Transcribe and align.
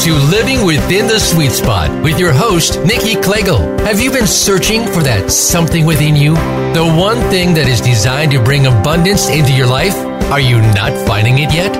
to 0.00 0.14
Living 0.14 0.64
Within 0.64 1.06
the 1.06 1.20
Sweet 1.20 1.52
Spot 1.52 2.02
with 2.02 2.18
your 2.18 2.32
host, 2.32 2.80
Nikki 2.84 3.14
Klegel. 3.14 3.58
Have 3.80 4.00
you 4.00 4.10
been 4.10 4.26
searching 4.26 4.86
for 4.86 5.02
that 5.02 5.30
something 5.30 5.84
within 5.84 6.16
you? 6.16 6.34
The 6.72 6.94
one 6.98 7.20
thing 7.30 7.54
that 7.54 7.68
is 7.68 7.80
designed 7.80 8.32
to 8.32 8.42
bring 8.42 8.66
abundance 8.66 9.28
into 9.28 9.52
your 9.52 9.66
life? 9.66 9.94
Are 10.32 10.40
you 10.40 10.60
not 10.74 10.92
finding 11.06 11.38
it 11.38 11.52
yet? 11.52 11.72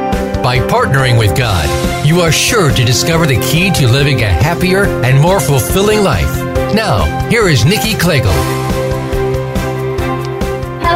By 0.42 0.58
partnering 0.58 1.18
with 1.18 1.36
God, 1.36 1.66
you 2.06 2.20
are 2.20 2.30
sure 2.30 2.70
to 2.70 2.84
discover 2.84 3.26
the 3.26 3.40
key 3.40 3.72
to 3.72 3.88
living 3.88 4.22
a 4.22 4.28
happier 4.28 4.84
and 5.02 5.20
more 5.20 5.40
fulfilling 5.40 6.02
life. 6.02 6.36
Now, 6.74 7.04
here 7.28 7.48
is 7.48 7.64
Nikki 7.64 7.94
Klegel. 7.94 8.32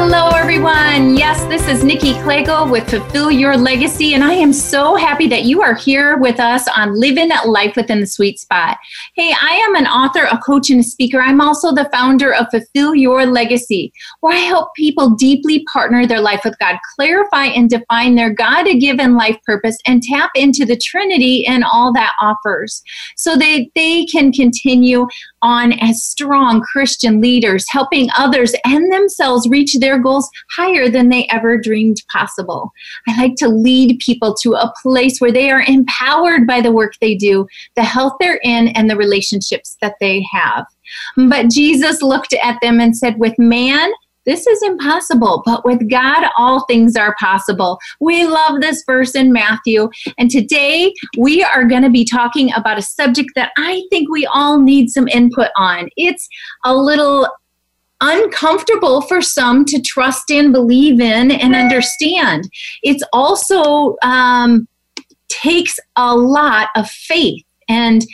Hello, 0.09 0.29
everyone. 0.29 1.16
Yes, 1.16 1.43
this 1.46 1.66
is 1.66 1.82
Nikki 1.82 2.14
Klegel 2.23 2.70
with 2.70 2.88
Fulfill 2.88 3.29
Your 3.29 3.56
Legacy, 3.56 4.15
and 4.15 4.23
I 4.23 4.34
am 4.34 4.52
so 4.52 4.95
happy 4.95 5.27
that 5.27 5.46
you 5.46 5.62
are 5.62 5.74
here 5.74 6.16
with 6.19 6.38
us 6.38 6.69
on 6.77 6.95
Living 6.95 7.30
Life 7.45 7.74
Within 7.74 7.98
the 7.98 8.06
Sweet 8.06 8.38
Spot. 8.38 8.77
Hey, 9.16 9.32
I 9.32 9.55
am 9.66 9.74
an 9.74 9.88
author, 9.88 10.23
a 10.23 10.38
coach, 10.38 10.70
and 10.70 10.79
a 10.79 10.84
speaker. 10.84 11.20
I'm 11.20 11.41
also 11.41 11.74
the 11.74 11.91
founder 11.92 12.32
of 12.32 12.46
Fulfill 12.52 12.95
Your 12.95 13.27
Legacy, 13.27 13.92
where 14.20 14.37
I 14.37 14.42
help 14.42 14.69
people 14.77 15.10
deeply 15.10 15.65
partner 15.73 16.07
their 16.07 16.20
life 16.20 16.43
with 16.45 16.57
God, 16.60 16.77
clarify 16.95 17.46
and 17.46 17.68
define 17.68 18.15
their 18.15 18.32
God 18.32 18.68
given 18.79 19.16
life 19.16 19.38
purpose, 19.45 19.77
and 19.88 20.04
tap 20.04 20.30
into 20.37 20.65
the 20.65 20.77
Trinity 20.77 21.45
and 21.48 21.65
all 21.65 21.93
that 21.95 22.12
offers 22.20 22.80
so 23.16 23.34
they, 23.34 23.73
they 23.74 24.07
can 24.07 24.30
continue 24.30 25.09
on 25.46 25.73
as 25.74 26.02
strong 26.02 26.60
Christian 26.60 27.20
leaders, 27.20 27.64
helping 27.70 28.09
others 28.18 28.52
and 28.64 28.92
themselves 28.92 29.48
reach 29.48 29.78
their 29.78 29.98
goals 29.98 30.28
higher 30.50 30.88
than 30.88 31.09
they 31.09 31.28
ever 31.30 31.56
dreamed 31.56 32.02
possible. 32.12 32.73
I 33.06 33.16
like 33.16 33.37
to 33.37 33.48
lead 33.48 34.01
people 34.01 34.34
to 34.42 34.54
a 34.54 34.73
place 34.82 35.20
where 35.20 35.30
they 35.30 35.51
are 35.52 35.62
empowered 35.62 36.48
by 36.48 36.60
the 36.60 36.73
work 36.73 36.95
they 37.01 37.15
do, 37.15 37.46
the 37.76 37.84
health 37.84 38.15
they're 38.18 38.40
in, 38.43 38.68
and 38.68 38.90
the 38.90 38.96
relationships 38.96 39.76
that 39.80 39.95
they 40.01 40.26
have. 40.32 40.66
But 41.16 41.51
Jesus 41.51 42.02
looked 42.02 42.34
at 42.34 42.59
them 42.60 42.80
and 42.80 42.96
said, 42.96 43.18
With 43.18 43.38
man, 43.38 43.93
this 44.27 44.46
is 44.46 44.63
impossible, 44.63 45.43
but 45.45 45.65
with 45.65 45.88
God, 45.88 46.29
all 46.37 46.65
things 46.66 46.96
are 46.96 47.15
possible. 47.19 47.79
We 48.01 48.27
love 48.27 48.60
this 48.60 48.83
verse 48.85 49.15
in 49.15 49.33
Matthew. 49.33 49.88
And 50.18 50.30
today 50.30 50.93
we 51.16 51.43
are 51.43 51.65
going 51.65 51.83
to 51.83 51.91
be 51.91 52.05
talking 52.05 52.52
about 52.55 52.79
a 52.79 52.83
subject 52.83 53.30
that 53.37 53.52
I 53.57 53.83
think 53.91 54.10
we 54.10 54.27
all 54.27 54.60
need 54.60 54.91
some 54.91 55.09
input 55.09 55.49
on. 55.57 55.88
It's 55.96 56.29
a 56.65 56.77
little 56.77 57.29
uncomfortable 58.01 59.01
for 59.02 59.23
some 59.23 59.65
to 59.65 59.80
trust 59.80 60.30
in, 60.30 60.52
believe 60.52 61.01
in, 61.01 61.30
and 61.30 61.55
understand. 61.55 62.49
It's 62.83 63.02
also 63.13 63.96
um, 64.03 64.69
takes 65.28 65.78
a 65.97 66.15
lot 66.15 66.69
of 66.77 66.91
faith 66.91 67.43
and 67.69 68.05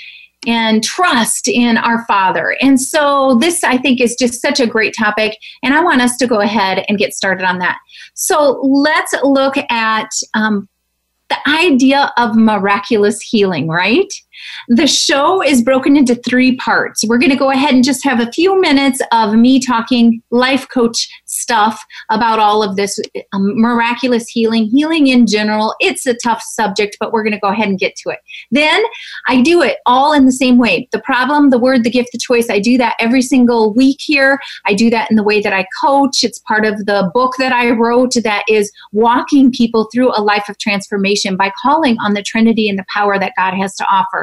and 0.47 0.83
trust 0.83 1.49
in 1.49 1.77
our 1.77 2.05
Father. 2.07 2.57
And 2.61 2.81
so, 2.81 3.39
this 3.41 3.63
I 3.65 3.79
think 3.79 4.01
is 4.01 4.17
just 4.17 4.41
such 4.41 4.61
a 4.61 4.67
great 4.67 4.95
topic, 4.99 5.39
and 5.63 5.75
I 5.75 5.83
want 5.83 6.03
us 6.03 6.17
to 6.19 6.27
go 6.27 6.41
ahead 6.41 6.85
and 6.89 6.99
get 6.99 7.15
started 7.15 7.45
on 7.45 7.59
that. 7.59 7.79
So, 8.15 8.61
let's 8.63 9.15
look 9.23 9.57
at 9.71 10.11
um, 10.35 10.69
the 11.29 11.49
idea 11.49 12.13
of 12.17 12.37
miraculous 12.37 13.21
healing, 13.21 13.69
right? 13.69 14.13
The 14.69 14.87
show 14.87 15.43
is 15.43 15.63
broken 15.63 15.97
into 15.97 16.15
three 16.15 16.57
parts. 16.57 17.05
We're 17.07 17.19
going 17.19 17.31
to 17.31 17.37
go 17.37 17.51
ahead 17.51 17.75
and 17.75 17.85
just 17.85 18.05
have 18.05 18.21
a 18.21 18.31
few 18.33 18.61
minutes 18.61 19.01
of 19.13 19.35
me 19.35 19.61
talking 19.61 20.23
life 20.31 20.69
coach 20.69 21.09
stuff 21.27 21.83
about 22.11 22.39
all 22.39 22.63
of 22.63 22.77
this 22.77 22.99
um, 23.33 23.61
miraculous 23.61 24.29
healing, 24.29 24.67
healing 24.67 25.07
in 25.07 25.27
general. 25.27 25.75
It's 25.81 26.07
a 26.07 26.15
tough 26.15 26.43
subject, 26.43 26.97
but 27.01 27.13
we're 27.13 27.23
going 27.23 27.33
to 27.33 27.41
go 27.41 27.49
ahead 27.49 27.69
and 27.69 27.79
get 27.79 27.97
to 27.97 28.11
it. 28.11 28.19
Then 28.51 28.83
I 29.27 29.43
do 29.43 29.63
it 29.63 29.79
all 29.87 30.13
in 30.13 30.27
the 30.27 30.33
same 30.33 30.59
way. 30.59 30.89
The 30.93 31.01
problem, 31.01 31.51
the 31.51 31.59
word, 31.59 31.85
the 31.85 31.91
gift, 31.91 32.11
the 32.13 32.19
choice. 32.19 32.49
I 32.51 32.59
do 32.59 32.79
that 32.79 32.97
every 32.99 33.23
single 33.23 33.73
week 33.73 33.99
here. 34.01 34.39
I 34.67 34.75
do 34.75 34.91
that 34.91 35.11
in 35.11 35.17
the 35.17 35.23
way 35.23 35.41
that 35.41 35.53
I 35.53 35.67
coach. 35.81 36.23
It's 36.23 36.39
part 36.41 36.65
of 36.65 36.87
the 36.87 37.11
book 37.15 37.35
that 37.39 37.53
I 37.53 37.71
wrote 37.71 38.15
that 38.23 38.45
is 38.49 38.71
walking 38.93 39.51
people 39.51 39.89
through 39.93 40.11
a 40.17 40.23
life 40.23 40.49
of 40.49 40.59
transformation 40.59 41.37
by 41.37 41.53
calling 41.63 41.97
on 41.99 42.15
the 42.15 42.23
Trinity 42.23 42.69
and 42.69 42.79
the 42.79 42.87
power 42.93 43.19
that 43.19 43.33
God 43.37 43.55
has 43.55 43.75
to 43.77 43.87
offer. 43.87 44.22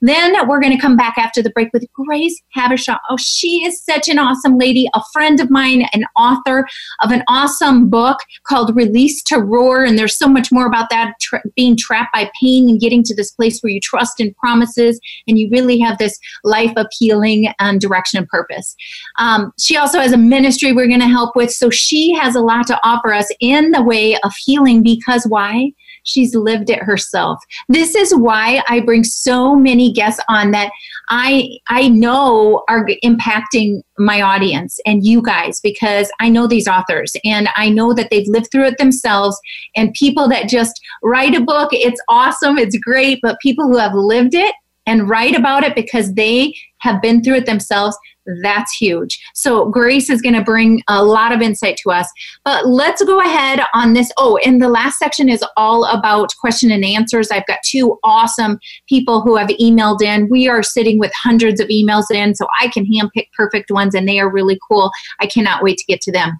Then 0.00 0.34
we're 0.48 0.60
going 0.60 0.74
to 0.74 0.80
come 0.80 0.96
back 0.96 1.16
after 1.18 1.42
the 1.42 1.50
break 1.50 1.72
with 1.72 1.86
Grace 1.92 2.40
Habershaw. 2.54 2.98
Oh, 3.10 3.16
she 3.16 3.64
is 3.64 3.82
such 3.82 4.08
an 4.08 4.18
awesome 4.18 4.58
lady, 4.58 4.88
a 4.94 5.02
friend 5.12 5.40
of 5.40 5.50
mine, 5.50 5.86
an 5.92 6.04
author 6.16 6.66
of 7.02 7.10
an 7.10 7.22
awesome 7.28 7.88
book 7.88 8.18
called 8.44 8.74
Release 8.76 9.22
to 9.24 9.38
Roar. 9.38 9.84
And 9.84 9.98
there's 9.98 10.16
so 10.16 10.28
much 10.28 10.50
more 10.52 10.66
about 10.66 10.90
that 10.90 11.14
tra- 11.20 11.42
being 11.56 11.76
trapped 11.76 12.12
by 12.12 12.30
pain 12.40 12.68
and 12.68 12.80
getting 12.80 13.02
to 13.04 13.14
this 13.14 13.32
place 13.32 13.60
where 13.60 13.72
you 13.72 13.80
trust 13.80 14.20
in 14.20 14.34
promises 14.34 15.00
and 15.26 15.38
you 15.38 15.48
really 15.50 15.78
have 15.78 15.98
this 15.98 16.18
life 16.44 16.72
of 16.76 16.86
healing 16.92 17.52
and 17.58 17.80
direction 17.80 18.18
and 18.18 18.28
purpose. 18.28 18.76
Um, 19.18 19.52
she 19.58 19.76
also 19.76 20.00
has 20.00 20.12
a 20.12 20.18
ministry 20.18 20.72
we're 20.72 20.88
going 20.88 21.00
to 21.00 21.06
help 21.06 21.36
with. 21.36 21.50
So 21.50 21.70
she 21.70 22.14
has 22.14 22.34
a 22.34 22.40
lot 22.40 22.66
to 22.68 22.78
offer 22.82 23.12
us 23.12 23.30
in 23.40 23.70
the 23.70 23.82
way 23.82 24.16
of 24.18 24.32
healing 24.36 24.82
because 24.82 25.24
why? 25.26 25.72
She's 26.04 26.34
lived 26.34 26.70
it 26.70 26.82
herself. 26.82 27.38
This 27.68 27.94
is 27.94 28.14
why 28.14 28.62
I 28.68 28.80
bring 28.80 29.04
so 29.04 29.37
many 29.54 29.92
guests 29.92 30.20
on 30.28 30.50
that 30.52 30.70
I 31.08 31.58
I 31.68 31.88
know 31.88 32.64
are 32.68 32.86
impacting 33.04 33.82
my 33.98 34.20
audience 34.20 34.78
and 34.86 35.04
you 35.04 35.22
guys 35.22 35.60
because 35.60 36.10
I 36.20 36.28
know 36.28 36.46
these 36.46 36.68
authors 36.68 37.16
and 37.24 37.48
I 37.56 37.68
know 37.68 37.92
that 37.94 38.10
they've 38.10 38.28
lived 38.28 38.50
through 38.50 38.66
it 38.66 38.78
themselves 38.78 39.38
and 39.76 39.92
people 39.94 40.28
that 40.28 40.48
just 40.48 40.80
write 41.02 41.34
a 41.34 41.40
book 41.40 41.70
it's 41.72 42.00
awesome 42.08 42.58
it's 42.58 42.78
great 42.78 43.18
but 43.22 43.40
people 43.40 43.66
who 43.66 43.76
have 43.76 43.94
lived 43.94 44.34
it 44.34 44.54
and 44.86 45.08
write 45.08 45.36
about 45.36 45.64
it 45.64 45.74
because 45.74 46.14
they 46.14 46.54
have 46.80 47.02
been 47.02 47.22
through 47.22 47.36
it 47.36 47.46
themselves 47.46 47.96
that's 48.42 48.76
huge. 48.76 49.18
So, 49.34 49.66
Grace 49.70 50.10
is 50.10 50.20
going 50.20 50.34
to 50.34 50.42
bring 50.42 50.82
a 50.88 51.02
lot 51.02 51.32
of 51.32 51.40
insight 51.40 51.76
to 51.78 51.90
us. 51.90 52.08
But 52.44 52.66
let's 52.66 53.02
go 53.02 53.20
ahead 53.20 53.60
on 53.74 53.94
this. 53.94 54.10
Oh, 54.18 54.38
and 54.44 54.60
the 54.60 54.68
last 54.68 54.98
section 54.98 55.28
is 55.28 55.44
all 55.56 55.84
about 55.84 56.34
question 56.40 56.70
and 56.70 56.84
answers. 56.84 57.30
I've 57.30 57.46
got 57.46 57.60
two 57.64 57.98
awesome 58.04 58.58
people 58.88 59.22
who 59.22 59.36
have 59.36 59.48
emailed 59.48 60.02
in. 60.02 60.28
We 60.28 60.48
are 60.48 60.62
sitting 60.62 60.98
with 60.98 61.12
hundreds 61.14 61.60
of 61.60 61.68
emails 61.68 62.10
in, 62.10 62.34
so 62.34 62.46
I 62.60 62.68
can 62.68 62.84
handpick 62.84 63.28
perfect 63.36 63.70
ones, 63.70 63.94
and 63.94 64.06
they 64.06 64.20
are 64.20 64.30
really 64.30 64.58
cool. 64.68 64.90
I 65.20 65.26
cannot 65.26 65.62
wait 65.62 65.78
to 65.78 65.84
get 65.86 66.00
to 66.02 66.12
them. 66.12 66.38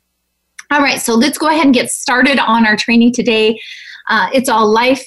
All 0.71 0.81
right, 0.81 1.01
so 1.01 1.15
let's 1.15 1.39
go 1.39 1.49
ahead 1.49 1.65
and 1.65 1.75
get 1.75 1.91
started 1.91 2.39
on 2.39 2.67
our 2.67 2.77
training 2.77 3.15
today. 3.15 3.59
Uh, 4.11 4.29
it's 4.35 4.49
all 4.49 4.71
life 4.71 5.03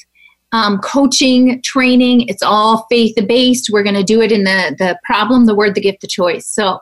um, 0.51 0.79
coaching, 0.79 1.61
training. 1.61 2.27
It's 2.27 2.43
all 2.43 2.85
faith 2.89 3.15
based. 3.27 3.69
We're 3.71 3.83
going 3.83 3.95
to 3.95 4.03
do 4.03 4.21
it 4.21 4.31
in 4.31 4.43
the, 4.43 4.75
the 4.77 4.99
problem, 5.03 5.45
the 5.45 5.55
word, 5.55 5.75
the 5.75 5.81
gift, 5.81 6.01
the 6.01 6.07
choice. 6.07 6.47
So, 6.47 6.79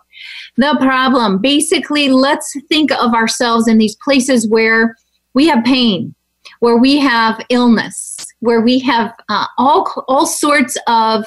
the 0.58 0.76
problem 0.82 1.40
basically, 1.42 2.10
let's 2.10 2.54
think 2.68 2.92
of 2.92 3.14
ourselves 3.14 3.68
in 3.68 3.78
these 3.78 3.96
places 4.04 4.50
where 4.50 4.98
we 5.34 5.48
have 5.48 5.64
pain, 5.64 6.14
where 6.60 6.78
we 6.78 6.98
have 6.98 7.42
illness, 7.50 8.26
where 8.40 8.60
we 8.60 8.80
have 8.80 9.14
uh, 9.30 9.46
all, 9.58 9.90
all 10.08 10.26
sorts 10.26 10.78
of 10.88 11.26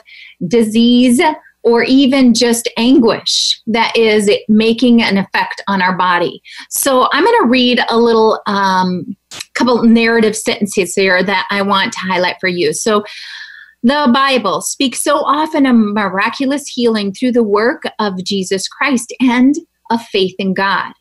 disease 0.48 1.20
or 1.62 1.84
even 1.84 2.34
just 2.34 2.68
anguish 2.76 3.60
that 3.66 3.96
is 3.96 4.30
making 4.48 5.02
an 5.02 5.16
effect 5.16 5.62
on 5.68 5.80
our 5.80 5.96
body. 5.96 6.42
So 6.68 7.08
I'm 7.12 7.24
going 7.24 7.42
to 7.42 7.48
read 7.48 7.80
a 7.88 7.96
little 7.96 8.40
um, 8.46 9.16
couple 9.54 9.82
narrative 9.82 10.36
sentences 10.36 10.94
here 10.94 11.22
that 11.22 11.46
I 11.50 11.62
want 11.62 11.92
to 11.92 12.00
highlight 12.00 12.36
for 12.40 12.48
you. 12.48 12.72
So 12.72 13.04
the 13.82 14.10
Bible 14.14 14.60
speaks 14.60 15.02
so 15.02 15.18
often 15.18 15.66
of 15.66 15.74
miraculous 15.76 16.68
healing 16.68 17.12
through 17.12 17.32
the 17.32 17.42
work 17.42 17.82
of 17.98 18.22
Jesus 18.22 18.68
Christ 18.68 19.12
and 19.20 19.54
of 19.90 20.00
faith 20.02 20.34
in 20.38 20.54
God. 20.54 20.92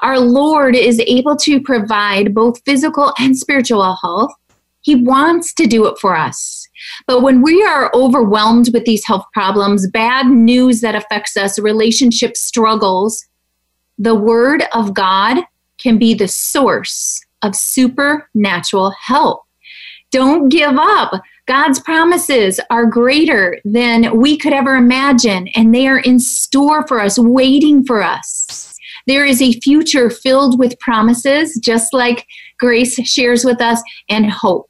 Our 0.00 0.18
Lord 0.18 0.74
is 0.74 1.00
able 1.06 1.36
to 1.36 1.60
provide 1.60 2.34
both 2.34 2.60
physical 2.64 3.12
and 3.18 3.38
spiritual 3.38 3.96
health. 4.02 4.32
He 4.80 4.96
wants 4.96 5.54
to 5.54 5.66
do 5.66 5.86
it 5.86 5.98
for 5.98 6.16
us. 6.16 6.66
But 7.06 7.22
when 7.22 7.40
we 7.40 7.62
are 7.62 7.90
overwhelmed 7.94 8.70
with 8.74 8.84
these 8.84 9.06
health 9.06 9.24
problems, 9.32 9.88
bad 9.88 10.26
news 10.26 10.80
that 10.80 10.94
affects 10.94 11.36
us, 11.36 11.58
relationship 11.58 12.36
struggles, 12.36 13.24
the 13.96 14.14
Word 14.14 14.64
of 14.72 14.92
God 14.92 15.44
can 15.78 15.98
be 15.98 16.14
the 16.14 16.28
source 16.28 17.24
of 17.44 17.54
supernatural 17.54 18.92
help. 19.00 19.42
Don't 20.10 20.48
give 20.48 20.76
up. 20.76 21.22
God's 21.46 21.80
promises 21.80 22.58
are 22.70 22.86
greater 22.86 23.58
than 23.64 24.18
we 24.18 24.36
could 24.36 24.52
ever 24.52 24.76
imagine, 24.76 25.48
and 25.56 25.74
they 25.74 25.86
are 25.86 25.98
in 25.98 26.18
store 26.18 26.86
for 26.86 27.00
us, 27.00 27.18
waiting 27.18 27.84
for 27.84 28.02
us. 28.02 28.74
There 29.06 29.26
is 29.26 29.42
a 29.42 29.60
future 29.60 30.08
filled 30.08 30.58
with 30.58 30.78
promises, 30.80 31.58
just 31.62 31.92
like 31.92 32.26
Grace 32.58 32.94
shares 33.06 33.44
with 33.44 33.60
us, 33.60 33.82
and 34.08 34.30
hope. 34.30 34.68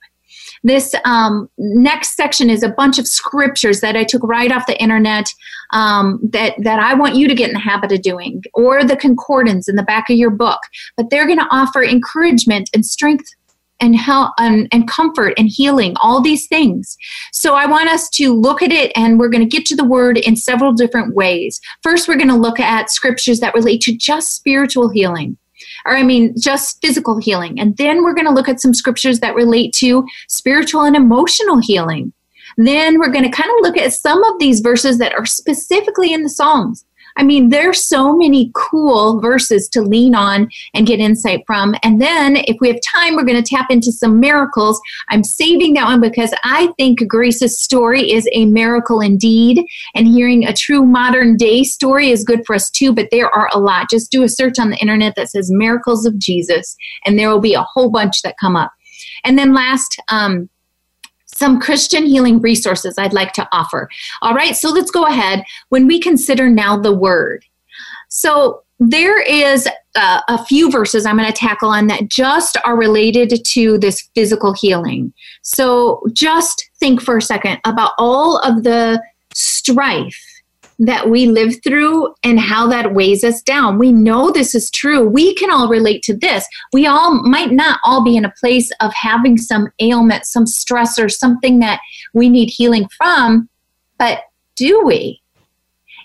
This 0.64 0.94
um, 1.04 1.48
next 1.58 2.16
section 2.16 2.48
is 2.48 2.62
a 2.62 2.70
bunch 2.70 2.98
of 2.98 3.06
scriptures 3.06 3.80
that 3.80 3.96
I 3.96 4.04
took 4.04 4.22
right 4.24 4.50
off 4.50 4.66
the 4.66 4.80
internet 4.82 5.26
um, 5.72 6.18
that, 6.32 6.54
that 6.58 6.80
I 6.80 6.94
want 6.94 7.16
you 7.16 7.28
to 7.28 7.34
get 7.34 7.48
in 7.48 7.54
the 7.54 7.60
habit 7.60 7.92
of 7.92 8.00
doing, 8.00 8.42
or 8.54 8.82
the 8.82 8.96
concordance 8.96 9.68
in 9.68 9.76
the 9.76 9.82
back 9.82 10.08
of 10.08 10.16
your 10.16 10.30
book. 10.30 10.60
But 10.96 11.10
they're 11.10 11.26
going 11.26 11.38
to 11.38 11.48
offer 11.50 11.84
encouragement 11.84 12.70
and 12.72 12.84
strength 12.84 13.30
and 13.80 13.94
help 13.94 14.32
and, 14.38 14.66
and 14.72 14.88
comfort 14.88 15.34
and 15.36 15.48
healing 15.48 15.94
all 16.00 16.20
these 16.20 16.46
things. 16.46 16.96
So 17.32 17.54
i 17.54 17.66
want 17.66 17.88
us 17.88 18.08
to 18.10 18.32
look 18.32 18.62
at 18.62 18.72
it 18.72 18.92
and 18.94 19.18
we're 19.18 19.28
going 19.28 19.46
to 19.46 19.56
get 19.56 19.66
to 19.66 19.76
the 19.76 19.84
word 19.84 20.16
in 20.16 20.36
several 20.36 20.72
different 20.72 21.14
ways. 21.14 21.60
First 21.82 22.08
we're 22.08 22.16
going 22.16 22.28
to 22.28 22.36
look 22.36 22.60
at 22.60 22.90
scriptures 22.90 23.40
that 23.40 23.54
relate 23.54 23.80
to 23.82 23.92
just 23.94 24.34
spiritual 24.34 24.88
healing 24.88 25.36
or 25.84 25.96
I 25.96 26.02
mean, 26.02 26.34
just 26.38 26.80
physical 26.80 27.18
healing. 27.18 27.60
And 27.60 27.76
then 27.76 28.02
we're 28.02 28.14
going 28.14 28.26
to 28.26 28.32
look 28.32 28.48
at 28.48 28.60
some 28.60 28.74
scriptures 28.74 29.20
that 29.20 29.34
relate 29.34 29.72
to 29.74 30.06
spiritual 30.28 30.82
and 30.82 30.96
emotional 30.96 31.58
healing. 31.58 32.12
Then 32.56 32.98
we're 32.98 33.10
going 33.10 33.24
to 33.24 33.30
kind 33.30 33.50
of 33.50 33.56
look 33.62 33.76
at 33.76 33.92
some 33.92 34.22
of 34.24 34.38
these 34.38 34.60
verses 34.60 34.98
that 34.98 35.14
are 35.14 35.26
specifically 35.26 36.12
in 36.12 36.22
the 36.22 36.28
Psalms. 36.28 36.84
I 37.16 37.22
mean, 37.22 37.50
there's 37.50 37.84
so 37.84 38.16
many 38.16 38.50
cool 38.54 39.20
verses 39.20 39.68
to 39.68 39.82
lean 39.82 40.14
on 40.14 40.48
and 40.74 40.86
get 40.86 40.98
insight 40.98 41.44
from. 41.46 41.74
And 41.82 42.00
then, 42.00 42.36
if 42.36 42.56
we 42.60 42.68
have 42.68 42.78
time, 42.80 43.14
we're 43.14 43.24
going 43.24 43.42
to 43.42 43.54
tap 43.54 43.66
into 43.70 43.92
some 43.92 44.18
miracles. 44.18 44.80
I'm 45.08 45.22
saving 45.22 45.74
that 45.74 45.84
one 45.84 46.00
because 46.00 46.34
I 46.42 46.72
think 46.76 47.06
Grace's 47.06 47.60
story 47.60 48.10
is 48.10 48.28
a 48.32 48.46
miracle 48.46 49.00
indeed. 49.00 49.64
And 49.94 50.08
hearing 50.08 50.44
a 50.44 50.52
true 50.52 50.84
modern 50.84 51.36
day 51.36 51.62
story 51.62 52.10
is 52.10 52.24
good 52.24 52.44
for 52.46 52.54
us 52.54 52.70
too, 52.70 52.92
but 52.92 53.08
there 53.10 53.30
are 53.30 53.48
a 53.52 53.60
lot. 53.60 53.90
Just 53.90 54.10
do 54.10 54.22
a 54.22 54.28
search 54.28 54.58
on 54.58 54.70
the 54.70 54.78
internet 54.78 55.14
that 55.16 55.30
says 55.30 55.50
miracles 55.50 56.04
of 56.04 56.18
Jesus, 56.18 56.76
and 57.04 57.18
there 57.18 57.30
will 57.30 57.40
be 57.40 57.54
a 57.54 57.62
whole 57.62 57.90
bunch 57.90 58.22
that 58.22 58.36
come 58.40 58.56
up. 58.56 58.72
And 59.22 59.38
then, 59.38 59.54
last, 59.54 60.00
um, 60.08 60.48
some 61.34 61.60
Christian 61.60 62.06
healing 62.06 62.40
resources 62.40 62.96
I'd 62.96 63.12
like 63.12 63.32
to 63.34 63.48
offer. 63.52 63.88
All 64.22 64.34
right, 64.34 64.56
so 64.56 64.70
let's 64.70 64.90
go 64.90 65.04
ahead 65.04 65.44
when 65.68 65.86
we 65.86 66.00
consider 66.00 66.48
now 66.48 66.76
the 66.76 66.94
word. 66.94 67.44
So 68.08 68.62
there 68.78 69.20
is 69.20 69.68
uh, 69.96 70.20
a 70.28 70.44
few 70.44 70.70
verses 70.70 71.06
I'm 71.06 71.16
going 71.16 71.30
to 71.30 71.32
tackle 71.32 71.70
on 71.70 71.86
that 71.88 72.08
just 72.08 72.56
are 72.64 72.76
related 72.76 73.44
to 73.44 73.78
this 73.78 74.08
physical 74.14 74.52
healing. 74.52 75.12
So 75.42 76.02
just 76.12 76.70
think 76.78 77.00
for 77.00 77.16
a 77.16 77.22
second 77.22 77.60
about 77.64 77.92
all 77.98 78.38
of 78.38 78.62
the 78.62 79.02
strife 79.34 80.33
that 80.78 81.08
we 81.08 81.26
live 81.26 81.62
through 81.62 82.14
and 82.24 82.40
how 82.40 82.66
that 82.68 82.94
weighs 82.94 83.22
us 83.22 83.42
down. 83.42 83.78
We 83.78 83.92
know 83.92 84.30
this 84.30 84.54
is 84.54 84.70
true. 84.70 85.06
We 85.06 85.34
can 85.34 85.50
all 85.50 85.68
relate 85.68 86.02
to 86.04 86.16
this. 86.16 86.46
We 86.72 86.86
all 86.86 87.22
might 87.22 87.52
not 87.52 87.78
all 87.84 88.02
be 88.02 88.16
in 88.16 88.24
a 88.24 88.34
place 88.40 88.70
of 88.80 88.92
having 88.94 89.38
some 89.38 89.68
ailment, 89.80 90.26
some 90.26 90.46
stress, 90.46 90.98
or 90.98 91.08
something 91.08 91.60
that 91.60 91.80
we 92.12 92.28
need 92.28 92.46
healing 92.46 92.88
from, 92.96 93.48
but 93.98 94.22
do 94.56 94.84
we? 94.84 95.20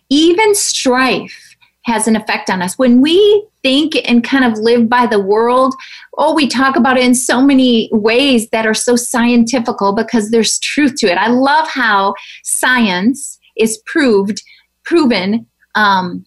Even 0.09 0.55
strife 0.55 1.55
has 1.83 2.07
an 2.07 2.15
effect 2.15 2.49
on 2.49 2.61
us. 2.61 2.77
When 2.77 3.01
we 3.01 3.45
think 3.63 3.93
and 4.05 4.23
kind 4.23 4.45
of 4.45 4.59
live 4.59 4.87
by 4.87 5.05
the 5.07 5.19
world, 5.19 5.73
oh, 6.17 6.33
we 6.33 6.47
talk 6.47 6.75
about 6.75 6.97
it 6.97 7.03
in 7.03 7.15
so 7.15 7.41
many 7.41 7.89
ways 7.91 8.49
that 8.49 8.65
are 8.65 8.73
so 8.73 8.95
scientifical 8.95 9.93
because 9.93 10.29
there's 10.29 10.59
truth 10.59 10.95
to 10.97 11.07
it. 11.07 11.17
I 11.17 11.29
love 11.29 11.67
how 11.67 12.13
science 12.43 13.39
is 13.57 13.81
proved 13.85 14.41
proven, 14.89 15.45
um, 15.75 16.25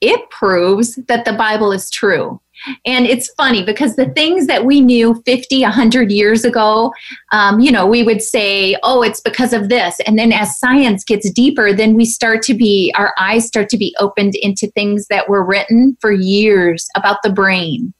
it 0.00 0.30
proves 0.30 0.94
that 1.08 1.24
the 1.24 1.32
Bible 1.32 1.72
is 1.72 1.90
true. 1.90 2.40
And 2.86 3.06
it's 3.06 3.32
funny 3.34 3.64
because 3.64 3.96
the 3.96 4.10
things 4.10 4.46
that 4.46 4.64
we 4.64 4.80
knew 4.80 5.20
50, 5.26 5.62
100 5.62 6.12
years 6.12 6.44
ago, 6.44 6.92
um, 7.32 7.58
you 7.58 7.72
know, 7.72 7.86
we 7.86 8.02
would 8.04 8.22
say, 8.22 8.76
oh, 8.82 9.02
it's 9.02 9.20
because 9.20 9.52
of 9.52 9.70
this. 9.70 9.98
And 10.06 10.18
then 10.18 10.30
as 10.30 10.58
science 10.58 11.02
gets 11.02 11.30
deeper, 11.30 11.72
then 11.72 11.94
we 11.94 12.04
start 12.04 12.42
to 12.42 12.54
be, 12.54 12.92
our 12.96 13.12
eyes 13.18 13.46
start 13.46 13.68
to 13.70 13.78
be 13.78 13.94
opened 13.98 14.34
into 14.36 14.70
things 14.70 15.06
that 15.08 15.28
were 15.28 15.44
written 15.44 15.96
for 16.00 16.12
years 16.12 16.86
about 16.94 17.16
the 17.24 17.32
brain 17.32 17.92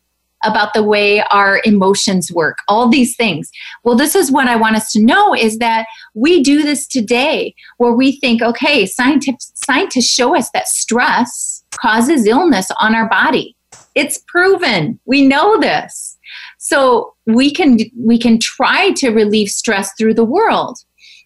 about 0.42 0.74
the 0.74 0.82
way 0.82 1.22
our 1.30 1.60
emotions 1.64 2.32
work, 2.32 2.58
all 2.68 2.88
these 2.88 3.16
things. 3.16 3.50
Well, 3.84 3.96
this 3.96 4.14
is 4.14 4.30
what 4.30 4.48
I 4.48 4.56
want 4.56 4.76
us 4.76 4.92
to 4.92 5.02
know 5.02 5.34
is 5.34 5.58
that 5.58 5.86
we 6.14 6.42
do 6.42 6.62
this 6.62 6.86
today 6.86 7.54
where 7.78 7.92
we 7.92 8.18
think, 8.18 8.42
okay, 8.42 8.86
scientists, 8.86 9.52
scientists 9.64 10.12
show 10.12 10.36
us 10.36 10.50
that 10.50 10.68
stress 10.68 11.64
causes 11.70 12.26
illness 12.26 12.70
on 12.80 12.94
our 12.94 13.08
body. 13.08 13.56
It's 13.94 14.18
proven. 14.28 14.98
We 15.04 15.26
know 15.26 15.60
this. 15.60 16.16
So 16.58 17.14
we 17.26 17.52
can 17.52 17.78
we 17.98 18.18
can 18.18 18.38
try 18.38 18.92
to 18.92 19.10
relieve 19.10 19.48
stress 19.48 19.92
through 19.98 20.14
the 20.14 20.24
world. 20.24 20.78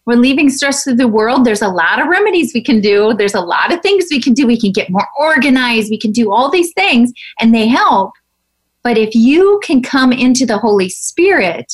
Relieving 0.07 0.51
stress 0.51 0.85
through 0.85 0.97
the 0.97 1.09
world, 1.09 1.45
there's 1.45 1.63
a 1.63 1.69
lot 1.69 1.99
of 1.99 2.09
remedies 2.09 2.53
we 2.55 2.63
can 2.63 2.81
do. 2.81 3.15
There's 3.15 3.35
a 3.35 3.41
lot 3.41 3.73
of 3.73 3.81
things 3.81 4.07
we 4.11 4.21
can 4.21 4.35
do. 4.35 4.47
We 4.47 4.61
can 4.61 4.71
get 4.71 4.91
more 4.91 5.09
organized. 5.19 5.91
We 5.91 5.99
can 5.99 6.13
do 6.13 6.31
all 6.31 6.51
these 6.51 6.73
things, 6.75 7.11
and 7.41 7.55
they 7.55 7.67
help. 7.67 8.13
But 8.85 8.99
if 8.99 9.15
you 9.15 9.61
can 9.65 9.83
come 9.83 10.13
into 10.13 10.45
the 10.45 10.59
Holy 10.59 10.91
Spirit, 10.91 11.73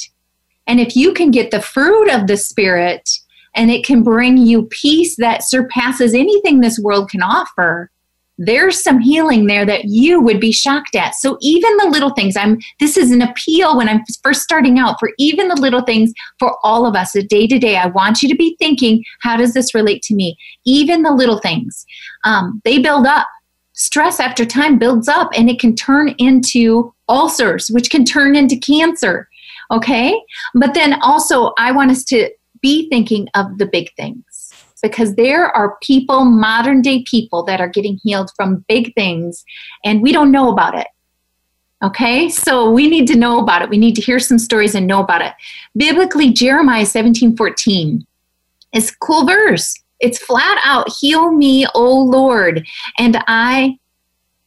and 0.66 0.80
if 0.80 0.94
you 0.96 1.12
can 1.12 1.32
get 1.32 1.50
the 1.50 1.60
fruit 1.60 2.08
of 2.08 2.28
the 2.28 2.36
Spirit, 2.36 3.10
and 3.56 3.70
it 3.70 3.84
can 3.84 4.04
bring 4.04 4.38
you 4.38 4.68
peace 4.70 5.16
that 5.16 5.42
surpasses 5.42 6.14
anything 6.14 6.60
this 6.60 6.78
world 6.78 7.10
can 7.10 7.20
offer, 7.20 7.90
there's 8.38 8.82
some 8.82 9.00
healing 9.00 9.46
there 9.46 9.66
that 9.66 9.86
you 9.86 10.20
would 10.20 10.40
be 10.40 10.52
shocked 10.52 10.94
at. 10.94 11.14
So 11.14 11.36
even 11.42 11.76
the 11.76 11.88
little 11.88 12.10
things, 12.10 12.36
I'm 12.36 12.58
this 12.78 12.96
is 12.96 13.10
an 13.10 13.20
appeal 13.20 13.76
when 13.76 13.88
I'm 13.88 14.02
first 14.22 14.42
starting 14.42 14.78
out 14.78 14.98
for 14.98 15.10
even 15.18 15.48
the 15.48 15.60
little 15.60 15.82
things 15.82 16.14
for 16.38 16.56
all 16.62 16.86
of 16.86 16.94
us, 16.94 17.14
a 17.14 17.22
day 17.22 17.46
to 17.48 17.58
day. 17.58 17.76
I 17.76 17.88
want 17.88 18.22
you 18.22 18.28
to 18.30 18.36
be 18.36 18.56
thinking, 18.58 19.04
how 19.20 19.36
does 19.36 19.52
this 19.52 19.74
relate 19.74 20.02
to 20.04 20.14
me? 20.14 20.38
Even 20.64 21.02
the 21.02 21.12
little 21.12 21.38
things, 21.40 21.84
um, 22.24 22.62
they 22.64 22.78
build 22.78 23.04
up 23.04 23.26
stress 23.74 24.20
after 24.20 24.44
time 24.44 24.78
builds 24.78 25.08
up 25.08 25.30
and 25.34 25.48
it 25.48 25.58
can 25.58 25.74
turn 25.74 26.14
into 26.18 26.92
ulcers, 27.10 27.68
which 27.68 27.90
can 27.90 28.04
turn 28.04 28.36
into 28.36 28.56
cancer. 28.56 29.28
Okay. 29.70 30.20
But 30.54 30.74
then 30.74 31.00
also, 31.02 31.52
I 31.58 31.72
want 31.72 31.90
us 31.90 32.04
to 32.04 32.30
be 32.62 32.88
thinking 32.88 33.28
of 33.34 33.58
the 33.58 33.66
big 33.66 33.94
things 33.96 34.52
because 34.82 35.14
there 35.14 35.46
are 35.46 35.76
people, 35.82 36.24
modern 36.24 36.82
day 36.82 37.04
people, 37.06 37.42
that 37.44 37.60
are 37.60 37.68
getting 37.68 37.98
healed 38.02 38.30
from 38.36 38.64
big 38.68 38.94
things 38.94 39.44
and 39.84 40.02
we 40.02 40.12
don't 40.12 40.32
know 40.32 40.50
about 40.50 40.78
it. 40.78 40.86
Okay, 41.82 42.28
so 42.28 42.70
we 42.70 42.88
need 42.88 43.06
to 43.06 43.16
know 43.16 43.40
about 43.40 43.62
it. 43.62 43.70
We 43.70 43.78
need 43.78 43.94
to 43.94 44.02
hear 44.02 44.18
some 44.18 44.38
stories 44.38 44.74
and 44.74 44.86
know 44.86 45.00
about 45.00 45.22
it. 45.22 45.32
Biblically, 45.76 46.30
Jeremiah 46.30 46.84
17 46.84 47.36
14 47.36 48.06
is 48.74 48.90
cool 48.90 49.26
verse. 49.26 49.74
It's 49.98 50.18
flat 50.18 50.60
out, 50.64 50.90
heal 51.00 51.32
me, 51.32 51.66
O 51.74 52.00
Lord, 52.00 52.66
and 52.98 53.22
I 53.26 53.78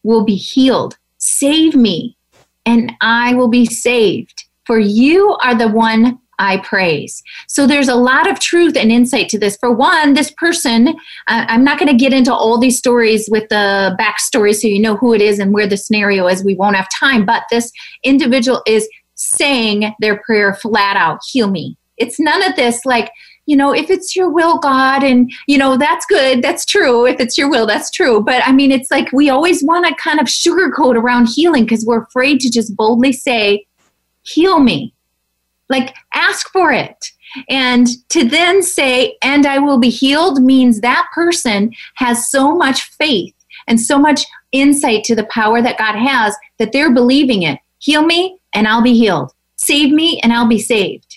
will 0.04 0.24
be 0.24 0.36
healed. 0.36 0.98
Save 1.18 1.76
me, 1.76 2.18
and 2.66 2.94
I 3.02 3.34
will 3.34 3.50
be 3.50 3.66
saved. 3.66 4.46
For 4.66 4.80
you 4.80 5.38
are 5.42 5.56
the 5.56 5.68
one 5.68 6.20
I 6.40 6.58
praise. 6.58 7.22
So 7.48 7.68
there's 7.68 7.90
a 7.90 7.96
lot 7.96 8.30
of 8.30 8.40
truth 8.40 8.76
and 8.76 8.92
insight 8.92 9.30
to 9.30 9.40
this. 9.40 9.58
For 9.58 9.72
one, 9.72 10.14
this 10.14 10.32
person, 10.32 10.96
I'm 11.28 11.64
not 11.64 11.78
going 11.78 11.92
to 11.92 11.98
get 11.98 12.14
into 12.14 12.34
all 12.34 12.58
these 12.58 12.78
stories 12.78 13.30
with 13.30 13.50
the 13.50 13.96
backstory 14.00 14.56
so 14.56 14.68
you 14.68 14.82
know 14.82 14.96
who 14.96 15.14
it 15.14 15.22
is 15.22 15.38
and 15.38 15.54
where 15.54 15.68
the 15.68 15.78
scenario 15.78 16.28
is. 16.28 16.44
We 16.44 16.56
won't 16.56 16.76
have 16.76 16.88
time, 16.98 17.26
but 17.26 17.44
this 17.52 17.72
individual 18.04 18.64
is 18.66 18.88
saying 19.16 19.94
their 20.00 20.22
prayer 20.26 20.54
flat 20.56 20.98
out 20.98 21.20
heal 21.30 21.50
me. 21.50 21.78
It's 21.98 22.20
none 22.20 22.42
of 22.42 22.56
this 22.56 22.84
like, 22.86 23.12
you 23.46 23.58
know, 23.58 23.74
if 23.74 23.90
it's 23.90 24.16
your 24.16 24.30
will, 24.30 24.58
God, 24.58 25.04
and, 25.04 25.32
you 25.48 25.58
know, 25.58 25.78
that's 25.78 26.06
good. 26.06 26.42
That's 26.42 26.66
true. 26.66 27.06
If 27.06 27.20
it's 27.20 27.38
your 27.38 27.50
will, 27.50 27.66
that's 27.66 27.92
true. 27.92 28.22
But 28.22 28.42
I 28.46 28.52
mean, 28.52 28.72
it's 28.72 28.90
like 28.90 29.12
we 29.12 29.30
always 29.30 29.64
want 29.64 29.86
to 29.86 29.96
kind 30.02 30.20
of 30.20 30.28
sugarcoat 30.28 30.96
around 30.96 31.28
healing 31.28 31.66
because 31.66 31.86
we're 31.86 32.04
afraid 32.04 32.40
to 32.42 32.50
just 32.50 32.76
boldly 32.76 33.12
say, 33.12 33.66
heal 34.24 34.60
me. 34.60 34.94
Like, 35.70 35.96
ask 36.14 36.50
for 36.52 36.72
it. 36.72 37.12
And 37.50 37.88
to 38.10 38.24
then 38.24 38.62
say, 38.62 39.18
and 39.22 39.46
I 39.46 39.60
will 39.60 39.80
be 39.80 39.90
healed 39.90 40.42
means 40.42 40.82
that 40.82 41.08
person 41.14 41.74
has 41.96 42.30
so 42.30 42.56
much 42.56 42.84
faith 42.92 43.34
and 43.68 43.80
so 43.80 43.98
much 43.98 44.24
insight 44.52 45.04
to 45.06 45.16
the 45.16 45.26
power 45.26 45.62
that 45.62 45.78
God 45.78 45.96
has 45.96 46.36
that 46.60 46.72
they're 46.72 46.94
believing 46.94 47.44
it. 47.44 47.60
Heal 47.80 48.04
me 48.04 48.38
and 48.54 48.68
I'll 48.68 48.84
be 48.84 48.94
healed. 48.94 49.34
Save 49.56 49.92
me 49.92 50.20
and 50.22 50.32
I'll 50.32 50.48
be 50.48 50.60
saved. 50.60 51.13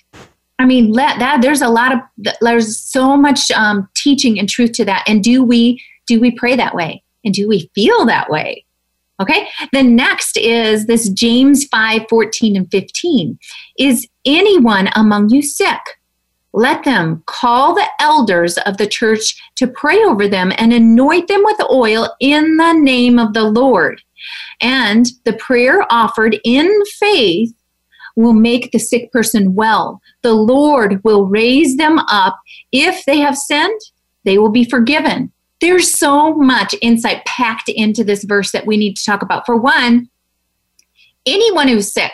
I 0.59 0.65
mean, 0.65 0.91
let 0.91 1.19
that 1.19 1.43
there's 1.43 1.63
a 1.63 1.69
lot 1.69 1.93
of 1.93 2.01
there's 2.41 2.79
so 2.79 3.17
much 3.17 3.51
um, 3.51 3.89
teaching 3.95 4.39
and 4.39 4.49
truth 4.49 4.73
to 4.73 4.85
that. 4.87 5.05
And 5.07 5.23
do 5.23 5.43
we 5.43 5.83
do 6.07 6.21
we 6.21 6.31
pray 6.31 6.57
that 6.57 6.75
way? 6.75 7.03
And 7.25 7.35
do 7.35 7.49
we 7.49 7.71
feel 7.75 8.07
that 8.07 8.31
way? 8.31 8.65
Okay. 9.21 9.49
The 9.73 9.83
next 9.83 10.37
is 10.37 10.87
this 10.87 11.09
James 11.09 11.65
5 11.67 12.03
14 12.09 12.57
and 12.57 12.71
15. 12.71 13.39
Is 13.79 14.07
anyone 14.25 14.89
among 14.95 15.31
you 15.31 15.43
sick? 15.43 15.81
Let 16.53 16.85
them 16.85 17.23
call 17.27 17.75
the 17.75 17.87
elders 18.01 18.57
of 18.59 18.79
the 18.79 18.87
church 18.87 19.39
to 19.57 19.67
pray 19.67 20.03
over 20.03 20.27
them 20.27 20.53
and 20.57 20.73
anoint 20.73 21.29
them 21.29 21.43
with 21.45 21.61
oil 21.71 22.15
in 22.19 22.57
the 22.57 22.73
name 22.73 23.19
of 23.19 23.35
the 23.35 23.45
Lord. 23.45 24.01
And 24.61 25.07
the 25.25 25.35
prayer 25.35 25.85
offered 25.91 26.39
in 26.45 26.71
faith 26.99 27.53
will 28.17 28.33
make 28.33 28.73
the 28.73 28.79
sick 28.79 29.13
person 29.13 29.55
well. 29.55 30.01
The 30.23 30.33
Lord 30.33 31.05
will 31.05 31.27
raise 31.27 31.77
them 31.77 31.99
up. 32.11 32.37
If 32.73 33.05
they 33.05 33.19
have 33.19 33.37
sinned, 33.37 33.81
they 34.25 34.39
will 34.39 34.51
be 34.51 34.65
forgiven. 34.65 35.31
There's 35.61 35.91
so 35.91 36.35
much 36.35 36.75
insight 36.83 37.25
packed 37.25 37.69
into 37.69 38.03
this 38.03 38.25
verse 38.25 38.53
that 38.53 38.67
we 38.67 38.77
need 38.77 38.97
to 38.97 39.05
talk 39.05 39.23
about. 39.23 39.47
For 39.47 39.57
one, 39.57 40.09
anyone 41.27 41.69
who's 41.69 41.93
sick, 41.93 42.13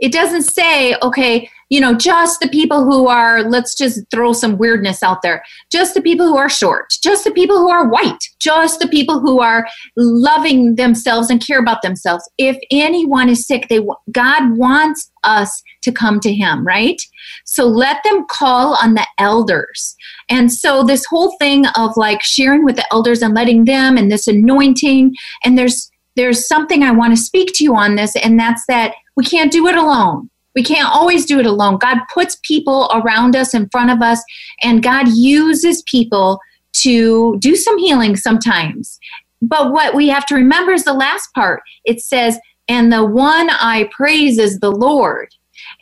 It 0.00 0.12
doesn't 0.12 0.44
say, 0.44 0.96
okay, 1.02 1.50
you 1.70 1.80
know, 1.80 1.94
just 1.94 2.40
the 2.40 2.48
people 2.48 2.84
who 2.84 3.06
are, 3.06 3.44
let's 3.44 3.76
just 3.76 4.00
throw 4.10 4.32
some 4.32 4.58
weirdness 4.58 5.04
out 5.04 5.22
there, 5.22 5.42
just 5.70 5.94
the 5.94 6.02
people 6.02 6.26
who 6.26 6.36
are 6.36 6.50
short, 6.50 6.92
just 7.00 7.22
the 7.22 7.30
people 7.30 7.58
who 7.58 7.70
are 7.70 7.88
white, 7.88 8.28
just 8.40 8.80
the 8.80 8.88
people 8.88 9.20
who 9.20 9.40
are 9.40 9.66
loving 9.96 10.74
themselves 10.74 11.30
and 11.30 11.44
care 11.46 11.60
about 11.60 11.82
themselves. 11.82 12.28
If 12.38 12.58
anyone 12.72 13.28
is 13.28 13.46
sick, 13.46 13.68
they 13.68 13.80
God 14.10 14.58
wants 14.58 15.10
us 15.22 15.62
to 15.82 15.92
come 15.92 16.18
to 16.20 16.34
him, 16.34 16.66
right? 16.66 17.00
So 17.44 17.66
let 17.66 18.02
them 18.02 18.26
call 18.28 18.74
on 18.82 18.94
the 18.94 19.06
elders. 19.18 19.94
And 20.28 20.52
so 20.52 20.82
this 20.82 21.04
whole 21.06 21.36
thing 21.38 21.66
of 21.76 21.96
like 21.96 22.22
sharing 22.22 22.64
with 22.64 22.76
the 22.76 22.92
elders 22.92 23.22
and 23.22 23.32
letting 23.32 23.64
them 23.64 23.96
and 23.96 24.10
this 24.10 24.26
anointing 24.26 25.14
and 25.44 25.56
there's 25.56 25.88
there's 26.16 26.48
something 26.48 26.82
I 26.82 26.90
want 26.90 27.16
to 27.16 27.22
speak 27.22 27.52
to 27.54 27.64
you 27.64 27.76
on 27.76 27.94
this 27.94 28.16
and 28.16 28.38
that's 28.38 28.64
that 28.66 28.94
we 29.16 29.24
can't 29.24 29.52
do 29.52 29.68
it 29.68 29.76
alone 29.76 30.28
we 30.54 30.62
can't 30.62 30.88
always 30.88 31.26
do 31.26 31.38
it 31.38 31.46
alone. 31.46 31.78
God 31.78 31.98
puts 32.12 32.38
people 32.42 32.90
around 32.92 33.36
us, 33.36 33.54
in 33.54 33.68
front 33.70 33.90
of 33.90 34.02
us, 34.02 34.22
and 34.62 34.82
God 34.82 35.08
uses 35.08 35.82
people 35.82 36.40
to 36.72 37.36
do 37.38 37.56
some 37.56 37.78
healing 37.78 38.16
sometimes. 38.16 38.98
But 39.42 39.72
what 39.72 39.94
we 39.94 40.08
have 40.08 40.26
to 40.26 40.34
remember 40.34 40.72
is 40.72 40.84
the 40.84 40.92
last 40.92 41.28
part. 41.34 41.62
It 41.84 42.00
says, 42.00 42.38
and 42.68 42.92
the 42.92 43.04
one 43.04 43.50
I 43.50 43.88
praise 43.92 44.38
is 44.38 44.60
the 44.60 44.70
Lord. 44.70 45.28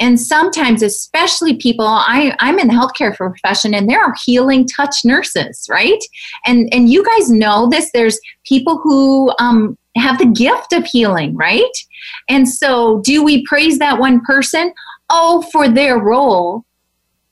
And 0.01 0.21
sometimes, 0.21 0.83
especially 0.83 1.57
people, 1.57 1.87
I, 1.87 2.35
I'm 2.41 2.59
in 2.59 2.69
the 2.69 2.75
healthcare 2.75 3.17
profession 3.17 3.75
and 3.75 3.89
there 3.89 4.01
are 4.01 4.15
healing 4.25 4.67
touch 4.67 5.05
nurses, 5.05 5.67
right? 5.69 5.99
And 6.47 6.69
and 6.73 6.89
you 6.89 7.05
guys 7.05 7.31
know 7.31 7.69
this. 7.69 7.91
There's 7.93 8.19
people 8.45 8.79
who 8.79 9.33
um, 9.39 9.77
have 9.99 10.19
the 10.19 10.27
gift 10.27 10.73
of 10.73 10.85
healing, 10.85 11.37
right? 11.37 11.65
And 12.29 12.49
so, 12.49 13.01
do 13.01 13.23
we 13.23 13.45
praise 13.47 13.79
that 13.79 13.99
one 13.99 14.21
person? 14.25 14.73
Oh, 15.11 15.43
for 15.53 15.69
their 15.69 15.99
role. 15.99 16.65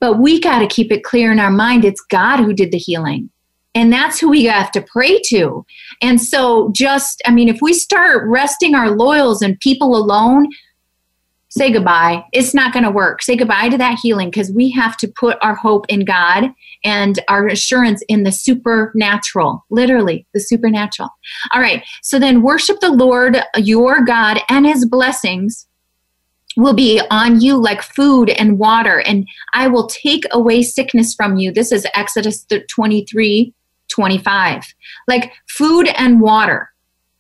But 0.00 0.18
we 0.18 0.40
got 0.40 0.58
to 0.58 0.66
keep 0.66 0.92
it 0.92 1.04
clear 1.04 1.32
in 1.32 1.40
our 1.40 1.50
mind 1.50 1.84
it's 1.84 2.00
God 2.02 2.38
who 2.38 2.52
did 2.52 2.70
the 2.70 2.78
healing. 2.78 3.30
And 3.74 3.92
that's 3.92 4.18
who 4.18 4.30
we 4.30 4.44
have 4.44 4.70
to 4.72 4.80
pray 4.80 5.20
to. 5.26 5.64
And 6.00 6.20
so, 6.20 6.70
just, 6.72 7.20
I 7.26 7.30
mean, 7.30 7.48
if 7.48 7.58
we 7.60 7.74
start 7.74 8.26
resting 8.26 8.74
our 8.74 8.90
loyals 8.90 9.42
and 9.42 9.60
people 9.60 9.96
alone, 9.96 10.48
say 11.56 11.72
goodbye. 11.72 12.22
It's 12.32 12.52
not 12.52 12.72
going 12.72 12.84
to 12.84 12.90
work. 12.90 13.22
Say 13.22 13.34
goodbye 13.34 13.70
to 13.70 13.78
that 13.78 13.98
healing 14.02 14.28
because 14.30 14.52
we 14.52 14.70
have 14.72 14.96
to 14.98 15.08
put 15.08 15.38
our 15.40 15.54
hope 15.54 15.86
in 15.88 16.04
God 16.04 16.50
and 16.84 17.18
our 17.28 17.46
assurance 17.48 18.02
in 18.08 18.24
the 18.24 18.32
supernatural, 18.32 19.64
literally, 19.70 20.26
the 20.34 20.40
supernatural. 20.40 21.08
All 21.52 21.60
right. 21.60 21.82
So 22.02 22.18
then 22.18 22.42
worship 22.42 22.80
the 22.80 22.92
Lord 22.92 23.38
your 23.56 24.04
God 24.04 24.40
and 24.50 24.66
his 24.66 24.86
blessings 24.86 25.66
will 26.58 26.74
be 26.74 27.00
on 27.10 27.40
you 27.40 27.56
like 27.56 27.82
food 27.82 28.30
and 28.30 28.58
water, 28.58 29.00
and 29.00 29.26
I 29.52 29.68
will 29.68 29.86
take 29.88 30.24
away 30.32 30.62
sickness 30.62 31.14
from 31.14 31.36
you. 31.36 31.52
This 31.52 31.70
is 31.70 31.86
Exodus 31.94 32.46
23 32.70 33.52
25. 33.88 34.74
Like 35.06 35.32
food 35.48 35.88
and 35.96 36.20
water. 36.20 36.70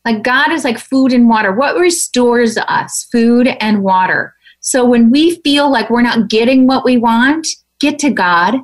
Like 0.06 0.22
God 0.22 0.52
is 0.52 0.62
like 0.62 0.78
food 0.78 1.12
and 1.12 1.28
water. 1.28 1.52
What 1.52 1.76
restores 1.76 2.56
us? 2.56 3.08
Food 3.10 3.48
and 3.60 3.82
water. 3.82 4.34
So 4.60 4.84
when 4.86 5.10
we 5.10 5.40
feel 5.42 5.68
like 5.68 5.90
we're 5.90 6.00
not 6.00 6.28
getting 6.28 6.68
what 6.68 6.84
we 6.84 6.96
want, 6.96 7.44
get 7.80 7.98
to 7.98 8.10
God. 8.10 8.60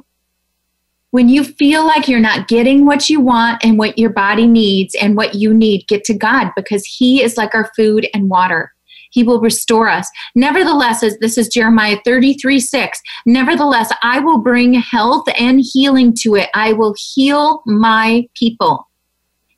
When 1.10 1.28
you 1.28 1.42
feel 1.42 1.84
like 1.84 2.06
you're 2.06 2.20
not 2.20 2.46
getting 2.46 2.86
what 2.86 3.10
you 3.10 3.20
want 3.20 3.62
and 3.64 3.76
what 3.76 3.98
your 3.98 4.10
body 4.10 4.46
needs 4.46 4.94
and 4.94 5.16
what 5.16 5.34
you 5.34 5.52
need, 5.52 5.88
get 5.88 6.04
to 6.04 6.14
God 6.14 6.52
because 6.54 6.84
He 6.86 7.24
is 7.24 7.36
like 7.36 7.56
our 7.56 7.72
food 7.74 8.08
and 8.14 8.30
water. 8.30 8.72
He 9.10 9.24
will 9.24 9.40
restore 9.40 9.88
us. 9.88 10.08
Nevertheless, 10.36 11.02
as 11.02 11.18
this 11.18 11.36
is 11.36 11.48
Jeremiah 11.48 11.98
33 12.04 12.60
6, 12.60 13.00
nevertheless, 13.26 13.92
I 14.00 14.20
will 14.20 14.38
bring 14.38 14.74
health 14.74 15.24
and 15.36 15.60
healing 15.60 16.14
to 16.20 16.36
it. 16.36 16.50
I 16.54 16.72
will 16.72 16.94
heal 16.96 17.62
my 17.66 18.28
people 18.36 18.86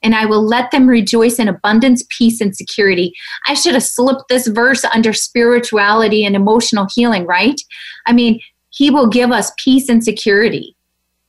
and 0.05 0.15
I 0.15 0.27
will 0.27 0.47
let 0.47 0.71
them 0.71 0.87
rejoice 0.87 1.39
in 1.41 1.49
abundance, 1.49 2.05
peace, 2.11 2.41
and 2.41 2.55
security. 2.55 3.13
I 3.49 3.55
should 3.55 3.75
have 3.75 3.83
slipped 3.83 4.29
this 4.29 4.47
verse 4.47 4.85
under 4.85 5.13
spirituality 5.13 6.25
and 6.25 6.37
emotional 6.37 6.87
healing, 6.95 7.27
right? 7.27 7.61
I 8.07 8.13
mean, 8.13 8.41
He 8.71 8.91
will 8.91 9.09
give 9.09 9.33
us 9.33 9.51
peace 9.59 9.89
and 9.89 10.05
security. 10.05 10.77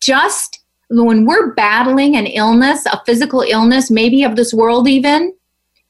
Just 0.02 0.60
when 0.90 1.26
we're 1.26 1.54
battling 1.54 2.16
an 2.16 2.28
illness, 2.28 2.86
a 2.86 3.02
physical 3.06 3.42
illness, 3.42 3.90
maybe 3.90 4.24
of 4.24 4.36
this 4.36 4.54
world, 4.54 4.88
even, 4.88 5.34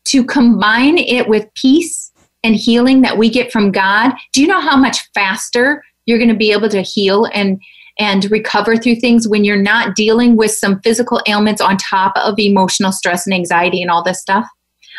to 0.06 0.24
combine 0.24 0.98
it 0.98 1.28
with 1.28 1.54
peace 1.56 2.12
and 2.44 2.56
healing 2.56 3.02
that 3.02 3.18
we 3.18 3.30
get 3.30 3.52
from 3.52 3.72
God, 3.72 4.14
do 4.32 4.42
you 4.42 4.48
know 4.48 4.62
how 4.62 4.78
much 4.78 5.10
faster 5.14 5.84
you're 6.06 6.20
going 6.20 6.30
to 6.30 6.36
be 6.36 6.52
able 6.52 6.70
to 6.70 6.82
heal 6.82 7.26
and 7.34 7.60
and 8.00 8.30
recover 8.32 8.78
through 8.78 8.96
things 8.96 9.28
when 9.28 9.44
you're 9.44 9.62
not 9.62 9.96
dealing 9.96 10.36
with 10.36 10.52
some 10.52 10.80
physical 10.82 11.22
ailments 11.28 11.62
on 11.62 11.78
top 11.78 12.14
of 12.18 12.38
emotional 12.38 12.92
stress 12.92 13.26
and 13.26 13.34
anxiety 13.34 13.82
and 13.82 13.92
all 13.92 14.04
this 14.04 14.22
stuff. 14.22 14.46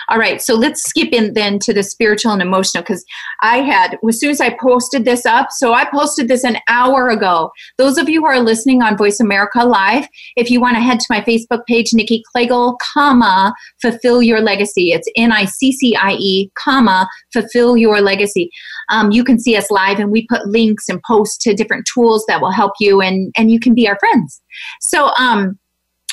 All 0.08 0.18
right, 0.18 0.40
so 0.40 0.54
let's 0.54 0.82
skip 0.82 1.12
in 1.12 1.34
then 1.34 1.58
to 1.60 1.72
the 1.72 1.82
spiritual 1.82 2.30
and 2.30 2.42
emotional 2.42 2.82
because 2.82 3.04
I 3.40 3.58
had, 3.58 3.98
as 4.06 4.20
soon 4.20 4.30
as 4.30 4.40
I 4.40 4.56
posted 4.60 5.04
this 5.04 5.26
up, 5.26 5.50
so 5.50 5.72
I 5.72 5.84
posted 5.84 6.28
this 6.28 6.44
an 6.44 6.58
hour 6.68 7.08
ago. 7.08 7.50
Those 7.76 7.98
of 7.98 8.08
you 8.08 8.20
who 8.20 8.26
are 8.26 8.38
listening 8.38 8.82
on 8.82 8.96
Voice 8.96 9.18
America 9.18 9.64
Live, 9.64 10.06
if 10.36 10.48
you 10.48 10.60
want 10.60 10.76
to 10.76 10.82
head 10.82 11.00
to 11.00 11.06
my 11.10 11.22
Facebook 11.22 11.66
page, 11.66 11.92
Nikki 11.92 12.22
Klegel, 12.30 12.78
comma, 12.94 13.52
fulfill 13.82 14.22
your 14.22 14.40
legacy. 14.40 14.92
It's 14.92 15.08
N 15.16 15.32
I 15.32 15.44
C 15.44 15.72
C 15.72 15.96
I 15.96 16.12
E, 16.12 16.50
comma, 16.54 17.08
fulfill 17.32 17.76
your 17.76 18.00
legacy. 18.00 18.50
Um, 18.88 19.10
you 19.10 19.24
can 19.24 19.38
see 19.38 19.56
us 19.56 19.70
live 19.70 19.98
and 19.98 20.10
we 20.10 20.26
put 20.26 20.46
links 20.46 20.88
and 20.88 21.02
posts 21.02 21.36
to 21.38 21.54
different 21.54 21.88
tools 21.92 22.24
that 22.28 22.40
will 22.40 22.50
help 22.50 22.72
you 22.80 23.00
and, 23.00 23.32
and 23.36 23.50
you 23.50 23.60
can 23.60 23.74
be 23.74 23.88
our 23.88 23.98
friends. 23.98 24.40
So, 24.80 25.08
um, 25.18 25.58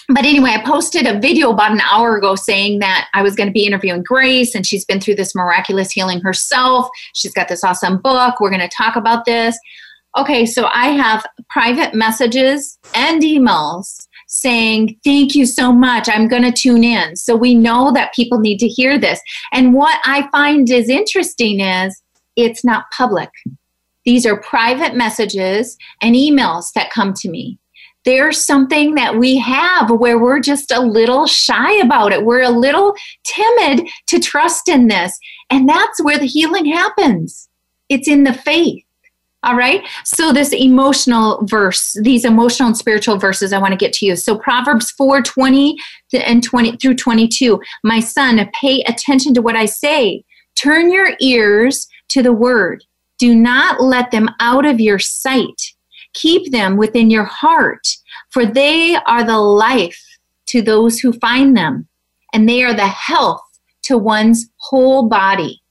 but 0.10 0.25
anyway, 0.25 0.51
I 0.51 0.63
posted 0.63 1.08
a 1.08 1.20
video 1.20 1.51
about 1.51 1.72
an 1.72 1.82
hour 1.82 2.18
ago 2.18 2.36
saying 2.36 2.80
that 2.80 3.08
I 3.13 3.22
was 3.22 3.36
going 3.36 3.48
to 3.48 3.53
be 3.53 3.65
interviewing 3.65 4.03
Grace, 4.03 4.53
and 4.53 4.65
she's 4.65 4.84
been 4.84 5.00
through 5.00 5.15
this 5.15 5.34
miraculous 5.34 5.92
healing 5.92 6.20
herself. 6.20 6.89
She's 7.13 7.34
got 7.34 7.48
this 7.48 7.63
awesome 7.63 8.00
book. 8.00 8.39
We're 8.39 8.50
going 8.50 8.68
to 8.68 8.75
talk 8.75 8.98
about 8.98 9.24
this. 9.24 9.58
Okay, 10.18 10.46
so 10.46 10.65
I 10.65 10.89
have 10.89 11.25
private 11.50 11.96
messages 11.96 12.77
and 12.94 13.22
emails 13.22 14.08
saying, 14.27 15.00
Thank 15.03 15.36
you 15.36 15.46
so 15.46 15.72
much. 15.72 16.10
I'm 16.10 16.27
going 16.27 16.44
to 16.44 16.51
tune 16.51 16.84
in. 16.84 17.15
So 17.15 17.36
we 17.36 17.56
know 17.56 17.92
that 17.94 18.13
people 18.13 18.39
need 18.39 18.58
to 18.60 18.68
hear 18.68 19.00
this. 19.00 19.22
And 19.53 19.74
what 19.74 20.00
I 20.03 20.27
find 20.32 20.70
is 20.70 20.89
interesting 20.89 21.62
is 21.62 22.00
it's 22.36 22.63
not 22.63 22.92
public. 22.92 23.30
These 24.06 24.25
are 24.25 24.38
private 24.38 24.96
messages 24.96 25.78
and 26.02 26.16
emails 26.16 26.74
that 26.74 26.92
come 26.92 27.13
to 27.16 27.30
me 27.30 27.58
there's 28.06 28.44
something 28.44 28.96
that 28.96 29.18
we 29.18 29.38
have 29.38 29.90
where 29.90 30.20
we're 30.20 30.40
just 30.40 30.72
a 30.72 30.82
little 30.82 31.25
shy 31.25 31.74
about 31.80 32.12
it. 32.12 32.25
We're 32.25 32.42
a 32.42 32.50
little 32.50 32.96
timid 33.24 33.88
to 34.08 34.20
trust 34.20 34.68
in 34.68 34.88
this. 34.88 35.18
And 35.50 35.68
that's 35.68 36.04
where 36.04 36.20
the 36.20 36.25
healing 36.25 36.66
happens. 36.66 37.50
It's 37.90 38.08
in 38.08 38.24
the 38.24 38.34
faith. 38.34 38.84
All 39.44 39.58
right. 39.58 39.86
So 40.06 40.32
this 40.32 40.54
emotional 40.54 41.46
verse, 41.46 41.98
these 42.02 42.24
emotional 42.24 42.68
and 42.68 42.78
spiritual 42.78 43.18
verses 43.18 43.52
I 43.52 43.58
want 43.58 43.72
to 43.74 43.78
get 43.78 43.92
to 43.94 44.06
you. 44.06 44.16
So 44.16 44.38
Proverbs 44.38 44.92
4 44.92 45.22
20 45.22 45.75
and 46.13 46.42
20 46.42 46.78
through 46.78 46.96
22. 46.96 47.62
My 47.84 48.00
son, 48.00 48.50
pay 48.60 48.82
attention 48.84 49.34
to 49.34 49.42
what 49.42 49.58
I 49.58 49.66
say. 49.66 50.24
Turn 50.56 50.94
your 50.94 51.12
ears 51.20 51.90
to 52.10 52.24
the 52.24 52.33
word. 52.33 52.83
Do 53.19 53.36
not 53.36 53.81
let 53.81 54.12
them 54.12 54.29
out 54.39 54.65
of 54.65 54.79
your 54.79 55.00
sight 55.00 55.74
Keep 56.13 56.51
them 56.51 56.77
within 56.77 57.10
your 57.10 57.24
heart, 57.24 57.88
for 58.29 58.45
they 58.45 58.95
are 59.07 59.24
the 59.24 59.39
life 59.39 60.01
to 60.48 60.62
those 60.62 61.00
who 61.00 61.13
find 61.13 61.57
them, 61.57 61.88
and 62.33 62.48
they 62.48 62.63
are 62.63 62.74
the 62.74 62.88
health 62.88 63.41
to 63.83 63.98
one's 63.98 64.50
whole 64.57 65.10
body. 65.10 65.62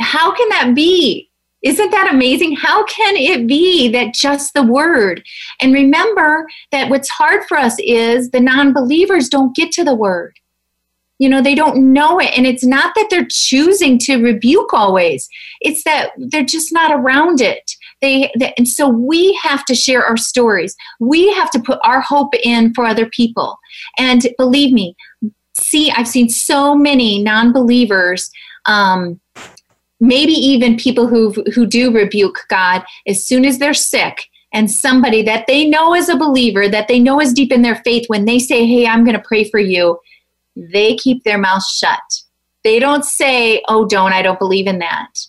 How 0.00 0.34
can 0.34 0.48
that 0.50 0.74
be? 0.74 1.30
Isn't 1.62 1.92
that 1.92 2.12
amazing? 2.12 2.56
How 2.56 2.84
can 2.86 3.16
it 3.16 3.46
be 3.46 3.88
that 3.90 4.14
just 4.14 4.52
the 4.54 4.64
word? 4.64 5.22
And 5.60 5.72
remember 5.72 6.48
that 6.72 6.90
what's 6.90 7.08
hard 7.08 7.44
for 7.44 7.56
us 7.56 7.76
is 7.78 8.30
the 8.30 8.40
non 8.40 8.72
believers 8.72 9.28
don't 9.28 9.54
get 9.54 9.70
to 9.72 9.84
the 9.84 9.94
word. 9.94 10.36
You 11.22 11.28
know, 11.28 11.40
they 11.40 11.54
don't 11.54 11.92
know 11.92 12.18
it. 12.18 12.36
And 12.36 12.46
it's 12.46 12.64
not 12.64 12.94
that 12.96 13.06
they're 13.08 13.28
choosing 13.30 13.98
to 14.00 14.16
rebuke 14.16 14.72
always, 14.72 15.28
it's 15.60 15.84
that 15.84 16.10
they're 16.16 16.42
just 16.44 16.72
not 16.72 16.90
around 16.90 17.40
it. 17.40 17.70
They, 18.00 18.32
they, 18.38 18.52
and 18.58 18.66
so 18.66 18.88
we 18.88 19.38
have 19.42 19.64
to 19.66 19.76
share 19.76 20.04
our 20.04 20.16
stories. 20.16 20.74
We 20.98 21.32
have 21.34 21.50
to 21.52 21.60
put 21.60 21.78
our 21.84 22.00
hope 22.00 22.34
in 22.42 22.74
for 22.74 22.84
other 22.84 23.06
people. 23.06 23.56
And 23.96 24.26
believe 24.36 24.72
me 24.72 24.96
see 25.54 25.90
i've 25.92 26.08
seen 26.08 26.28
so 26.28 26.74
many 26.74 27.22
non-believers 27.22 28.30
um, 28.66 29.20
maybe 30.00 30.32
even 30.32 30.76
people 30.76 31.06
who 31.06 31.32
who 31.54 31.66
do 31.66 31.92
rebuke 31.92 32.46
god 32.48 32.82
as 33.06 33.24
soon 33.24 33.44
as 33.44 33.58
they're 33.58 33.74
sick 33.74 34.28
and 34.54 34.70
somebody 34.70 35.22
that 35.22 35.46
they 35.46 35.68
know 35.68 35.94
is 35.94 36.08
a 36.08 36.16
believer 36.16 36.68
that 36.68 36.88
they 36.88 36.98
know 36.98 37.20
is 37.20 37.32
deep 37.32 37.52
in 37.52 37.62
their 37.62 37.76
faith 37.84 38.08
when 38.08 38.24
they 38.24 38.38
say 38.38 38.66
hey 38.66 38.86
i'm 38.86 39.04
going 39.04 39.16
to 39.16 39.28
pray 39.28 39.44
for 39.44 39.60
you 39.60 39.98
they 40.56 40.96
keep 40.96 41.24
their 41.24 41.38
mouth 41.38 41.64
shut 41.64 42.22
they 42.64 42.78
don't 42.78 43.04
say 43.04 43.62
oh 43.68 43.86
don't 43.86 44.12
i 44.12 44.22
don't 44.22 44.38
believe 44.38 44.66
in 44.66 44.78
that 44.78 45.26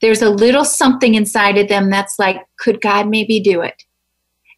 there's 0.00 0.22
a 0.22 0.30
little 0.30 0.64
something 0.64 1.14
inside 1.14 1.58
of 1.58 1.68
them 1.68 1.90
that's 1.90 2.18
like, 2.18 2.44
could 2.58 2.80
God 2.80 3.08
maybe 3.08 3.40
do 3.40 3.62
it? 3.62 3.84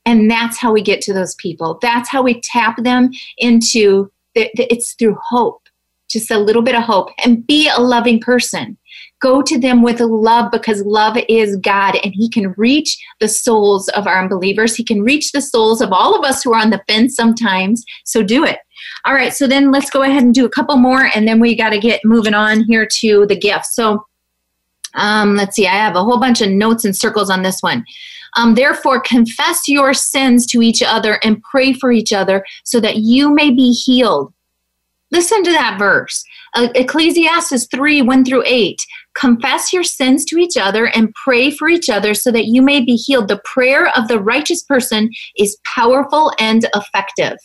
And 0.04 0.30
that's 0.30 0.58
how 0.58 0.72
we 0.72 0.82
get 0.82 1.00
to 1.02 1.12
those 1.12 1.34
people. 1.36 1.78
That's 1.82 2.08
how 2.08 2.22
we 2.22 2.40
tap 2.40 2.82
them 2.82 3.10
into 3.36 4.10
the, 4.34 4.50
the, 4.54 4.72
it's 4.72 4.94
through 4.94 5.16
hope, 5.28 5.62
just 6.08 6.30
a 6.30 6.38
little 6.38 6.62
bit 6.62 6.74
of 6.74 6.82
hope, 6.82 7.10
and 7.24 7.46
be 7.46 7.68
a 7.68 7.80
loving 7.80 8.20
person. 8.20 8.76
Go 9.20 9.42
to 9.42 9.58
them 9.58 9.82
with 9.82 10.00
love 10.00 10.50
because 10.50 10.82
love 10.82 11.16
is 11.28 11.56
God 11.56 11.96
and 12.02 12.14
He 12.14 12.30
can 12.30 12.54
reach 12.56 12.98
the 13.20 13.28
souls 13.28 13.88
of 13.90 14.06
our 14.06 14.20
unbelievers. 14.20 14.74
He 14.74 14.84
can 14.84 15.02
reach 15.02 15.32
the 15.32 15.42
souls 15.42 15.80
of 15.80 15.92
all 15.92 16.18
of 16.18 16.24
us 16.24 16.42
who 16.42 16.54
are 16.54 16.60
on 16.60 16.70
the 16.70 16.82
fence 16.88 17.14
sometimes. 17.14 17.84
So 18.04 18.22
do 18.22 18.44
it. 18.44 18.58
All 19.04 19.14
right, 19.14 19.32
so 19.32 19.46
then 19.46 19.70
let's 19.70 19.90
go 19.90 20.02
ahead 20.02 20.22
and 20.22 20.34
do 20.34 20.44
a 20.44 20.50
couple 20.50 20.76
more 20.76 21.10
and 21.14 21.26
then 21.26 21.40
we 21.40 21.56
got 21.56 21.70
to 21.70 21.78
get 21.78 22.04
moving 22.04 22.34
on 22.34 22.64
here 22.64 22.86
to 23.00 23.26
the 23.26 23.36
gifts. 23.36 23.74
So 23.74 24.06
um, 24.94 25.36
let's 25.36 25.56
see, 25.56 25.66
I 25.66 25.74
have 25.74 25.96
a 25.96 26.04
whole 26.04 26.18
bunch 26.18 26.40
of 26.40 26.50
notes 26.50 26.84
and 26.84 26.96
circles 26.96 27.30
on 27.30 27.42
this 27.42 27.62
one. 27.62 27.84
Um, 28.36 28.54
Therefore, 28.54 29.00
confess 29.00 29.68
your 29.68 29.94
sins 29.94 30.46
to 30.46 30.62
each 30.62 30.82
other 30.82 31.18
and 31.22 31.42
pray 31.42 31.72
for 31.72 31.90
each 31.90 32.12
other 32.12 32.44
so 32.64 32.80
that 32.80 32.96
you 32.96 33.34
may 33.34 33.50
be 33.50 33.72
healed. 33.72 34.32
Listen 35.10 35.42
to 35.42 35.52
that 35.52 35.78
verse. 35.78 36.22
Uh, 36.54 36.68
Ecclesiastes 36.74 37.66
3 37.70 38.02
1 38.02 38.24
through 38.24 38.42
8. 38.44 38.80
Confess 39.14 39.72
your 39.72 39.82
sins 39.82 40.24
to 40.26 40.38
each 40.38 40.56
other 40.56 40.86
and 40.88 41.14
pray 41.24 41.50
for 41.50 41.68
each 41.68 41.88
other 41.88 42.14
so 42.14 42.30
that 42.30 42.46
you 42.46 42.60
may 42.60 42.82
be 42.82 42.94
healed. 42.94 43.28
The 43.28 43.40
prayer 43.44 43.88
of 43.96 44.08
the 44.08 44.20
righteous 44.20 44.62
person 44.62 45.10
is 45.36 45.58
powerful 45.64 46.32
and 46.38 46.68
effective 46.74 47.36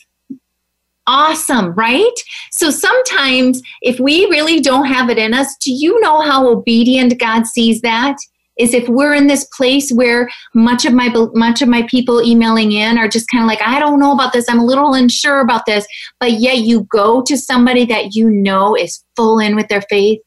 awesome, 1.07 1.73
right? 1.73 2.13
So 2.51 2.69
sometimes 2.69 3.61
if 3.81 3.99
we 3.99 4.25
really 4.27 4.59
don't 4.59 4.85
have 4.85 5.09
it 5.09 5.17
in 5.17 5.33
us, 5.33 5.55
do 5.57 5.71
you 5.71 5.99
know 5.99 6.21
how 6.21 6.47
obedient 6.47 7.19
God 7.19 7.45
sees 7.45 7.81
that? 7.81 8.17
Is 8.59 8.75
if 8.75 8.87
we're 8.87 9.15
in 9.15 9.25
this 9.25 9.45
place 9.45 9.91
where 9.91 10.29
much 10.53 10.85
of 10.85 10.93
my 10.93 11.11
much 11.33 11.63
of 11.63 11.67
my 11.67 11.87
people 11.89 12.21
emailing 12.23 12.71
in 12.71 12.99
are 12.99 13.07
just 13.07 13.27
kind 13.31 13.43
of 13.43 13.47
like 13.47 13.61
I 13.63 13.79
don't 13.79 13.99
know 13.99 14.11
about 14.11 14.31
this 14.31 14.47
I'm 14.47 14.59
a 14.59 14.63
little 14.63 14.93
unsure 14.93 15.39
about 15.39 15.65
this 15.65 15.87
but 16.19 16.33
yet 16.33 16.59
you 16.59 16.83
go 16.83 17.23
to 17.23 17.35
somebody 17.35 17.83
that 17.85 18.13
you 18.13 18.29
know 18.29 18.75
is 18.75 19.03
full 19.15 19.39
in 19.39 19.55
with 19.55 19.69
their 19.69 19.81
faith 19.89 20.19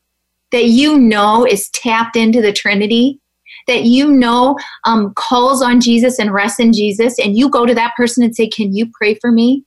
that 0.51 0.65
you 0.65 0.99
know 0.99 1.47
is 1.47 1.69
tapped 1.71 2.17
into 2.17 2.43
the 2.43 2.53
Trinity 2.53 3.21
that 3.67 3.85
you 3.85 4.11
know 4.11 4.57
um, 4.85 5.13
calls 5.15 5.63
on 5.63 5.81
Jesus 5.81 6.19
and 6.19 6.33
rests 6.33 6.61
in 6.61 6.73
Jesus, 6.73 7.19
and 7.19 7.37
you 7.37 7.49
go 7.49 7.67
to 7.67 7.75
that 7.75 7.95
person 7.97 8.23
and 8.23 8.35
say, 8.35 8.49
Can 8.49 8.75
you 8.75 8.91
pray 8.97 9.15
for 9.15 9.31
me? 9.31 9.65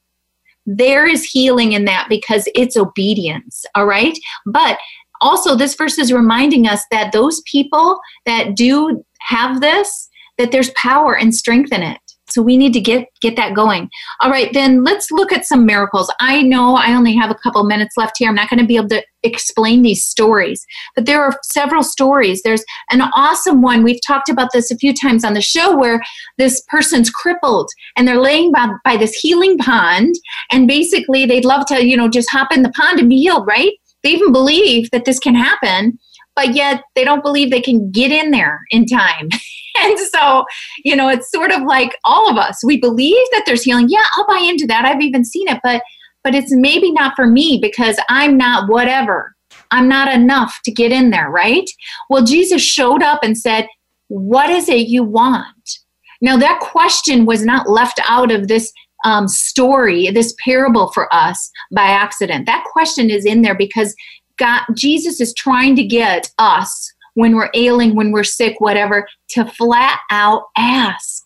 There 0.78 1.08
is 1.08 1.24
healing 1.24 1.72
in 1.72 1.86
that 1.86 2.08
because 2.10 2.48
it's 2.54 2.78
obedience, 2.78 3.66
all 3.76 3.88
right? 3.88 4.18
But 4.46 4.78
also, 5.22 5.56
this 5.56 5.76
verse 5.76 5.98
is 5.98 6.14
reminding 6.14 6.68
us 6.68 6.84
that 6.92 7.12
those 7.12 7.42
people 7.42 8.00
that 8.26 8.56
do 8.56 9.04
have 9.20 9.62
this, 9.62 10.10
that 10.38 10.52
there's 10.52 10.70
power 10.72 11.18
and 11.18 11.34
strength 11.36 11.74
in 11.74 11.82
it. 11.82 12.00
So 12.32 12.42
we 12.42 12.58
need 12.58 12.74
to 12.74 12.80
get 12.80 13.08
get 13.22 13.36
that 13.36 13.54
going. 13.54 13.90
All 14.22 14.30
right, 14.30 14.52
then 14.54 14.84
let's 14.84 15.12
look 15.12 15.32
at 15.32 15.46
some 15.46 15.66
miracles. 15.66 16.12
I 16.20 16.42
know 16.42 16.76
I 16.76 16.94
only 16.94 17.16
have 17.16 17.32
a 17.32 17.36
couple 17.36 17.64
minutes 17.64 17.98
left 17.98 18.18
here. 18.18 18.30
I'm 18.30 18.36
not 18.36 18.50
going 18.50 18.60
to 18.60 18.66
be 18.66 18.76
able 18.76 18.90
to 18.90 19.04
explain 19.24 19.82
these 19.82 20.06
stories, 20.06 20.66
but 20.96 21.06
there 21.06 21.22
are 21.22 21.38
several 21.44 21.84
stories. 21.84 22.42
There's 22.42 22.64
an 22.90 23.02
awesome 23.14 23.62
one. 23.62 23.84
We've 23.84 24.02
talked 24.06 24.30
about 24.30 24.50
this 24.54 24.72
a 24.72 24.78
few 24.78 24.94
times 24.94 25.24
on 25.24 25.34
the 25.34 25.42
show 25.42 25.78
where 25.78 26.02
this 26.38 26.62
person's 26.70 27.10
crippled 27.10 27.70
and 27.98 28.08
they're 28.08 28.22
laying 28.22 28.52
by, 28.52 28.70
by 28.86 28.98
this 28.98 29.14
healing 29.14 29.58
pond 29.58 30.16
and 30.52 30.68
basically 30.68 31.26
they'd 31.26 31.46
love 31.46 31.66
to, 31.68 31.86
you 31.86 31.98
know, 31.98 32.08
just 32.08 32.30
hop 32.30 32.54
in 32.54 32.64
the 32.64 32.72
pond 32.72 33.00
and 33.00 33.10
be 33.10 33.18
healed, 33.18 33.46
right? 33.46 33.74
They 34.04 34.12
even 34.12 34.32
believe 34.32 34.90
that 34.92 35.06
this 35.06 35.20
can 35.20 35.36
happen 35.36 36.00
but 36.36 36.56
yet 36.56 36.84
they 36.96 37.04
don't 37.04 37.24
believe 37.24 37.52
they 37.52 37.62
can 37.62 37.92
get 37.92 38.12
in 38.12 38.32
there 38.32 38.62
in 38.72 38.86
time. 38.86 39.30
and 39.80 40.00
so, 40.00 40.46
you 40.84 40.96
know, 40.96 41.10
it's 41.10 41.32
sort 41.32 41.52
of 41.52 41.64
like 41.64 41.98
all 42.04 42.30
of 42.30 42.38
us. 42.38 42.64
We 42.64 42.80
believe 42.80 43.26
that 43.32 43.44
there's 43.46 43.64
healing. 43.64 43.88
Yeah, 43.90 44.04
I'll 44.14 44.28
buy 44.28 44.46
into 44.48 44.68
that. 44.68 44.86
I've 44.86 45.02
even 45.02 45.26
seen 45.26 45.48
it, 45.48 45.60
but 45.64 45.82
but 46.24 46.36
it's 46.36 46.54
maybe 46.54 46.92
not 46.92 47.16
for 47.16 47.28
me 47.28 47.60
because 47.62 47.98
I'm 48.10 48.38
not 48.38 48.70
whatever. 48.70 49.36
I'm 49.72 49.88
not 49.88 50.14
enough 50.14 50.60
to 50.66 50.72
get 50.72 50.92
in 50.92 51.12
there, 51.12 51.30
right? 51.30 51.70
Well, 52.10 52.26
Jesus 52.26 52.62
showed 52.62 53.02
up 53.02 53.24
and 53.24 53.38
said, 53.38 53.68
"What 54.08 54.50
is 54.50 54.68
it 54.68 54.88
you 54.88 55.04
want?" 55.04 55.80
Now, 56.22 56.36
that 56.38 56.60
question 56.60 57.26
was 57.26 57.46
not 57.46 57.70
left 57.70 58.00
out 58.08 58.32
of 58.32 58.48
this 58.48 58.74
um, 59.06 59.28
story, 59.28 60.10
this 60.10 60.36
parable 60.44 60.92
for 60.92 61.14
us 61.14 61.50
by 61.72 61.84
accident. 61.84 62.46
That 62.46 62.66
question 62.72 63.10
is 63.10 63.26
in 63.26 63.42
there 63.42 63.56
because 63.56 63.96
God, 64.40 64.64
Jesus 64.74 65.22
is 65.22 65.34
trying 65.34 65.76
to 65.76 65.84
get 65.84 66.32
us 66.40 66.94
when 67.14 67.36
we're 67.36 67.52
ailing, 67.54 67.96
when 67.96 68.12
we're 68.12 68.24
sick, 68.24 68.60
whatever, 68.60 69.08
to 69.30 69.46
flat 69.46 70.00
out 70.10 70.44
ask, 70.58 71.26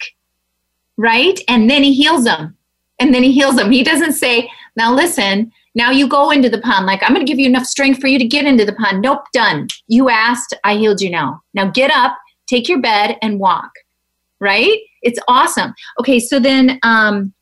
right? 0.98 1.40
And 1.48 1.70
then 1.70 1.84
he 1.84 1.94
heals 1.94 2.24
them. 2.26 2.58
And 3.00 3.14
then 3.14 3.24
he 3.24 3.32
heals 3.32 3.56
them. 3.56 3.72
He 3.72 3.84
doesn't 3.84 4.14
say, 4.14 4.50
now 4.76 4.94
listen, 4.94 5.52
now 5.76 5.92
you 5.92 6.08
go 6.08 6.32
into 6.32 6.50
the 6.50 6.62
pond. 6.62 6.86
Like, 6.86 7.02
I'm 7.04 7.14
going 7.14 7.26
to 7.26 7.30
give 7.30 7.40
you 7.40 7.48
enough 7.48 7.66
strength 7.66 8.00
for 8.00 8.08
you 8.08 8.20
to 8.20 8.26
get 8.26 8.46
into 8.46 8.66
the 8.66 8.74
pond. 8.74 9.02
Nope, 9.02 9.24
done. 9.34 9.68
You 9.88 10.10
asked, 10.10 10.54
I 10.64 10.76
healed 10.76 11.02
you 11.02 11.10
now. 11.10 11.42
Now 11.54 11.70
get 11.70 11.92
up, 11.92 12.18
take 12.48 12.68
your 12.70 12.80
bed, 12.80 13.18
and 13.22 13.40
walk, 13.40 13.72
right? 14.40 14.80
It's 15.02 15.20
awesome. 15.28 15.74
Okay, 16.00 16.20
so 16.20 16.40
then 16.40 16.80
um, 16.84 17.34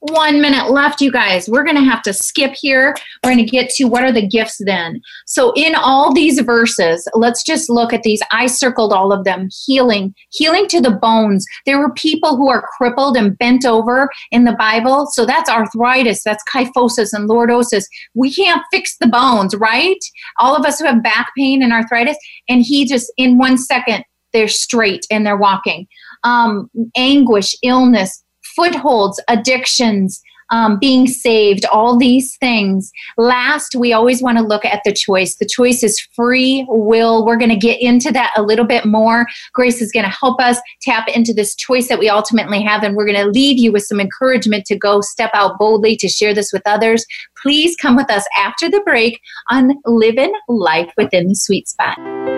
one 0.00 0.40
minute 0.40 0.70
left, 0.70 1.00
you 1.00 1.10
guys. 1.10 1.48
We're 1.48 1.64
going 1.64 1.76
to 1.76 1.82
have 1.82 2.02
to 2.02 2.12
skip 2.12 2.52
here. 2.54 2.94
We're 3.22 3.32
going 3.32 3.44
to 3.44 3.50
get 3.50 3.70
to 3.70 3.84
what 3.84 4.04
are 4.04 4.12
the 4.12 4.26
gifts 4.26 4.58
then. 4.64 5.00
So, 5.26 5.52
in 5.56 5.74
all 5.74 6.12
these 6.12 6.40
verses, 6.40 7.06
let's 7.14 7.42
just 7.42 7.68
look 7.68 7.92
at 7.92 8.02
these. 8.02 8.20
I 8.30 8.46
circled 8.46 8.92
all 8.92 9.12
of 9.12 9.24
them 9.24 9.48
healing, 9.66 10.14
healing 10.30 10.68
to 10.68 10.80
the 10.80 10.92
bones. 10.92 11.44
There 11.66 11.78
were 11.78 11.92
people 11.92 12.36
who 12.36 12.48
are 12.48 12.68
crippled 12.76 13.16
and 13.16 13.36
bent 13.38 13.64
over 13.64 14.08
in 14.30 14.44
the 14.44 14.56
Bible. 14.56 15.06
So, 15.06 15.26
that's 15.26 15.50
arthritis, 15.50 16.22
that's 16.22 16.44
kyphosis 16.44 17.12
and 17.12 17.28
lordosis. 17.28 17.84
We 18.14 18.32
can't 18.32 18.62
fix 18.70 18.96
the 18.98 19.08
bones, 19.08 19.54
right? 19.56 19.98
All 20.38 20.54
of 20.54 20.64
us 20.64 20.78
who 20.78 20.86
have 20.86 21.02
back 21.02 21.30
pain 21.36 21.62
and 21.62 21.72
arthritis, 21.72 22.16
and 22.48 22.62
he 22.62 22.86
just 22.86 23.12
in 23.16 23.38
one 23.38 23.58
second, 23.58 24.04
they're 24.32 24.48
straight 24.48 25.06
and 25.10 25.26
they're 25.26 25.36
walking. 25.36 25.86
Um, 26.22 26.70
anguish, 26.96 27.56
illness, 27.62 28.22
footholds, 28.58 29.22
addictions, 29.28 30.20
um, 30.50 30.78
being 30.78 31.06
saved, 31.06 31.64
all 31.66 31.96
these 31.96 32.36
things. 32.38 32.90
Last, 33.16 33.74
we 33.76 33.92
always 33.92 34.22
want 34.22 34.38
to 34.38 34.44
look 34.44 34.64
at 34.64 34.80
the 34.84 34.92
choice. 34.92 35.36
The 35.36 35.46
choice 35.46 35.82
is 35.82 36.00
free 36.14 36.64
will. 36.68 37.24
We're 37.24 37.36
going 37.36 37.50
to 37.50 37.56
get 37.56 37.80
into 37.80 38.10
that 38.12 38.32
a 38.36 38.42
little 38.42 38.64
bit 38.64 38.86
more. 38.86 39.26
Grace 39.52 39.80
is 39.82 39.92
going 39.92 40.06
to 40.06 40.10
help 40.10 40.40
us 40.40 40.58
tap 40.82 41.06
into 41.08 41.34
this 41.34 41.54
choice 41.54 41.88
that 41.88 41.98
we 41.98 42.08
ultimately 42.08 42.62
have, 42.62 42.82
and 42.82 42.96
we're 42.96 43.06
going 43.06 43.22
to 43.22 43.30
leave 43.30 43.58
you 43.58 43.72
with 43.72 43.84
some 43.84 44.00
encouragement 44.00 44.64
to 44.66 44.76
go 44.76 45.00
step 45.00 45.30
out 45.34 45.58
boldly 45.58 45.96
to 45.96 46.08
share 46.08 46.34
this 46.34 46.52
with 46.52 46.62
others. 46.66 47.04
Please 47.40 47.76
come 47.76 47.94
with 47.94 48.10
us 48.10 48.24
after 48.36 48.70
the 48.70 48.80
break 48.80 49.20
on 49.50 49.74
Living 49.84 50.32
Life 50.48 50.90
Within 50.96 51.28
the 51.28 51.36
Sweet 51.36 51.68
Spot. 51.68 52.37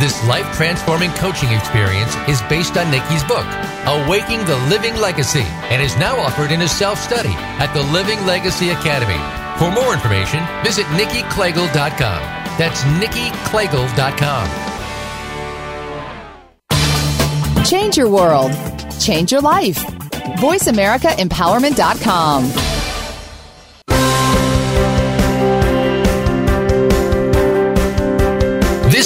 this 0.00 0.24
life 0.26 0.50
transforming 0.56 1.10
coaching 1.12 1.52
experience 1.52 2.16
is 2.28 2.40
based 2.42 2.76
on 2.76 2.90
Nikki's 2.90 3.22
book, 3.24 3.46
Awaking 3.86 4.44
the 4.44 4.56
Living 4.68 4.94
Legacy, 4.96 5.44
and 5.70 5.80
is 5.82 5.96
now 5.96 6.16
offered 6.18 6.50
in 6.52 6.60
a 6.62 6.68
self 6.68 6.98
study 6.98 7.32
at 7.58 7.72
the 7.74 7.82
Living 7.92 8.24
Legacy 8.26 8.70
Academy. 8.70 9.18
For 9.58 9.70
more 9.70 9.92
information, 9.92 10.42
visit 10.64 10.86
nikkiklegel.com. 10.86 12.22
That's 12.58 12.82
nikkiklegel.com. 12.82 14.48
Change 17.64 17.96
your 17.96 18.08
world. 18.08 18.52
Change 19.00 19.32
your 19.32 19.42
life. 19.42 19.84
VoiceAmericaEmpowerment.com. 20.38 22.67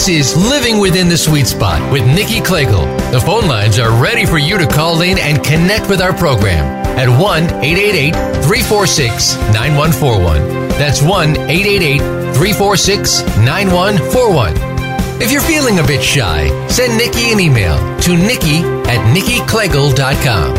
This 0.02 0.34
is 0.34 0.36
Living 0.36 0.80
Within 0.80 1.08
the 1.08 1.16
Sweet 1.16 1.46
Spot 1.46 1.92
with 1.92 2.04
Nikki 2.04 2.40
Klegel. 2.40 2.86
The 3.12 3.22
phone 3.24 3.46
lines 3.46 3.78
are 3.78 4.02
ready 4.02 4.26
for 4.26 4.36
you 4.36 4.58
to 4.58 4.66
call 4.66 5.00
in 5.02 5.16
and 5.16 5.44
connect 5.44 5.88
with 5.88 6.00
our 6.00 6.12
program 6.12 6.64
at 6.98 7.08
1 7.08 7.44
888 7.62 8.12
346 8.42 9.36
9141. 9.54 10.68
That's 10.70 11.02
1 11.02 11.36
888 11.48 11.98
346 12.34 13.22
9141. 13.46 15.22
If 15.22 15.30
you're 15.30 15.40
feeling 15.40 15.78
a 15.78 15.86
bit 15.86 16.02
shy, 16.02 16.50
send 16.66 16.98
Nikki 16.98 17.30
an 17.30 17.38
email 17.38 17.78
to 18.00 18.16
nikki 18.16 18.58
at 18.90 18.98
nikkiklegel.com. 19.14 20.54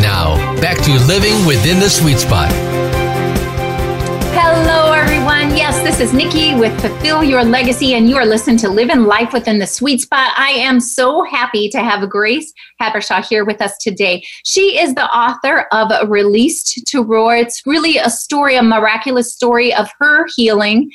Now, 0.00 0.36
back 0.62 0.78
to 0.84 0.92
Living 1.04 1.44
Within 1.44 1.80
the 1.80 1.90
Sweet 1.90 2.18
Spot. 2.20 2.50
Hello, 4.58 4.92
everyone. 4.92 5.54
Yes, 5.54 5.82
this 5.82 6.00
is 6.00 6.14
Nikki 6.14 6.54
with 6.54 6.72
Fulfill 6.80 7.22
Your 7.22 7.44
Legacy, 7.44 7.92
and 7.92 8.08
you 8.08 8.16
are 8.16 8.24
listening 8.24 8.56
to 8.58 8.70
Living 8.70 9.04
Life 9.04 9.34
Within 9.34 9.58
the 9.58 9.66
Sweet 9.66 10.00
Spot. 10.00 10.30
I 10.34 10.48
am 10.48 10.80
so 10.80 11.24
happy 11.24 11.68
to 11.68 11.80
have 11.80 12.08
Grace 12.08 12.54
Habershaw 12.80 13.20
here 13.20 13.44
with 13.44 13.60
us 13.60 13.76
today. 13.76 14.24
She 14.46 14.80
is 14.80 14.94
the 14.94 15.14
author 15.14 15.66
of 15.72 15.92
Released 16.08 16.86
to 16.86 17.02
Roar. 17.02 17.36
It's 17.36 17.66
really 17.66 17.98
a 17.98 18.08
story, 18.08 18.56
a 18.56 18.62
miraculous 18.62 19.30
story 19.30 19.74
of 19.74 19.90
her 19.98 20.26
healing 20.34 20.90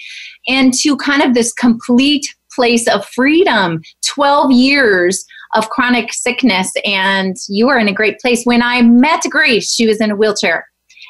and 0.48 0.74
to 0.80 0.98
kind 0.98 1.22
of 1.22 1.36
this 1.36 1.54
complete 1.54 2.26
place 2.52 2.88
of 2.88 3.06
freedom. 3.06 3.80
12 4.08 4.54
years 4.54 5.24
of 5.54 5.70
chronic 5.70 6.14
sickness, 6.14 6.74
and 6.84 7.36
you 7.48 7.70
are 7.70 7.78
in 7.78 7.88
a 7.88 7.94
great 7.94 8.20
place. 8.20 8.44
When 8.44 8.64
I 8.64 8.82
met 8.82 9.22
Grace, 9.30 9.72
she 9.72 9.86
was 9.86 10.02
in 10.02 10.10
a 10.10 10.16
wheelchair 10.16 10.66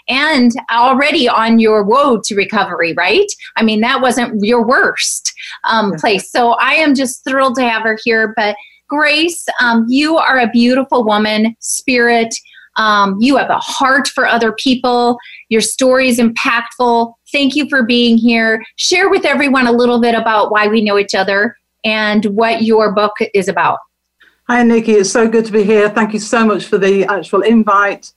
and 0.08 0.52
already 0.72 1.28
on 1.28 1.60
your 1.60 1.86
road 1.86 2.24
to 2.24 2.36
recovery, 2.36 2.94
right? 2.94 3.28
I 3.58 3.64
mean, 3.64 3.82
that 3.82 4.02
wasn't 4.02 4.44
your 4.44 4.66
worst 4.66 5.34
um, 5.64 5.94
place. 5.94 6.32
So 6.32 6.52
I 6.54 6.74
am 6.74 6.96
just 6.96 7.24
thrilled 7.24 7.56
to 7.56 7.64
have 7.64 7.84
her 7.84 7.98
here. 8.04 8.34
But 8.36 8.56
Grace, 8.88 9.46
um, 9.62 9.86
you 9.88 10.18
are 10.18 10.40
a 10.40 10.50
beautiful 10.50 11.04
woman, 11.06 11.56
spirit. 11.60 12.36
Um, 12.78 13.18
you 13.20 13.38
have 13.38 13.50
a 13.50 13.60
heart 13.60 14.08
for 14.08 14.26
other 14.26 14.54
people. 14.54 15.18
Your 15.50 15.62
story 15.62 16.10
is 16.10 16.20
impactful. 16.20 17.14
Thank 17.32 17.56
you 17.56 17.70
for 17.70 17.84
being 17.84 18.18
here. 18.18 18.64
Share 18.78 19.10
with 19.10 19.26
everyone 19.26 19.68
a 19.68 19.72
little 19.72 20.02
bit 20.02 20.16
about 20.16 20.52
why 20.52 20.68
we 20.68 20.82
know 20.82 20.98
each 20.98 21.16
other 21.16 21.56
and 21.84 22.26
what 22.26 22.64
your 22.64 22.94
book 22.94 23.14
is 23.34 23.48
about. 23.48 23.80
Hi, 24.48 24.64
Nikki. 24.64 24.94
It's 24.94 25.10
so 25.10 25.30
good 25.30 25.46
to 25.46 25.52
be 25.52 25.64
here. 25.64 25.90
Thank 25.90 26.14
you 26.14 26.20
so 26.20 26.46
much 26.46 26.66
for 26.66 26.78
the 26.78 27.06
actual 27.06 27.42
invite. 27.42 28.12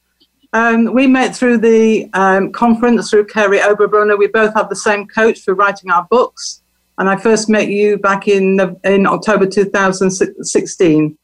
Um, 0.55 0.95
we 0.95 1.09
met 1.09 1.35
through 1.35 1.59
the 1.59 2.09
um, 2.13 2.53
conference 2.53 3.11
through 3.11 3.27
Kary 3.27 3.59
Oberbrunner. 3.59 4.17
We 4.17 4.29
both 4.29 4.55
have 4.55 4.69
the 4.69 4.77
same 4.77 5.07
coach 5.09 5.41
for 5.41 5.53
writing 5.53 5.91
our 5.91 6.07
books. 6.09 6.63
And 6.97 7.09
I 7.09 7.17
first 7.17 7.49
met 7.49 7.69
you 7.69 7.99
back 7.99 8.29
in, 8.29 8.79
in 8.85 9.05
October 9.05 9.47
2016. 9.47 11.19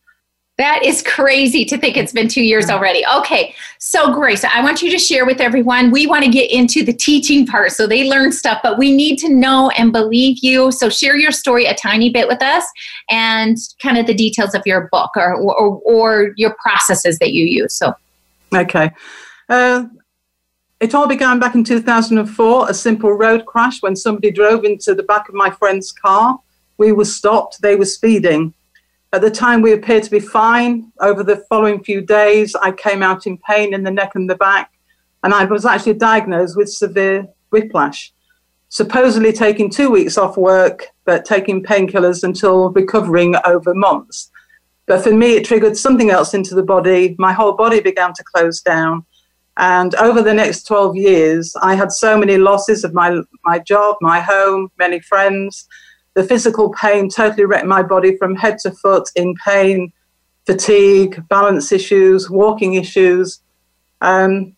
That 0.59 0.85
is 0.85 1.03
crazy 1.03 1.65
to 1.65 1.79
think 1.79 1.97
it's 1.97 2.13
been 2.13 2.27
two 2.27 2.43
years 2.43 2.69
already. 2.69 3.05
Okay, 3.17 3.55
so 3.79 4.13
Grace, 4.13 4.45
I 4.45 4.63
want 4.63 4.83
you 4.83 4.91
to 4.91 4.99
share 4.99 5.25
with 5.25 5.41
everyone. 5.41 5.93
We 5.93 6.09
want 6.09 6.25
to 6.25 6.31
get 6.31 6.51
into 6.51 6.85
the 6.85 6.93
teaching 6.93 7.47
part 7.47 7.71
so 7.71 7.87
they 7.87 8.11
learn 8.11 8.33
stuff, 8.33 8.59
but 8.65 8.79
we 8.79 8.95
need 8.95 9.17
to 9.21 9.29
know 9.31 9.71
and 9.79 9.93
believe 9.93 10.39
you. 10.43 10.73
So 10.73 10.91
share 10.91 11.17
your 11.17 11.31
story 11.31 11.67
a 11.67 11.75
tiny 11.75 12.11
bit 12.11 12.27
with 12.27 12.43
us 12.43 12.65
and 13.09 13.57
kind 13.81 13.97
of 13.97 14.07
the 14.07 14.13
details 14.13 14.55
of 14.55 14.63
your 14.67 14.89
book 14.91 15.13
or, 15.17 15.35
or, 15.37 15.81
or 15.85 16.33
your 16.37 16.55
processes 16.61 17.19
that 17.21 17.33
you 17.33 17.47
use. 17.47 17.73
So, 17.73 17.95
okay. 18.55 18.91
Uh, 19.49 19.87
it 20.81 20.95
all 20.95 21.07
began 21.07 21.39
back 21.39 21.55
in 21.55 21.63
2004, 21.63 22.71
a 22.71 22.75
simple 22.75 23.13
road 23.13 23.45
crash 23.45 23.83
when 23.83 23.95
somebody 23.95 24.31
drove 24.31 24.65
into 24.65 24.95
the 24.95 25.03
back 25.03 25.29
of 25.29 25.35
my 25.35 25.51
friend's 25.51 25.93
car. 25.93 26.39
We 26.79 26.93
were 26.93 27.05
stopped, 27.05 27.61
they 27.61 27.77
were 27.77 27.85
speeding. 27.85 28.55
At 29.13 29.21
the 29.21 29.31
time, 29.31 29.61
we 29.61 29.73
appeared 29.73 30.05
to 30.05 30.11
be 30.11 30.21
fine. 30.21 30.93
Over 31.01 31.23
the 31.23 31.45
following 31.49 31.83
few 31.83 32.01
days, 32.01 32.55
I 32.55 32.73
came 32.73 33.03
out 33.03 33.27
in 33.27 33.39
pain 33.39 33.75
in 33.75 33.83
the 33.83 33.91
neck 33.91 34.13
and 34.15 34.31
the 34.31 34.37
back, 34.37 34.73
and 35.23 35.35
I 35.35 35.45
was 35.45 35.67
actually 35.67 35.95
diagnosed 35.95 36.57
with 36.57 36.73
severe 36.73 37.27
whiplash. 37.51 38.13
Supposedly 38.69 39.33
taking 39.33 39.69
two 39.69 39.91
weeks 39.91 40.17
off 40.17 40.37
work, 40.37 40.87
but 41.05 41.25
taking 41.25 41.63
painkillers 41.63 42.23
until 42.23 42.71
recovering 42.71 43.35
over 43.45 43.75
months. 43.75 44.31
But 44.91 45.03
for 45.05 45.13
me, 45.13 45.37
it 45.37 45.45
triggered 45.45 45.77
something 45.77 46.11
else 46.11 46.35
into 46.35 46.55
the 46.55 46.63
body. 46.75 47.15
My 47.19 47.33
whole 47.33 47.55
body 47.55 47.81
began 47.81 48.13
to 48.15 48.25
close 48.25 48.61
down. 48.61 49.07
And 49.57 49.95
over 49.97 50.21
the 50.23 50.35
next 50.35 50.67
12 50.67 50.97
years, 50.97 51.55
I 51.63 51.75
had 51.75 51.93
so 51.93 52.19
many 52.19 52.37
losses 52.39 52.83
of 52.85 52.93
my, 52.93 53.21
my 53.45 53.59
job, 53.61 53.97
my 54.01 54.21
home, 54.21 54.71
many 54.79 55.01
friends 55.01 55.69
the 56.15 56.25
physical 56.25 56.73
pain 56.73 57.09
totally 57.09 57.45
wrecked 57.45 57.67
my 57.67 57.83
body 57.83 58.17
from 58.17 58.35
head 58.35 58.59
to 58.59 58.71
foot 58.73 59.09
in 59.15 59.35
pain, 59.45 59.93
fatigue, 60.47 61.23
balance 61.29 61.73
issues, 61.73 62.29
walking 62.29 62.75
issues. 62.75 63.41
Um, 64.01 64.57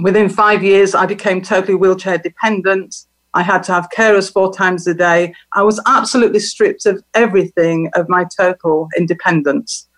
within 0.00 0.28
five 0.28 0.62
years, 0.62 0.94
I 0.94 1.06
became 1.06 1.42
totally 1.42 1.74
wheelchair 1.74 2.18
dependent. 2.18 3.04
I 3.36 3.42
had 3.42 3.62
to 3.64 3.72
have 3.72 3.88
carers 3.96 4.32
four 4.32 4.52
times 4.52 4.86
a 4.86 4.94
day. 4.94 5.34
I 5.52 5.62
was 5.62 5.80
absolutely 5.86 6.40
stripped 6.40 6.86
of 6.86 7.02
everything 7.14 7.90
of 7.94 8.08
my 8.08 8.24
total 8.36 8.88
independence. 8.96 9.88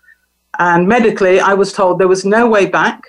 And 0.59 0.87
medically, 0.87 1.39
I 1.39 1.53
was 1.53 1.71
told 1.71 1.99
there 1.99 2.15
was 2.15 2.25
no 2.25 2.47
way 2.47 2.65
back, 2.65 3.01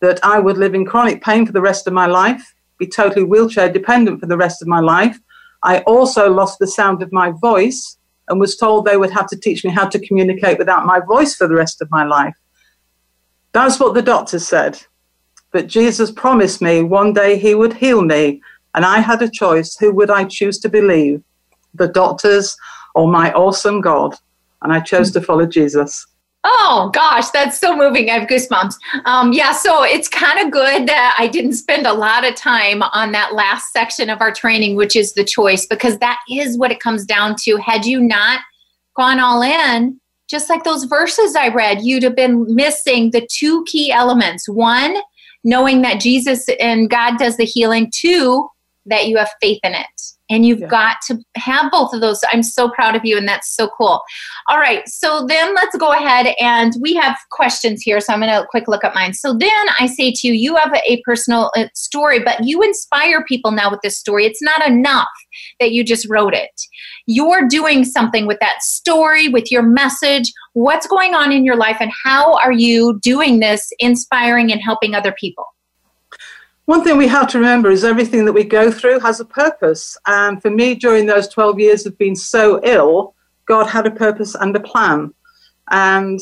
that 0.00 0.18
I 0.24 0.38
would 0.38 0.58
live 0.58 0.74
in 0.74 0.86
chronic 0.86 1.22
pain 1.22 1.46
for 1.46 1.52
the 1.52 1.60
rest 1.60 1.86
of 1.86 1.92
my 1.92 2.06
life, 2.06 2.42
be 2.78 2.86
totally 2.86 3.24
wheelchair 3.24 3.70
dependent 3.70 4.20
for 4.20 4.26
the 4.26 4.36
rest 4.36 4.62
of 4.62 4.68
my 4.68 4.80
life, 4.80 5.18
I 5.62 5.80
also 5.80 6.32
lost 6.32 6.58
the 6.58 6.66
sound 6.66 7.02
of 7.02 7.12
my 7.12 7.30
voice 7.30 7.98
and 8.28 8.40
was 8.40 8.56
told 8.56 8.84
they 8.84 8.96
would 8.96 9.10
have 9.10 9.28
to 9.28 9.36
teach 9.36 9.64
me 9.64 9.70
how 9.70 9.86
to 9.88 10.06
communicate 10.06 10.58
without 10.58 10.86
my 10.86 11.00
voice 11.00 11.34
for 11.34 11.46
the 11.46 11.54
rest 11.54 11.82
of 11.82 11.90
my 11.90 12.04
life. 12.04 12.34
That's 13.52 13.78
what 13.78 13.94
the 13.94 14.02
doctors 14.02 14.48
said. 14.48 14.78
But 15.52 15.66
Jesus 15.66 16.10
promised 16.10 16.62
me 16.62 16.82
one 16.82 17.12
day 17.12 17.36
he 17.36 17.54
would 17.54 17.74
heal 17.74 18.02
me, 18.02 18.40
and 18.74 18.84
I 18.84 19.00
had 19.00 19.22
a 19.22 19.30
choice. 19.30 19.76
Who 19.76 19.92
would 19.94 20.10
I 20.10 20.24
choose 20.24 20.58
to 20.60 20.68
believe? 20.68 21.22
The 21.74 21.88
doctors 21.88 22.56
or 22.94 23.08
my 23.08 23.32
awesome 23.32 23.80
God? 23.80 24.14
And 24.62 24.72
I 24.72 24.80
chose 24.80 25.10
to 25.12 25.20
follow 25.20 25.46
Jesus. 25.46 26.06
Oh 26.42 26.90
gosh, 26.94 27.28
that's 27.30 27.58
so 27.58 27.76
moving. 27.76 28.08
I 28.08 28.18
have 28.18 28.28
goosebumps. 28.28 28.74
Um, 29.04 29.32
yeah, 29.32 29.52
so 29.52 29.84
it's 29.84 30.08
kind 30.08 30.38
of 30.38 30.50
good 30.50 30.86
that 30.86 31.14
I 31.18 31.26
didn't 31.26 31.52
spend 31.52 31.86
a 31.86 31.92
lot 31.92 32.26
of 32.26 32.34
time 32.34 32.82
on 32.82 33.12
that 33.12 33.34
last 33.34 33.72
section 33.72 34.08
of 34.08 34.22
our 34.22 34.32
training, 34.32 34.74
which 34.74 34.96
is 34.96 35.12
the 35.12 35.24
choice, 35.24 35.66
because 35.66 35.98
that 35.98 36.18
is 36.30 36.56
what 36.56 36.72
it 36.72 36.80
comes 36.80 37.04
down 37.04 37.36
to. 37.42 37.56
Had 37.56 37.84
you 37.84 38.00
not 38.00 38.40
gone 38.96 39.20
all 39.20 39.42
in, 39.42 40.00
just 40.28 40.48
like 40.48 40.64
those 40.64 40.84
verses 40.84 41.36
I 41.36 41.48
read, 41.48 41.82
you'd 41.82 42.04
have 42.04 42.16
been 42.16 42.54
missing 42.54 43.10
the 43.10 43.26
two 43.30 43.62
key 43.64 43.92
elements. 43.92 44.48
One, 44.48 44.96
knowing 45.44 45.82
that 45.82 46.00
Jesus 46.00 46.48
and 46.58 46.88
God 46.88 47.18
does 47.18 47.36
the 47.36 47.44
healing. 47.44 47.90
Two, 47.94 48.48
that 48.90 49.08
you 49.08 49.16
have 49.16 49.30
faith 49.40 49.60
in 49.62 49.72
it. 49.74 49.86
And 50.28 50.46
you've 50.46 50.60
yeah. 50.60 50.68
got 50.68 50.96
to 51.08 51.18
have 51.36 51.72
both 51.72 51.92
of 51.92 52.00
those. 52.00 52.20
I'm 52.32 52.44
so 52.44 52.70
proud 52.70 52.94
of 52.94 53.04
you 53.04 53.18
and 53.18 53.26
that's 53.26 53.52
so 53.56 53.68
cool. 53.76 54.00
All 54.48 54.58
right 54.58 54.82
so 54.86 55.26
then 55.26 55.54
let's 55.54 55.76
go 55.76 55.92
ahead 55.92 56.34
and 56.38 56.72
we 56.80 56.94
have 56.94 57.16
questions 57.30 57.82
here 57.82 58.00
so 58.00 58.12
i'm 58.12 58.20
going 58.20 58.30
to 58.30 58.46
quick 58.50 58.68
look 58.68 58.84
at 58.84 58.94
mine. 58.94 59.14
So 59.14 59.34
then 59.34 59.66
i 59.78 59.86
say 59.86 60.12
to 60.12 60.28
you 60.28 60.32
you 60.32 60.56
have 60.56 60.72
a 60.74 61.02
personal 61.04 61.50
uh, 61.56 61.66
story 61.74 62.20
but 62.20 62.44
you 62.44 62.62
inspire 62.62 63.24
people 63.24 63.50
now 63.50 63.70
with 63.70 63.80
this 63.82 63.98
story. 63.98 64.24
It's 64.24 64.42
not 64.42 64.66
enough 64.66 65.08
that 65.58 65.72
you 65.72 65.84
just 65.84 66.08
wrote 66.08 66.34
it. 66.34 66.50
You're 67.06 67.48
doing 67.48 67.84
something 67.84 68.26
with 68.26 68.38
that 68.40 68.62
story 68.62 69.28
with 69.28 69.50
your 69.50 69.62
message. 69.62 70.32
What's 70.52 70.86
going 70.86 71.14
on 71.14 71.32
in 71.32 71.44
your 71.44 71.56
life 71.56 71.78
and 71.80 71.90
how 72.04 72.36
are 72.38 72.52
you 72.52 72.98
doing 73.02 73.40
this 73.40 73.70
inspiring 73.78 74.52
and 74.52 74.60
helping 74.60 74.94
other 74.94 75.14
people 75.18 75.44
one 76.70 76.84
thing 76.84 76.96
we 76.96 77.08
have 77.08 77.26
to 77.26 77.36
remember 77.36 77.68
is 77.68 77.82
everything 77.82 78.24
that 78.24 78.32
we 78.32 78.44
go 78.44 78.70
through 78.70 79.00
has 79.00 79.18
a 79.18 79.24
purpose. 79.24 79.98
And 80.06 80.40
for 80.40 80.50
me, 80.50 80.76
during 80.76 81.04
those 81.04 81.26
12 81.26 81.58
years 81.58 81.84
of 81.84 81.98
being 81.98 82.14
so 82.14 82.60
ill, 82.62 83.16
God 83.46 83.66
had 83.66 83.88
a 83.88 83.90
purpose 83.90 84.36
and 84.36 84.54
a 84.54 84.60
plan. 84.60 85.12
And 85.72 86.20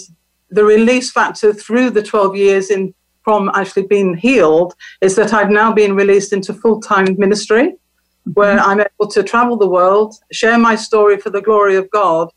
the 0.48 0.64
release 0.64 1.12
factor 1.12 1.52
through 1.52 1.90
the 1.90 2.02
12 2.02 2.34
years 2.34 2.70
in 2.70 2.94
from 3.24 3.50
actually 3.52 3.88
being 3.88 4.16
healed 4.16 4.74
is 5.02 5.16
that 5.16 5.34
I've 5.34 5.50
now 5.50 5.70
been 5.70 5.94
released 5.94 6.32
into 6.32 6.54
full 6.54 6.80
time 6.80 7.14
ministry 7.18 7.74
where 8.32 8.56
mm-hmm. 8.56 8.70
I'm 8.70 8.80
able 8.80 9.10
to 9.10 9.22
travel 9.22 9.58
the 9.58 9.68
world, 9.68 10.14
share 10.32 10.56
my 10.56 10.76
story 10.76 11.18
for 11.18 11.28
the 11.28 11.42
glory 11.42 11.76
of 11.76 11.90
God, 11.90 12.30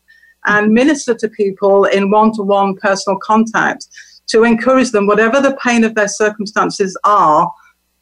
and 0.44 0.74
minister 0.74 1.14
to 1.14 1.30
people 1.30 1.86
in 1.86 2.10
one 2.10 2.30
to 2.34 2.42
one 2.42 2.76
personal 2.76 3.18
contact 3.20 3.86
to 4.26 4.44
encourage 4.44 4.90
them, 4.90 5.06
whatever 5.06 5.40
the 5.40 5.56
pain 5.62 5.82
of 5.82 5.94
their 5.94 6.08
circumstances 6.08 6.94
are, 7.04 7.50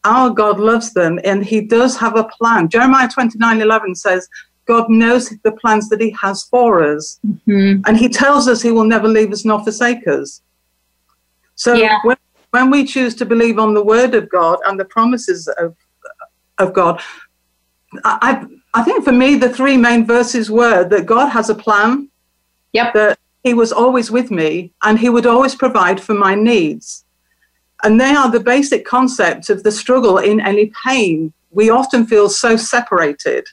our 0.04 0.30
God 0.30 0.58
loves 0.58 0.92
them 0.92 1.18
and 1.24 1.44
he 1.44 1.60
does 1.60 1.96
have 1.98 2.16
a 2.16 2.24
plan. 2.24 2.68
Jeremiah 2.68 3.08
29 3.08 3.60
11 3.60 3.94
says, 3.94 4.28
God 4.66 4.88
knows 4.88 5.30
the 5.42 5.52
plans 5.52 5.88
that 5.88 6.00
He 6.00 6.14
has 6.20 6.44
for 6.44 6.84
us. 6.84 7.18
Mhm. 7.48 7.82
And 7.86 7.96
He 7.96 8.08
tells 8.08 8.46
us 8.46 8.62
He 8.62 8.70
will 8.70 8.84
never 8.84 9.08
leave 9.08 9.32
us 9.32 9.44
nor 9.44 9.58
forsake 9.64 10.06
us. 10.06 10.42
So 11.56 11.74
Yeah. 11.74 11.98
when, 12.04 12.16
when 12.52 12.70
we 12.70 12.84
choose 12.84 13.14
to 13.16 13.26
believe 13.26 13.58
on 13.58 13.74
the 13.74 13.82
Word 13.82 14.14
of 14.14 14.28
God 14.30 14.58
and 14.66 14.78
the 14.78 14.84
promises 14.84 15.48
of, 15.58 15.74
of 16.58 16.72
God, 16.72 17.00
I, 18.04 18.18
I 18.22 18.46
I 18.72 18.84
think 18.84 19.04
for 19.04 19.10
me, 19.12 19.34
the 19.34 19.48
three 19.50 19.76
main 19.76 20.06
verses 20.06 20.48
were 20.48 20.84
that 20.88 21.04
God 21.06 21.28
has 21.30 21.50
a 21.50 21.54
plan, 21.56 22.08
Yep. 22.72 22.94
that 22.94 23.18
He 23.42 23.52
was 23.54 23.72
always 23.72 24.10
with 24.12 24.30
me, 24.30 24.72
and 24.84 24.96
He 24.98 25.08
would 25.08 25.26
always 25.26 25.56
provide 25.56 26.00
for 26.00 26.14
my 26.14 26.36
needs. 26.36 27.04
And 27.82 28.00
they 28.00 28.14
are 28.14 28.30
the 28.30 28.40
basic 28.40 28.84
concepts 28.84 29.50
of 29.50 29.62
the 29.62 29.72
struggle 29.72 30.18
in 30.18 30.40
any 30.40 30.72
pain. 30.84 31.32
We 31.50 31.70
often 31.70 32.06
feel 32.06 32.28
so 32.28 32.56
separated. 32.56 33.46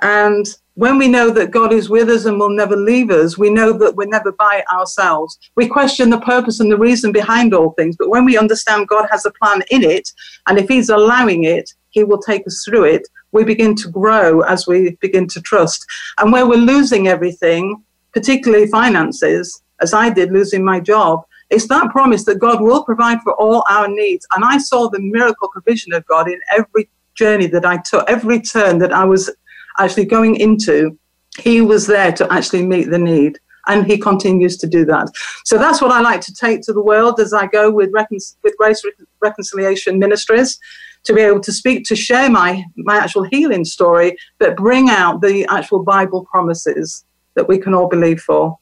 And 0.00 0.46
when 0.74 0.96
we 0.96 1.08
know 1.08 1.30
that 1.30 1.50
God 1.50 1.72
is 1.72 1.90
with 1.90 2.08
us 2.08 2.24
and 2.24 2.38
will 2.38 2.50
never 2.50 2.76
leave 2.76 3.10
us, 3.10 3.36
we 3.36 3.50
know 3.50 3.72
that 3.78 3.96
we're 3.96 4.06
never 4.06 4.30
by 4.30 4.62
ourselves. 4.72 5.36
We 5.56 5.66
question 5.66 6.10
the 6.10 6.20
purpose 6.20 6.60
and 6.60 6.70
the 6.70 6.78
reason 6.78 7.10
behind 7.10 7.52
all 7.52 7.70
things. 7.70 7.96
But 7.96 8.10
when 8.10 8.24
we 8.24 8.38
understand 8.38 8.86
God 8.86 9.08
has 9.10 9.26
a 9.26 9.32
plan 9.32 9.62
in 9.72 9.82
it, 9.82 10.12
and 10.46 10.56
if 10.56 10.68
He's 10.68 10.88
allowing 10.88 11.42
it, 11.42 11.74
He 11.90 12.04
will 12.04 12.22
take 12.22 12.46
us 12.46 12.62
through 12.64 12.84
it, 12.84 13.08
we 13.32 13.42
begin 13.42 13.74
to 13.74 13.90
grow 13.90 14.40
as 14.42 14.68
we 14.68 14.96
begin 15.00 15.26
to 15.28 15.42
trust. 15.42 15.84
And 16.18 16.32
where 16.32 16.46
we're 16.46 16.56
losing 16.56 17.08
everything, 17.08 17.82
particularly 18.12 18.68
finances, 18.68 19.60
as 19.80 19.92
I 19.92 20.10
did 20.10 20.30
losing 20.30 20.64
my 20.64 20.78
job, 20.78 21.24
it's 21.50 21.68
that 21.68 21.90
promise 21.90 22.24
that 22.24 22.38
God 22.38 22.60
will 22.60 22.84
provide 22.84 23.20
for 23.22 23.34
all 23.34 23.64
our 23.70 23.88
needs. 23.88 24.26
And 24.34 24.44
I 24.44 24.58
saw 24.58 24.88
the 24.88 25.00
miracle 25.00 25.48
provision 25.48 25.92
of 25.92 26.04
God 26.06 26.28
in 26.28 26.40
every 26.56 26.88
journey 27.14 27.46
that 27.48 27.64
I 27.64 27.78
took, 27.78 28.08
every 28.08 28.40
turn 28.40 28.78
that 28.78 28.92
I 28.92 29.04
was 29.04 29.34
actually 29.78 30.04
going 30.04 30.36
into, 30.36 30.98
He 31.38 31.60
was 31.60 31.86
there 31.86 32.12
to 32.12 32.32
actually 32.32 32.66
meet 32.66 32.90
the 32.90 32.98
need. 32.98 33.38
And 33.66 33.86
He 33.86 33.98
continues 33.98 34.56
to 34.58 34.66
do 34.66 34.84
that. 34.86 35.10
So 35.44 35.58
that's 35.58 35.80
what 35.80 35.90
I 35.90 36.00
like 36.00 36.20
to 36.22 36.34
take 36.34 36.62
to 36.62 36.72
the 36.72 36.82
world 36.82 37.20
as 37.20 37.32
I 37.32 37.46
go 37.46 37.70
with, 37.70 37.90
recon- 37.92 38.18
with 38.42 38.56
Grace 38.56 38.82
Re- 38.84 39.06
Reconciliation 39.20 39.98
Ministries 39.98 40.58
to 41.04 41.14
be 41.14 41.20
able 41.22 41.40
to 41.40 41.52
speak, 41.52 41.84
to 41.84 41.96
share 41.96 42.28
my, 42.28 42.64
my 42.76 42.96
actual 42.96 43.24
healing 43.24 43.64
story, 43.64 44.16
but 44.38 44.56
bring 44.56 44.90
out 44.90 45.22
the 45.22 45.46
actual 45.46 45.82
Bible 45.82 46.26
promises 46.30 47.04
that 47.34 47.48
we 47.48 47.58
can 47.58 47.72
all 47.72 47.88
believe 47.88 48.20
for. 48.20 48.58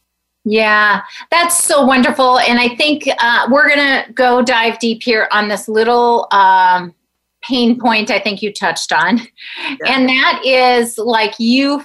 Yeah, 0.49 1.03
that's 1.33 1.65
so 1.65 1.85
wonderful. 1.85 2.39
And 2.39 2.61
I 2.61 2.77
think 2.77 3.09
uh, 3.19 3.49
we're 3.51 3.67
going 3.67 4.05
to 4.05 4.13
go 4.13 4.43
dive 4.43 4.79
deep 4.79 5.03
here 5.03 5.27
on 5.33 5.49
this 5.49 5.67
little 5.67 6.29
um, 6.31 6.95
pain 7.43 7.81
point 7.81 8.13
I 8.13 8.21
think 8.21 8.43
you 8.43 8.53
touched 8.53 8.93
on. 8.93 9.21
And 9.87 10.09
that 10.09 10.43
is 10.45 10.99
like 10.99 11.35
you 11.39 11.83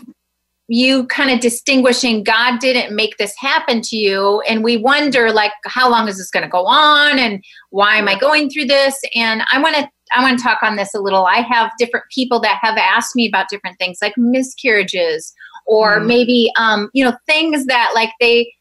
you 0.68 1.06
kind 1.08 1.32
of 1.32 1.42
distinguishing 1.42 2.24
God 2.24 2.60
didn't 2.60 2.96
make 2.96 3.18
this 3.18 3.34
happen 3.38 3.82
to 3.82 3.98
you 3.98 4.40
and 4.48 4.64
we 4.64 4.78
wonder 4.78 5.30
like 5.30 5.52
how 5.66 5.90
long 5.90 6.08
is 6.08 6.18
this 6.18 6.32
going 6.32 6.44
to 6.44 6.50
go 6.50 6.66
on 6.66 7.20
and 7.20 7.44
why 7.72 7.98
am 7.98 8.08
I 8.08 8.18
going 8.18 8.50
through 8.50 8.68
this 8.68 8.98
and 9.14 9.44
I 9.52 9.62
want 9.62 9.76
to 9.76 9.90
I 10.14 10.22
want 10.22 10.38
to 10.38 10.44
talk 10.44 10.60
on 10.62 10.78
this 10.78 10.94
a 10.94 11.00
little. 11.00 11.26
I 11.26 11.42
have 11.42 11.72
different 11.78 12.06
people 12.14 12.40
that 12.42 12.60
have 12.62 12.78
asked 12.78 13.16
me 13.16 13.28
about 13.28 13.50
different 13.50 13.78
things 13.80 13.98
like 14.02 14.14
miscarriages 14.18 15.34
or 15.66 16.00
Mm. 16.00 16.06
maybe 16.08 16.52
um, 16.58 16.90
you 16.94 17.04
know 17.04 17.16
things 17.28 17.66
that 17.68 17.92
like 17.96 18.12
they 18.20 18.52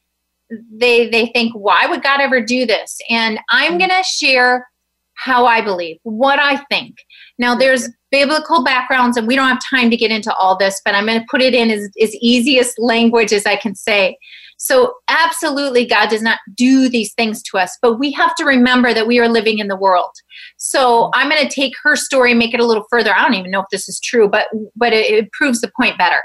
they 0.73 1.09
they 1.09 1.27
think 1.27 1.53
why 1.55 1.87
would 1.87 2.03
god 2.03 2.21
ever 2.21 2.41
do 2.41 2.67
this? 2.67 2.99
And 3.09 3.39
i'm 3.51 3.79
going 3.79 3.91
to 3.91 4.03
share 4.03 4.67
how 5.15 5.47
i 5.47 5.61
believe 5.61 5.97
what 6.03 6.39
i 6.41 6.57
think. 6.71 6.97
Now 7.39 7.55
there's 7.55 7.89
biblical 8.11 8.65
backgrounds 8.65 9.17
and 9.17 9.27
we 9.29 9.37
don't 9.37 9.49
have 9.49 9.63
time 9.71 9.91
to 9.91 9.97
get 9.97 10.11
into 10.11 10.35
all 10.35 10.57
this 10.57 10.81
but 10.85 10.95
i'm 10.95 11.07
going 11.07 11.21
to 11.21 11.27
put 11.31 11.41
it 11.43 11.55
in 11.55 11.71
as, 11.71 11.89
as 12.03 12.15
easiest 12.17 12.79
language 12.81 13.33
as 13.33 13.47
i 13.47 13.55
can 13.57 13.75
say. 13.75 14.17
So 14.57 14.95
absolutely 15.09 15.87
god 15.87 16.09
does 16.11 16.23
not 16.23 16.39
do 16.57 16.89
these 16.89 17.13
things 17.15 17.43
to 17.45 17.59
us 17.59 17.79
but 17.81 17.99
we 17.99 18.11
have 18.13 18.35
to 18.37 18.45
remember 18.45 18.93
that 18.93 19.07
we 19.07 19.19
are 19.21 19.29
living 19.29 19.59
in 19.59 19.69
the 19.69 19.77
world. 19.77 20.11
So 20.57 21.11
i'm 21.15 21.31
going 21.31 21.47
to 21.47 21.55
take 21.55 21.75
her 21.85 21.95
story 21.95 22.31
and 22.33 22.39
make 22.39 22.55
it 22.55 22.61
a 22.61 22.67
little 22.67 22.85
further. 22.91 23.15
I 23.15 23.23
don't 23.23 23.35
even 23.35 23.53
know 23.53 23.61
if 23.61 23.67
this 23.71 23.89
is 23.89 24.01
true 24.01 24.29
but 24.29 24.49
but 24.75 24.93
it, 24.93 25.07
it 25.13 25.33
proves 25.33 25.61
the 25.61 25.71
point 25.81 25.97
better 25.97 26.23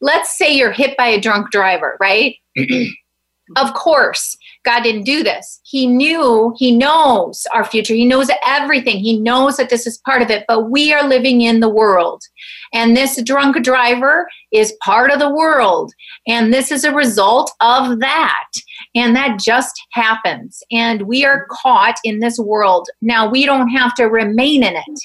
let's 0.00 0.36
say 0.36 0.52
you're 0.52 0.72
hit 0.72 0.96
by 0.96 1.06
a 1.06 1.20
drunk 1.20 1.50
driver 1.50 1.96
right 2.00 2.36
of 3.56 3.74
course, 3.74 4.36
God 4.64 4.82
didn't 4.82 5.04
do 5.04 5.22
this. 5.22 5.60
He 5.62 5.86
knew, 5.86 6.52
He 6.56 6.76
knows 6.76 7.46
our 7.54 7.64
future. 7.64 7.94
He 7.94 8.04
knows 8.04 8.28
everything. 8.44 8.98
He 8.98 9.20
knows 9.20 9.56
that 9.56 9.70
this 9.70 9.86
is 9.86 9.98
part 9.98 10.20
of 10.20 10.30
it, 10.30 10.44
but 10.48 10.70
we 10.70 10.92
are 10.92 11.06
living 11.06 11.42
in 11.42 11.60
the 11.60 11.68
world. 11.68 12.22
And 12.74 12.96
this 12.96 13.22
drunk 13.22 13.62
driver 13.62 14.28
is 14.52 14.76
part 14.82 15.12
of 15.12 15.20
the 15.20 15.32
world. 15.32 15.92
And 16.26 16.52
this 16.52 16.72
is 16.72 16.84
a 16.84 16.92
result 16.92 17.52
of 17.60 18.00
that. 18.00 18.48
And 18.96 19.14
that 19.14 19.38
just 19.38 19.74
happens. 19.92 20.60
And 20.72 21.02
we 21.02 21.24
are 21.24 21.46
caught 21.62 21.96
in 22.02 22.18
this 22.18 22.38
world. 22.38 22.88
Now, 23.00 23.30
we 23.30 23.46
don't 23.46 23.68
have 23.68 23.94
to 23.94 24.06
remain 24.06 24.64
in 24.64 24.74
it. 24.74 25.00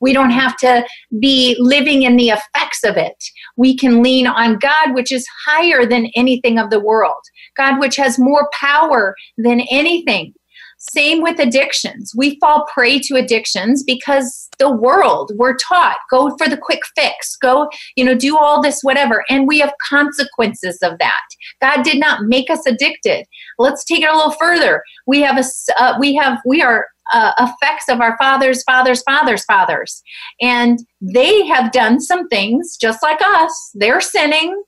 We 0.00 0.12
don't 0.12 0.30
have 0.30 0.56
to 0.58 0.86
be 1.18 1.56
living 1.58 2.02
in 2.02 2.16
the 2.16 2.30
effects 2.30 2.84
of 2.84 2.96
it. 2.96 3.16
We 3.56 3.76
can 3.76 4.02
lean 4.02 4.26
on 4.26 4.58
God, 4.58 4.94
which 4.94 5.12
is 5.12 5.26
higher 5.46 5.86
than 5.86 6.10
anything 6.14 6.58
of 6.58 6.70
the 6.70 6.80
world. 6.80 7.22
God, 7.56 7.80
which 7.80 7.96
has 7.96 8.18
more 8.18 8.48
power 8.60 9.14
than 9.36 9.60
anything. 9.70 10.34
Same 10.80 11.22
with 11.22 11.40
addictions. 11.40 12.12
We 12.16 12.38
fall 12.38 12.64
prey 12.72 13.00
to 13.00 13.16
addictions 13.16 13.82
because 13.82 14.48
the 14.60 14.70
world, 14.70 15.32
we're 15.34 15.56
taught, 15.56 15.96
go 16.08 16.36
for 16.36 16.48
the 16.48 16.56
quick 16.56 16.82
fix, 16.96 17.36
go, 17.36 17.68
you 17.96 18.04
know, 18.04 18.14
do 18.14 18.38
all 18.38 18.62
this, 18.62 18.80
whatever. 18.82 19.24
And 19.28 19.48
we 19.48 19.58
have 19.58 19.72
consequences 19.88 20.78
of 20.82 20.98
that. 20.98 21.22
God 21.60 21.82
did 21.82 21.98
not 21.98 22.26
make 22.26 22.48
us 22.48 22.64
addicted. 22.64 23.26
Let's 23.58 23.84
take 23.84 24.02
it 24.02 24.08
a 24.08 24.14
little 24.16 24.30
further. 24.32 24.82
We 25.06 25.20
have 25.22 25.36
a, 25.36 25.44
uh, 25.82 25.96
we 25.98 26.14
have, 26.14 26.38
we 26.46 26.62
are 26.62 26.86
uh, 27.12 27.32
effects 27.38 27.88
of 27.88 28.00
our 28.00 28.16
fathers, 28.18 28.62
fathers, 28.64 29.02
fathers, 29.02 29.44
fathers. 29.44 30.02
And 30.40 30.78
they 31.00 31.46
have 31.46 31.72
done 31.72 32.00
some 32.00 32.28
things 32.28 32.76
just 32.76 33.02
like 33.02 33.20
us. 33.22 33.70
They're 33.74 34.00
sinning. 34.00 34.62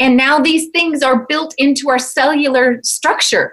And 0.00 0.16
now 0.16 0.38
these 0.38 0.68
things 0.70 1.02
are 1.02 1.26
built 1.26 1.54
into 1.58 1.88
our 1.90 1.98
cellular 1.98 2.78
structure. 2.82 3.52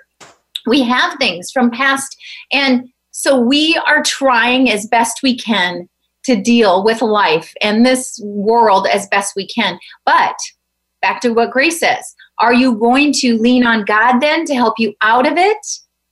We 0.68 0.84
have 0.84 1.18
things 1.18 1.52
from 1.52 1.72
past. 1.72 2.16
And 2.52 2.90
so 3.12 3.40
we 3.40 3.80
are 3.88 4.04
trying 4.04 4.70
as 4.70 4.88
best 4.88 5.20
we 5.24 5.38
can 5.38 5.88
to 6.26 6.36
deal 6.36 6.84
with 6.84 7.02
life 7.02 7.54
and 7.62 7.86
this 7.86 8.20
world 8.24 8.88
as 8.88 9.08
best 9.08 9.34
we 9.36 9.48
can. 9.48 9.80
But 10.06 10.36
back 11.02 11.22
to 11.22 11.30
what 11.30 11.52
Grace 11.52 11.80
says 11.80 12.16
are 12.40 12.54
you 12.54 12.76
going 12.76 13.14
to 13.14 13.38
lean 13.38 13.66
on 13.66 13.86
God 13.86 14.20
then 14.20 14.44
to 14.46 14.56
help 14.56 14.74
you 14.78 14.94
out 15.02 15.26
of 15.26 15.38
it? 15.38 15.58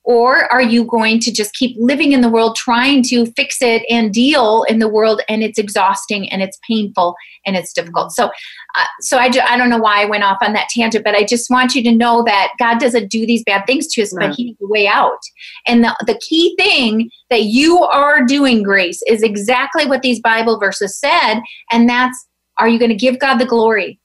Or 0.04 0.52
are 0.52 0.60
you 0.62 0.84
going 0.84 1.18
to 1.20 1.32
just 1.32 1.54
keep 1.54 1.74
living 1.78 2.12
in 2.12 2.20
the 2.20 2.28
world 2.28 2.56
trying 2.56 3.02
to 3.04 3.24
fix 3.32 3.62
it 3.62 3.82
and 3.88 4.12
deal 4.12 4.64
in 4.68 4.78
the 4.78 4.88
world 4.88 5.22
and 5.30 5.42
it's 5.42 5.58
exhausting 5.58 6.30
and 6.30 6.42
it's 6.42 6.58
painful 6.68 7.16
and 7.46 7.56
it's 7.56 7.72
difficult? 7.72 8.12
So, 8.12 8.26
uh, 8.26 8.84
so 9.00 9.16
I, 9.16 9.30
ju- 9.30 9.40
I 9.40 9.56
don't 9.56 9.70
know 9.70 9.78
why 9.78 10.02
I 10.02 10.04
went 10.04 10.22
off 10.22 10.38
on 10.42 10.52
that 10.52 10.68
tangent, 10.68 11.04
but 11.04 11.14
I 11.14 11.24
just 11.24 11.48
want 11.48 11.74
you 11.74 11.82
to 11.84 11.92
know 11.92 12.22
that 12.24 12.52
God 12.58 12.78
doesn't 12.80 13.10
do 13.10 13.24
these 13.24 13.42
bad 13.44 13.66
things 13.66 13.86
to 13.88 14.02
us, 14.02 14.12
but 14.12 14.34
He 14.34 14.48
has 14.48 14.56
a 14.62 14.68
way 14.68 14.86
out. 14.86 15.20
And 15.66 15.82
the, 15.82 15.96
the 16.06 16.20
key 16.28 16.54
thing 16.58 17.10
that 17.30 17.44
you 17.44 17.82
are 17.84 18.24
doing, 18.24 18.62
Grace, 18.62 19.02
is 19.08 19.22
exactly 19.22 19.86
what 19.86 20.02
these 20.02 20.20
Bible 20.20 20.58
verses 20.58 20.98
said, 20.98 21.40
and 21.70 21.88
that's 21.88 22.26
are 22.58 22.68
you 22.68 22.78
going 22.78 22.90
to 22.90 22.94
give 22.94 23.18
God 23.18 23.38
the 23.38 23.46
glory? 23.46 23.98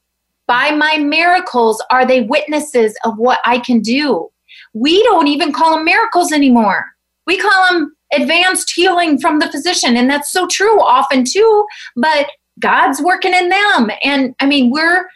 By 0.48 0.72
my 0.72 0.98
miracles, 0.98 1.84
are 1.92 2.06
they 2.06 2.22
witnesses 2.22 2.98
of 3.04 3.18
what 3.18 3.40
I 3.46 3.60
can 3.60 3.82
do? 3.82 4.30
We 4.74 5.02
don't 5.04 5.28
even 5.28 5.52
call 5.52 5.76
them 5.76 5.86
miracles 5.86 6.32
anymore. 6.32 6.86
We 7.26 7.38
call 7.38 7.70
them 7.70 7.96
advanced 8.14 8.72
healing 8.72 9.20
from 9.20 9.40
the 9.40 9.52
physician. 9.52 9.96
And 9.96 10.10
that's 10.10 10.32
so 10.32 10.48
true 10.48 10.82
often 10.82 11.24
too, 11.26 11.66
but 11.96 12.28
God's 12.60 13.02
working 13.02 13.34
in 13.34 13.50
them. 13.50 13.92
And 14.04 14.36
I 14.40 14.46
mean, 14.46 14.72
we're 14.72 15.08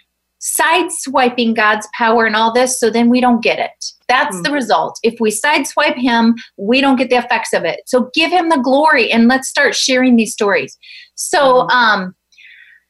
sideswiping 0.44 1.56
God's 1.56 1.88
power 1.94 2.26
and 2.26 2.36
all 2.36 2.54
this, 2.54 2.80
so 2.80 2.90
then 2.90 3.10
we 3.10 3.22
don't 3.22 3.42
get 3.42 3.60
it. 3.60 3.86
That's 4.10 4.42
the 4.42 4.52
result. 4.52 5.00
If 5.02 5.20
we 5.20 5.32
sideswipe 5.32 5.96
Him, 5.96 6.36
we 6.58 6.82
don't 6.82 6.98
get 6.98 7.10
the 7.10 7.16
effects 7.16 7.54
of 7.54 7.64
it. 7.64 7.82
So 7.86 8.10
give 8.14 8.32
Him 8.32 8.50
the 8.50 8.58
glory 8.58 9.12
and 9.12 9.28
let's 9.28 9.48
start 9.48 9.74
sharing 9.74 10.18
these 10.18 10.34
stories. 10.34 10.78
So, 11.16 11.68
um, 11.70 12.14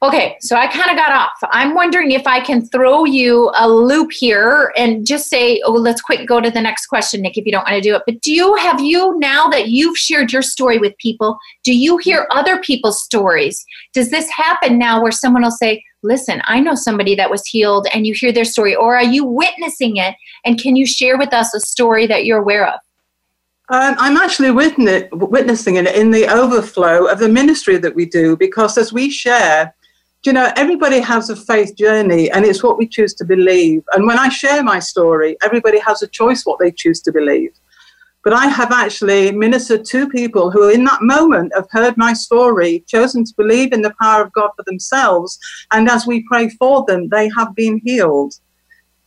Okay, 0.03 0.35
so 0.41 0.57
I 0.57 0.67
kind 0.67 0.91
of 0.91 0.97
got 0.97 1.13
off. 1.13 1.31
I'm 1.43 1.73
wondering 1.73 2.11
if 2.11 2.27
I 2.27 2.41
can 2.41 2.67
throw 2.67 3.05
you 3.05 3.49
a 3.55 3.69
loop 3.69 4.11
here 4.11 4.73
and 4.75 5.07
just 5.07 5.29
say, 5.29 5.61
oh, 5.63 5.71
let's 5.71 6.01
quick 6.01 6.27
go 6.27 6.41
to 6.41 6.51
the 6.51 6.59
next 6.59 6.87
question, 6.87 7.21
Nick, 7.21 7.37
if 7.37 7.45
you 7.45 7.53
don't 7.53 7.63
want 7.63 7.75
to 7.75 7.81
do 7.81 7.95
it. 7.95 8.01
But 8.05 8.19
do 8.19 8.33
you 8.33 8.53
have 8.55 8.81
you 8.81 9.17
now 9.19 9.47
that 9.47 9.69
you've 9.69 9.97
shared 9.97 10.33
your 10.33 10.41
story 10.41 10.77
with 10.77 10.97
people, 10.97 11.37
do 11.63 11.73
you 11.73 11.99
hear 11.99 12.27
other 12.31 12.59
people's 12.59 13.01
stories? 13.01 13.65
Does 13.93 14.11
this 14.11 14.29
happen 14.29 14.77
now 14.77 15.01
where 15.01 15.13
someone 15.13 15.43
will 15.43 15.51
say, 15.51 15.81
listen, 16.01 16.41
I 16.43 16.59
know 16.59 16.75
somebody 16.75 17.15
that 17.15 17.31
was 17.31 17.45
healed 17.45 17.87
and 17.93 18.05
you 18.05 18.13
hear 18.13 18.33
their 18.33 18.43
story, 18.43 18.75
or 18.75 18.97
are 18.97 19.05
you 19.05 19.23
witnessing 19.23 19.95
it? 19.95 20.15
And 20.43 20.59
can 20.59 20.75
you 20.75 20.85
share 20.85 21.17
with 21.17 21.33
us 21.33 21.53
a 21.53 21.61
story 21.61 22.07
that 22.07 22.25
you're 22.25 22.41
aware 22.41 22.67
of? 22.67 22.77
Um, 23.69 23.95
I'm 23.97 24.17
actually 24.17 24.51
witness- 24.51 25.07
witnessing 25.13 25.75
it 25.75 25.87
in 25.95 26.11
the 26.11 26.27
overflow 26.27 27.05
of 27.05 27.19
the 27.19 27.29
ministry 27.29 27.77
that 27.77 27.95
we 27.95 28.05
do 28.05 28.35
because 28.35 28.77
as 28.77 28.91
we 28.91 29.09
share, 29.09 29.73
you 30.25 30.33
know, 30.33 30.51
everybody 30.55 30.99
has 30.99 31.29
a 31.29 31.35
faith 31.35 31.75
journey 31.75 32.31
and 32.31 32.45
it's 32.45 32.63
what 32.63 32.77
we 32.77 32.87
choose 32.87 33.13
to 33.15 33.25
believe. 33.25 33.83
And 33.93 34.07
when 34.07 34.17
I 34.17 34.29
share 34.29 34.63
my 34.63 34.79
story, 34.79 35.35
everybody 35.43 35.79
has 35.79 36.01
a 36.01 36.07
choice 36.07 36.45
what 36.45 36.59
they 36.59 36.71
choose 36.71 37.01
to 37.01 37.11
believe. 37.11 37.51
But 38.23 38.33
I 38.33 38.47
have 38.47 38.71
actually 38.71 39.33
ministered 39.33 39.83
to 39.85 40.07
people 40.09 40.49
who, 40.49 40.69
in 40.69 40.85
that 40.85 41.01
moment, 41.01 41.51
have 41.55 41.67
heard 41.71 41.97
my 41.97 42.13
story, 42.13 42.85
chosen 42.87 43.25
to 43.25 43.33
believe 43.35 43.73
in 43.73 43.81
the 43.81 43.93
power 44.01 44.23
of 44.23 44.31
God 44.31 44.51
for 44.55 44.63
themselves. 44.65 45.37
And 45.71 45.89
as 45.89 46.07
we 46.07 46.23
pray 46.23 46.47
for 46.49 46.85
them, 46.85 47.09
they 47.09 47.29
have 47.35 47.53
been 47.53 47.81
healed. 47.83 48.35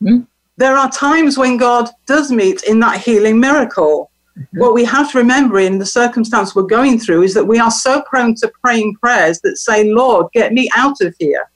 Mm-hmm. 0.03 0.25
There 0.59 0.77
are 0.77 0.91
times 0.91 1.39
when 1.39 1.57
God 1.57 1.89
does 2.07 2.31
meet 2.31 2.63
in 2.65 2.79
that 2.81 3.01
healing 3.01 3.41
miracle. 3.41 4.11
Mm-hmm. 4.39 4.61
What 4.61 4.75
we 4.75 4.85
have 4.85 5.11
to 5.13 5.19
remember 5.19 5.59
in 5.59 5.79
the 5.79 5.87
circumstance 5.87 6.55
we're 6.55 6.63
going 6.63 6.99
through 6.99 7.23
is 7.23 7.35
that 7.35 7.45
we 7.45 7.59
are 7.59 7.71
so 7.71 8.03
prone 8.03 8.35
to 8.37 8.53
praying 8.63 8.97
prayers 8.97 9.41
that 9.41 9.57
say, 9.57 9.85
Lord, 9.85 10.27
get 10.33 10.53
me 10.53 10.69
out 10.77 11.01
of 11.01 11.15
here. 11.19 11.51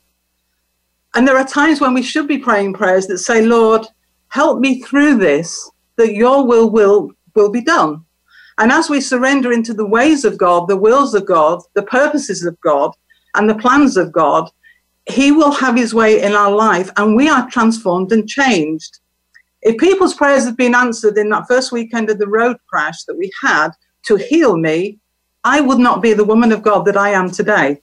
And 1.14 1.26
there 1.26 1.36
are 1.36 1.46
times 1.46 1.80
when 1.80 1.92
we 1.92 2.02
should 2.02 2.28
be 2.28 2.38
praying 2.38 2.74
prayers 2.74 3.06
that 3.08 3.18
say, 3.18 3.44
Lord, 3.44 3.86
help 4.28 4.60
me 4.60 4.80
through 4.82 5.16
this, 5.16 5.70
that 5.96 6.14
your 6.14 6.46
will 6.46 6.70
will, 6.70 7.10
will 7.34 7.50
be 7.50 7.60
done. 7.60 8.04
And 8.58 8.70
as 8.70 8.88
we 8.88 9.00
surrender 9.00 9.52
into 9.52 9.74
the 9.74 9.86
ways 9.86 10.24
of 10.24 10.38
God, 10.38 10.68
the 10.68 10.76
wills 10.76 11.14
of 11.14 11.26
God, 11.26 11.62
the 11.74 11.82
purposes 11.82 12.44
of 12.44 12.60
God, 12.60 12.92
and 13.34 13.48
the 13.48 13.54
plans 13.56 13.96
of 13.96 14.12
God, 14.12 14.48
He 15.08 15.32
will 15.32 15.52
have 15.52 15.76
His 15.76 15.92
way 15.92 16.22
in 16.22 16.32
our 16.32 16.54
life 16.54 16.90
and 16.96 17.16
we 17.16 17.28
are 17.28 17.50
transformed 17.50 18.12
and 18.12 18.28
changed. 18.28 18.99
If 19.62 19.76
people's 19.78 20.14
prayers 20.14 20.44
had 20.44 20.56
been 20.56 20.74
answered 20.74 21.18
in 21.18 21.28
that 21.30 21.46
first 21.46 21.72
weekend 21.72 22.10
of 22.10 22.18
the 22.18 22.26
road 22.26 22.56
crash 22.68 23.04
that 23.04 23.16
we 23.16 23.30
had 23.42 23.70
to 24.04 24.16
heal 24.16 24.56
me, 24.56 24.98
I 25.44 25.60
would 25.60 25.78
not 25.78 26.02
be 26.02 26.12
the 26.12 26.24
woman 26.24 26.52
of 26.52 26.62
God 26.62 26.84
that 26.86 26.96
I 26.96 27.10
am 27.10 27.30
today. 27.30 27.80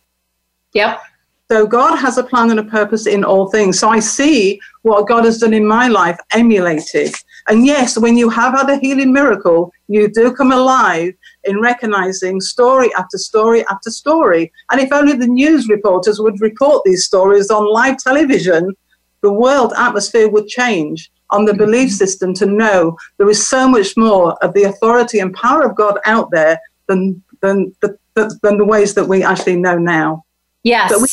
Yep. 0.74 1.02
So 1.50 1.66
God 1.66 1.96
has 1.96 2.18
a 2.18 2.24
plan 2.24 2.52
and 2.52 2.60
a 2.60 2.64
purpose 2.64 3.08
in 3.08 3.24
all 3.24 3.50
things. 3.50 3.80
So 3.80 3.88
I 3.88 4.00
see 4.00 4.60
what 4.82 5.08
God 5.08 5.24
has 5.24 5.38
done 5.38 5.54
in 5.54 5.66
my 5.66 5.88
life 5.88 6.20
emulated. 6.34 7.14
And 7.48 7.66
yes, 7.66 7.98
when 7.98 8.18
you 8.18 8.30
have 8.30 8.54
had 8.54 8.70
a 8.70 8.78
healing 8.78 9.14
miracle, 9.14 9.72
you 9.88 10.12
do 10.12 10.34
come 10.34 10.52
alive 10.52 11.14
in 11.46 11.62
recognizing 11.62 12.42
story 12.42 12.94
after 12.98 13.18
story 13.18 13.66
after 13.68 13.90
story. 13.90 14.52
And 14.72 14.82
if 14.82 14.92
only 14.92 15.14
the 15.14 15.28
news 15.28 15.70
reporters 15.70 16.20
would 16.20 16.42
report 16.42 16.84
these 16.84 17.06
stories 17.06 17.50
on 17.50 17.72
live 17.72 17.98
television, 17.98 18.74
the 19.22 19.32
world 19.32 19.74
atmosphere 19.78 20.28
would 20.28 20.48
change 20.48 21.10
on 21.30 21.46
the 21.46 21.54
belief 21.54 21.92
system 21.92 22.34
to 22.36 22.46
know 22.46 22.98
there 23.18 23.30
is 23.30 23.46
so 23.46 23.68
much 23.68 23.96
more 23.98 24.34
of 24.44 24.54
the 24.54 24.64
authority 24.64 25.20
and 25.20 25.34
power 25.34 25.64
of 25.64 25.76
God 25.76 26.00
out 26.06 26.32
there 26.32 26.60
than 26.88 27.22
than 27.42 27.76
the, 27.82 27.98
than 28.16 28.58
the 28.58 28.66
ways 28.66 28.94
that 28.96 29.06
we 29.06 29.24
actually 29.24 29.58
know 29.58 29.78
now. 29.78 30.26
Yes. 30.64 30.92
But 30.92 31.02
we, 31.02 31.08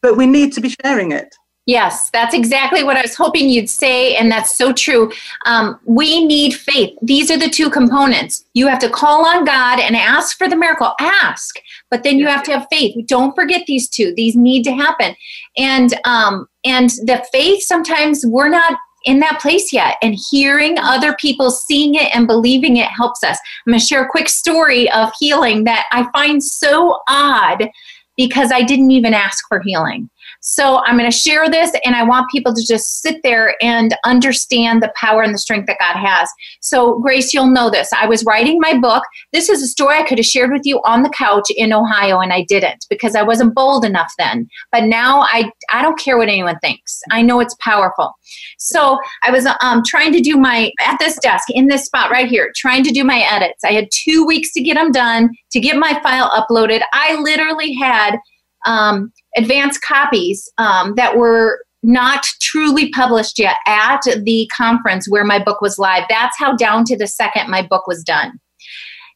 but 0.00 0.16
we 0.16 0.26
need 0.26 0.52
to 0.52 0.60
be 0.60 0.74
sharing 0.82 1.12
it. 1.12 1.34
Yes, 1.66 2.10
that's 2.10 2.32
exactly 2.32 2.84
what 2.84 2.96
I 2.96 3.02
was 3.02 3.16
hoping 3.16 3.48
you'd 3.48 3.68
say, 3.68 4.14
and 4.14 4.30
that's 4.30 4.56
so 4.56 4.72
true. 4.72 5.10
Um, 5.46 5.80
we 5.84 6.24
need 6.24 6.54
faith. 6.54 6.96
These 7.02 7.28
are 7.28 7.36
the 7.36 7.50
two 7.50 7.70
components. 7.70 8.44
You 8.54 8.68
have 8.68 8.78
to 8.78 8.88
call 8.88 9.26
on 9.26 9.44
God 9.44 9.80
and 9.80 9.96
ask 9.96 10.38
for 10.38 10.48
the 10.48 10.54
miracle. 10.54 10.94
Ask, 11.00 11.56
but 11.90 12.04
then 12.04 12.20
you 12.20 12.28
have 12.28 12.44
to 12.44 12.52
have 12.52 12.68
faith. 12.70 12.94
Don't 13.08 13.34
forget 13.34 13.66
these 13.66 13.88
two. 13.88 14.14
These 14.14 14.36
need 14.36 14.62
to 14.62 14.72
happen, 14.72 15.16
and 15.56 15.92
um, 16.04 16.48
and 16.64 16.90
the 16.90 17.26
faith. 17.32 17.64
Sometimes 17.64 18.24
we're 18.24 18.48
not 18.48 18.78
in 19.06 19.20
that 19.20 19.40
place 19.40 19.72
yet 19.72 19.96
and 20.02 20.18
hearing 20.30 20.78
other 20.78 21.14
people 21.14 21.50
seeing 21.50 21.94
it 21.94 22.14
and 22.14 22.26
believing 22.26 22.76
it 22.76 22.88
helps 22.88 23.24
us. 23.24 23.38
I'm 23.66 23.72
going 23.72 23.80
to 23.80 23.86
share 23.86 24.04
a 24.04 24.08
quick 24.08 24.28
story 24.28 24.90
of 24.90 25.10
healing 25.18 25.64
that 25.64 25.86
I 25.92 26.08
find 26.12 26.42
so 26.42 26.98
odd 27.08 27.68
because 28.16 28.50
I 28.52 28.62
didn't 28.62 28.90
even 28.90 29.14
ask 29.14 29.44
for 29.48 29.60
healing. 29.60 30.10
So 30.48 30.80
I'm 30.84 30.96
going 30.96 31.10
to 31.10 31.16
share 31.16 31.50
this 31.50 31.72
and 31.84 31.96
I 31.96 32.04
want 32.04 32.30
people 32.30 32.54
to 32.54 32.64
just 32.64 33.02
sit 33.02 33.20
there 33.24 33.56
and 33.60 33.96
understand 34.04 34.80
the 34.80 34.92
power 34.94 35.22
and 35.22 35.34
the 35.34 35.38
strength 35.38 35.66
that 35.66 35.80
God 35.80 35.96
has. 35.96 36.30
So, 36.60 37.00
Grace, 37.00 37.34
you'll 37.34 37.50
know 37.50 37.68
this. 37.68 37.92
I 37.92 38.06
was 38.06 38.24
writing 38.24 38.60
my 38.60 38.78
book. 38.78 39.02
This 39.32 39.48
is 39.48 39.60
a 39.60 39.66
story 39.66 39.96
I 39.96 40.04
could 40.04 40.18
have 40.18 40.24
shared 40.24 40.52
with 40.52 40.64
you 40.64 40.80
on 40.84 41.02
the 41.02 41.10
couch 41.10 41.50
in 41.50 41.72
Ohio 41.72 42.20
and 42.20 42.32
I 42.32 42.44
didn't 42.44 42.86
because 42.88 43.16
I 43.16 43.24
wasn't 43.24 43.56
bold 43.56 43.84
enough 43.84 44.12
then. 44.18 44.48
But 44.70 44.84
now 44.84 45.22
I, 45.22 45.50
I 45.72 45.82
don't 45.82 45.98
care 45.98 46.16
what 46.16 46.28
anyone 46.28 46.60
thinks. 46.60 47.02
I 47.10 47.22
know 47.22 47.40
it's 47.40 47.56
powerful. 47.58 48.14
So 48.56 49.00
I 49.24 49.32
was 49.32 49.48
um, 49.62 49.82
trying 49.84 50.12
to 50.12 50.20
do 50.20 50.36
my, 50.36 50.70
at 50.80 50.96
this 51.00 51.18
desk, 51.18 51.48
in 51.50 51.66
this 51.66 51.86
spot 51.86 52.12
right 52.12 52.28
here, 52.28 52.52
trying 52.54 52.84
to 52.84 52.92
do 52.92 53.02
my 53.02 53.26
edits. 53.28 53.64
I 53.64 53.72
had 53.72 53.88
two 53.92 54.24
weeks 54.24 54.52
to 54.52 54.62
get 54.62 54.74
them 54.74 54.92
done, 54.92 55.30
to 55.50 55.58
get 55.58 55.76
my 55.76 56.00
file 56.04 56.30
uploaded. 56.30 56.82
I 56.92 57.16
literally 57.16 57.74
had 57.74 58.18
um, 58.66 59.12
advanced 59.36 59.80
copies 59.82 60.50
um, 60.58 60.94
that 60.96 61.16
were 61.16 61.60
not 61.82 62.24
truly 62.40 62.90
published 62.90 63.38
yet 63.38 63.56
at 63.66 64.00
the 64.24 64.50
conference 64.54 65.08
where 65.08 65.24
my 65.24 65.42
book 65.42 65.60
was 65.60 65.78
live. 65.78 66.04
That's 66.08 66.36
how 66.38 66.56
down 66.56 66.84
to 66.86 66.96
the 66.96 67.06
second 67.06 67.48
my 67.48 67.62
book 67.62 67.86
was 67.86 68.02
done. 68.02 68.38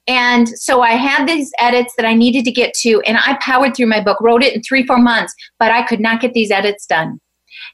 And 0.07 0.49
so 0.49 0.81
I 0.81 0.93
had 0.93 1.29
these 1.29 1.53
edits 1.59 1.93
that 1.97 2.07
I 2.07 2.15
needed 2.15 2.45
to 2.47 2.53
get 2.53 2.73
to, 2.81 3.01
and 3.03 3.19
I 3.19 3.39
powered 3.41 3.77
through 3.77 3.87
my 3.87 4.03
book, 4.03 4.21
wrote 4.21 4.43
it 4.43 4.55
in 4.55 4.63
three, 4.63 4.87
four 4.87 4.99
months, 4.99 5.35
but 5.59 5.71
I 5.71 5.83
could 5.83 6.01
not 6.01 6.21
get 6.21 6.33
these 6.33 6.51
edits 6.51 6.87
done. 6.87 7.21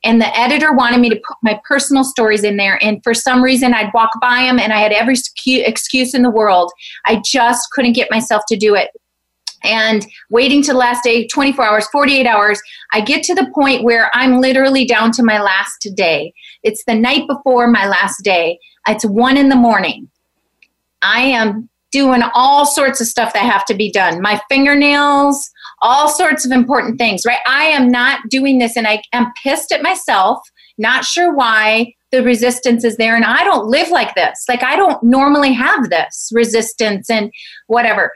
And 0.05 0.21
the 0.21 0.37
editor 0.37 0.73
wanted 0.73 1.01
me 1.01 1.09
to 1.11 1.17
put 1.17 1.37
my 1.43 1.61
personal 1.67 2.05
stories 2.05 2.45
in 2.45 2.57
there. 2.57 2.83
And 2.83 3.01
for 3.05 3.15
some 3.15 3.43
reason, 3.43 3.73
I'd 3.73 3.93
walk 3.95 4.11
by 4.21 4.41
them 4.41 4.59
and 4.59 4.73
I 4.73 4.81
had 4.81 4.93
every 4.93 5.15
excuse 5.47 6.15
in 6.15 6.23
the 6.23 6.31
world. 6.31 6.73
I 7.07 7.23
just 7.25 7.69
couldn't 7.73 7.93
get 7.93 8.11
myself 8.11 8.43
to 8.49 8.57
do 8.57 8.75
it 8.75 8.91
and 9.67 10.07
waiting 10.31 10.63
to 10.63 10.73
the 10.73 10.79
last 10.79 11.03
day 11.05 11.27
24 11.27 11.65
hours 11.65 11.89
48 11.89 12.27
hours 12.27 12.61
i 12.93 13.01
get 13.01 13.23
to 13.25 13.35
the 13.35 13.51
point 13.55 13.85
where 13.85 14.11
i'm 14.15 14.41
literally 14.41 14.87
down 14.87 15.11
to 15.13 15.23
my 15.23 15.41
last 15.41 15.89
day. 15.95 16.33
It's 16.63 16.85
the 16.85 16.95
night 16.95 17.27
before 17.29 17.69
my 17.69 17.87
last 17.87 18.23
day. 18.23 18.59
It's 18.89 19.05
one 19.05 19.37
in 19.37 19.49
the 19.49 19.57
morning. 19.57 20.09
I 21.03 21.23
am 21.23 21.69
doing 21.93 22.23
all 22.35 22.67
sorts 22.67 23.01
of 23.01 23.07
stuff 23.07 23.33
that 23.33 23.45
have 23.45 23.65
to 23.67 23.75
be 23.75 23.91
done. 23.91 24.21
My 24.21 24.41
fingernails 24.49 25.51
all 25.83 26.09
sorts 26.09 26.45
of 26.47 26.53
important 26.53 26.99
things 26.99 27.25
right? 27.27 27.39
I 27.47 27.65
am 27.65 27.91
not 27.91 28.21
doing 28.31 28.59
this 28.59 28.77
and 28.77 28.87
i 28.87 29.03
am 29.13 29.31
pissed 29.43 29.73
at 29.73 29.83
myself 29.83 30.39
not 30.79 31.05
sure 31.05 31.35
why 31.35 31.93
the 32.13 32.23
resistance 32.23 32.83
is 32.83 32.97
there 32.97 33.15
and 33.15 33.25
i 33.25 33.45
don't 33.45 33.67
live 33.67 33.91
like 33.91 34.15
this. 34.15 34.45
Like 34.49 34.63
i 34.63 34.75
don't 34.75 35.03
normally 35.03 35.53
have 35.53 35.91
this 35.91 36.31
resistance 36.33 37.11
and 37.11 37.31
whatever 37.67 38.11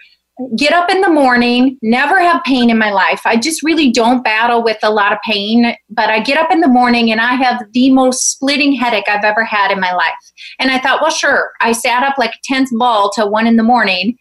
get 0.57 0.73
up 0.73 0.91
in 0.91 1.01
the 1.01 1.11
morning, 1.11 1.79
never 1.83 2.19
have 2.21 2.43
pain 2.45 2.71
in 2.71 2.79
my 2.79 2.91
life. 2.91 3.23
I 3.25 3.37
just 3.37 3.63
really 3.63 3.91
don't 3.91 4.25
battle 4.25 4.63
with 4.63 4.79
a 4.83 4.91
lot 4.91 5.13
of 5.13 5.19
pain, 5.25 5.75
but 5.91 6.11
I 6.11 6.21
get 6.21 6.39
up 6.39 6.51
in 6.51 6.61
the 6.61 6.69
morning 6.69 7.11
and 7.11 7.21
I 7.21 7.35
have 7.35 7.65
the 7.73 7.91
most 7.91 8.31
splitting 8.31 8.73
headache 8.73 9.09
I've 9.09 9.25
ever 9.25 9.45
had 9.45 9.71
in 9.71 9.81
my 9.81 9.93
life. 9.93 10.13
And 10.59 10.71
I 10.71 10.79
thought, 10.79 11.03
well, 11.03 11.11
sure. 11.11 11.53
I 11.61 11.73
sat 11.73 12.03
up 12.03 12.17
like 12.19 12.31
a 12.31 12.41
tense 12.45 12.71
ball 12.73 13.11
till 13.11 13.31
one 13.31 13.47
in 13.47 13.57
the 13.57 13.63
morning. 13.63 14.17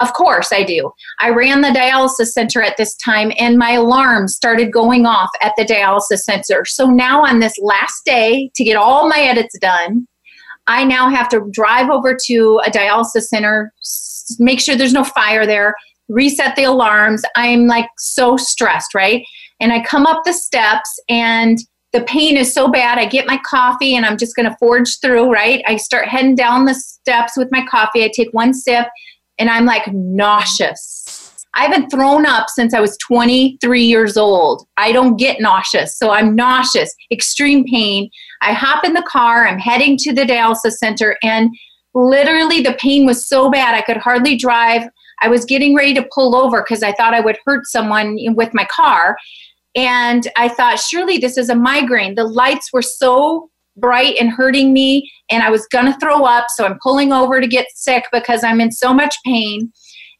Of 0.00 0.12
course, 0.12 0.52
I 0.52 0.64
do. 0.64 0.90
I 1.20 1.30
ran 1.30 1.60
the 1.60 1.68
dialysis 1.68 2.32
center 2.32 2.60
at 2.60 2.76
this 2.76 2.96
time, 2.96 3.32
and 3.38 3.56
my 3.56 3.72
alarm 3.72 4.26
started 4.26 4.72
going 4.72 5.06
off 5.06 5.30
at 5.40 5.52
the 5.56 5.64
dialysis 5.64 6.22
center. 6.22 6.64
So 6.64 6.86
now, 6.86 7.24
on 7.24 7.38
this 7.38 7.56
last 7.58 8.04
day 8.04 8.50
to 8.56 8.64
get 8.64 8.76
all 8.76 9.08
my 9.08 9.20
edits 9.20 9.56
done, 9.60 10.08
I 10.66 10.84
now 10.84 11.08
have 11.10 11.28
to 11.28 11.46
drive 11.52 11.90
over 11.90 12.16
to 12.26 12.60
a 12.66 12.70
dialysis 12.70 13.28
center, 13.28 13.72
make 14.38 14.60
sure 14.60 14.76
there's 14.76 14.92
no 14.92 15.04
fire 15.04 15.46
there, 15.46 15.74
reset 16.08 16.56
the 16.56 16.64
alarms. 16.64 17.22
I'm 17.36 17.66
like 17.66 17.86
so 17.98 18.36
stressed, 18.36 18.94
right? 18.94 19.24
And 19.60 19.72
I 19.72 19.82
come 19.82 20.06
up 20.06 20.22
the 20.24 20.32
steps 20.32 20.90
and 21.08 21.58
the 21.92 22.02
pain 22.02 22.36
is 22.36 22.52
so 22.52 22.68
bad. 22.68 22.98
I 22.98 23.06
get 23.06 23.26
my 23.26 23.40
coffee 23.46 23.94
and 23.94 24.04
I'm 24.04 24.18
just 24.18 24.34
going 24.34 24.50
to 24.50 24.56
forge 24.58 24.98
through, 25.00 25.32
right? 25.32 25.62
I 25.66 25.76
start 25.76 26.08
heading 26.08 26.34
down 26.34 26.64
the 26.64 26.74
steps 26.74 27.36
with 27.36 27.48
my 27.52 27.64
coffee. 27.70 28.04
I 28.04 28.10
take 28.14 28.30
one 28.32 28.52
sip 28.52 28.88
and 29.38 29.48
I'm 29.48 29.64
like 29.64 29.86
nauseous. 29.92 31.04
I 31.56 31.62
haven't 31.62 31.90
thrown 31.90 32.26
up 32.26 32.46
since 32.48 32.74
I 32.74 32.80
was 32.80 32.98
23 32.98 33.82
years 33.82 34.16
old. 34.16 34.66
I 34.76 34.90
don't 34.90 35.16
get 35.16 35.40
nauseous. 35.40 35.96
So 35.96 36.10
I'm 36.10 36.34
nauseous, 36.34 36.92
extreme 37.12 37.64
pain. 37.64 38.10
I 38.42 38.52
hop 38.52 38.84
in 38.84 38.92
the 38.92 39.06
car, 39.08 39.46
I'm 39.46 39.60
heading 39.60 39.96
to 39.98 40.12
the 40.12 40.22
dialysis 40.22 40.72
center, 40.72 41.16
and 41.22 41.50
literally 41.94 42.60
the 42.60 42.74
pain 42.74 43.06
was 43.06 43.26
so 43.26 43.50
bad 43.50 43.74
I 43.74 43.82
could 43.82 43.96
hardly 43.96 44.36
drive. 44.36 44.88
I 45.20 45.28
was 45.28 45.44
getting 45.44 45.74
ready 45.74 45.94
to 45.94 46.08
pull 46.12 46.34
over 46.34 46.62
because 46.62 46.82
I 46.82 46.92
thought 46.92 47.14
I 47.14 47.20
would 47.20 47.38
hurt 47.44 47.66
someone 47.66 48.16
with 48.34 48.52
my 48.52 48.66
car. 48.66 49.16
And 49.76 50.28
I 50.36 50.48
thought, 50.48 50.78
surely 50.78 51.18
this 51.18 51.36
is 51.36 51.48
a 51.48 51.54
migraine. 51.54 52.14
The 52.14 52.24
lights 52.24 52.72
were 52.72 52.82
so 52.82 53.50
bright 53.76 54.16
and 54.20 54.30
hurting 54.30 54.72
me, 54.72 55.10
and 55.30 55.42
I 55.42 55.50
was 55.50 55.66
going 55.66 55.86
to 55.86 55.98
throw 55.98 56.24
up. 56.24 56.46
So 56.54 56.64
I'm 56.64 56.78
pulling 56.80 57.12
over 57.12 57.40
to 57.40 57.46
get 57.46 57.66
sick 57.74 58.04
because 58.12 58.44
I'm 58.44 58.60
in 58.60 58.70
so 58.70 58.94
much 58.94 59.16
pain. 59.24 59.72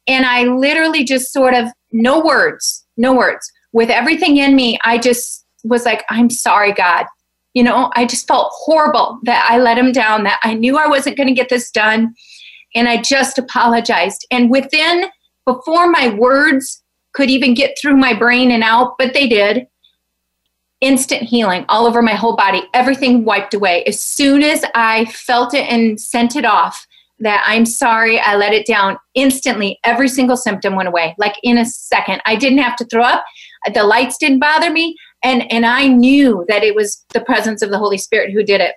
And 0.06 0.26
I 0.26 0.44
literally 0.44 1.04
just 1.04 1.32
sort 1.32 1.54
of, 1.54 1.66
no 1.92 2.20
words, 2.20 2.84
no 2.96 3.14
words. 3.14 3.50
With 3.72 3.90
everything 3.90 4.38
in 4.38 4.56
me, 4.56 4.78
I 4.84 4.98
just 4.98 5.46
was 5.62 5.84
like, 5.84 6.04
I'm 6.10 6.30
sorry, 6.30 6.72
God 6.72 7.06
you 7.54 7.62
know, 7.62 7.90
I 7.94 8.04
just 8.04 8.26
felt 8.26 8.52
horrible 8.52 9.20
that 9.22 9.46
I 9.48 9.58
let 9.58 9.78
him 9.78 9.92
down, 9.92 10.24
that 10.24 10.40
I 10.42 10.54
knew 10.54 10.76
I 10.76 10.88
wasn't 10.88 11.16
going 11.16 11.28
to 11.28 11.34
get 11.34 11.48
this 11.48 11.70
done. 11.70 12.14
And 12.74 12.88
I 12.88 13.00
just 13.00 13.38
apologized. 13.38 14.26
And 14.30 14.50
within, 14.50 15.06
before 15.44 15.88
my 15.88 16.08
words 16.08 16.82
could 17.12 17.30
even 17.30 17.54
get 17.54 17.78
through 17.80 17.96
my 17.96 18.12
brain 18.12 18.50
and 18.50 18.64
out, 18.64 18.96
but 18.98 19.14
they 19.14 19.28
did, 19.28 19.68
instant 20.80 21.22
healing 21.22 21.64
all 21.68 21.86
over 21.86 22.02
my 22.02 22.14
whole 22.14 22.34
body, 22.34 22.62
everything 22.74 23.24
wiped 23.24 23.54
away. 23.54 23.84
As 23.84 24.00
soon 24.00 24.42
as 24.42 24.64
I 24.74 25.04
felt 25.06 25.54
it 25.54 25.70
and 25.70 26.00
sent 26.00 26.34
it 26.34 26.44
off, 26.44 26.86
that 27.20 27.44
I'm 27.46 27.64
sorry, 27.64 28.18
I 28.18 28.34
let 28.34 28.52
it 28.52 28.66
down 28.66 28.98
instantly. 29.14 29.78
Every 29.84 30.08
single 30.08 30.36
symptom 30.36 30.74
went 30.74 30.88
away, 30.88 31.14
like 31.16 31.36
in 31.44 31.56
a 31.56 31.64
second. 31.64 32.20
I 32.26 32.34
didn't 32.34 32.58
have 32.58 32.76
to 32.76 32.84
throw 32.86 33.04
up. 33.04 33.24
The 33.72 33.84
lights 33.84 34.18
didn't 34.18 34.40
bother 34.40 34.70
me. 34.70 34.96
And, 35.24 35.50
and 35.50 35.66
I 35.66 35.88
knew 35.88 36.44
that 36.48 36.62
it 36.62 36.74
was 36.74 37.04
the 37.14 37.20
presence 37.22 37.62
of 37.62 37.70
the 37.70 37.78
Holy 37.78 37.98
Spirit 37.98 38.32
who 38.32 38.44
did 38.44 38.60
it. 38.60 38.74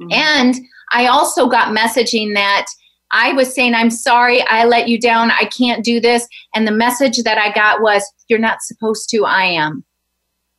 Mm-hmm. 0.00 0.12
And 0.12 0.54
I 0.92 1.06
also 1.06 1.48
got 1.48 1.76
messaging 1.76 2.34
that 2.34 2.66
I 3.12 3.32
was 3.32 3.54
saying, 3.54 3.74
I'm 3.74 3.90
sorry, 3.90 4.42
I 4.42 4.64
let 4.64 4.88
you 4.88 5.00
down. 5.00 5.30
I 5.30 5.44
can't 5.44 5.84
do 5.84 6.00
this. 6.00 6.28
And 6.54 6.66
the 6.66 6.72
message 6.72 7.18
that 7.24 7.38
I 7.38 7.52
got 7.52 7.82
was, 7.82 8.04
You're 8.28 8.38
not 8.38 8.62
supposed 8.62 9.08
to, 9.10 9.24
I 9.24 9.44
am. 9.44 9.84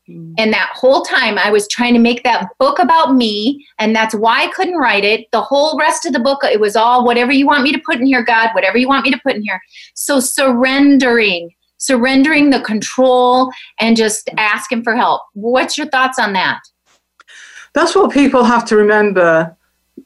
Mm. 0.09 0.33
And 0.37 0.53
that 0.53 0.71
whole 0.73 1.03
time 1.03 1.37
I 1.37 1.51
was 1.51 1.67
trying 1.67 1.93
to 1.93 1.99
make 1.99 2.23
that 2.23 2.49
book 2.59 2.79
about 2.79 3.15
me, 3.15 3.65
and 3.79 3.95
that's 3.95 4.15
why 4.15 4.43
I 4.43 4.47
couldn't 4.47 4.77
write 4.77 5.05
it. 5.05 5.27
The 5.31 5.41
whole 5.41 5.77
rest 5.77 6.05
of 6.05 6.13
the 6.13 6.19
book, 6.19 6.39
it 6.43 6.59
was 6.59 6.75
all 6.75 7.05
whatever 7.05 7.31
you 7.31 7.45
want 7.45 7.63
me 7.63 7.71
to 7.71 7.81
put 7.85 7.97
in 7.97 8.05
here, 8.05 8.23
God, 8.23 8.49
whatever 8.53 8.77
you 8.77 8.87
want 8.87 9.05
me 9.05 9.11
to 9.11 9.19
put 9.23 9.35
in 9.35 9.43
here. 9.43 9.61
So 9.95 10.19
surrendering, 10.19 11.51
surrendering 11.81 12.51
the 12.51 12.61
control 12.61 13.51
and 13.79 13.97
just 13.97 14.29
asking 14.37 14.83
for 14.83 14.95
help. 14.95 15.21
What's 15.33 15.77
your 15.77 15.87
thoughts 15.87 16.19
on 16.19 16.33
that? 16.33 16.59
That's 17.73 17.95
what 17.95 18.11
people 18.11 18.43
have 18.43 18.65
to 18.65 18.75
remember 18.75 19.57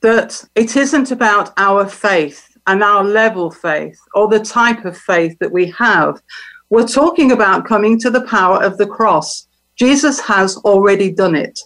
that 0.02 0.44
it 0.56 0.78
isn't 0.78 1.12
about 1.12 1.52
our 1.58 1.86
faith 1.86 2.58
and 2.68 2.82
our 2.82 3.04
level 3.04 3.52
faith 3.52 4.00
or 4.14 4.28
the 4.28 4.40
type 4.40 4.86
of 4.86 4.98
faith 4.98 5.38
that 5.40 5.52
we 5.52 5.70
have. 5.72 6.22
We're 6.70 6.88
talking 6.88 7.32
about 7.32 7.66
coming 7.66 8.00
to 8.00 8.10
the 8.10 8.26
power 8.26 8.64
of 8.64 8.78
the 8.78 8.88
cross 8.88 9.48
Jesus 9.76 10.22
has 10.22 10.56
already 10.58 11.12
done 11.12 11.36
it. 11.36 11.60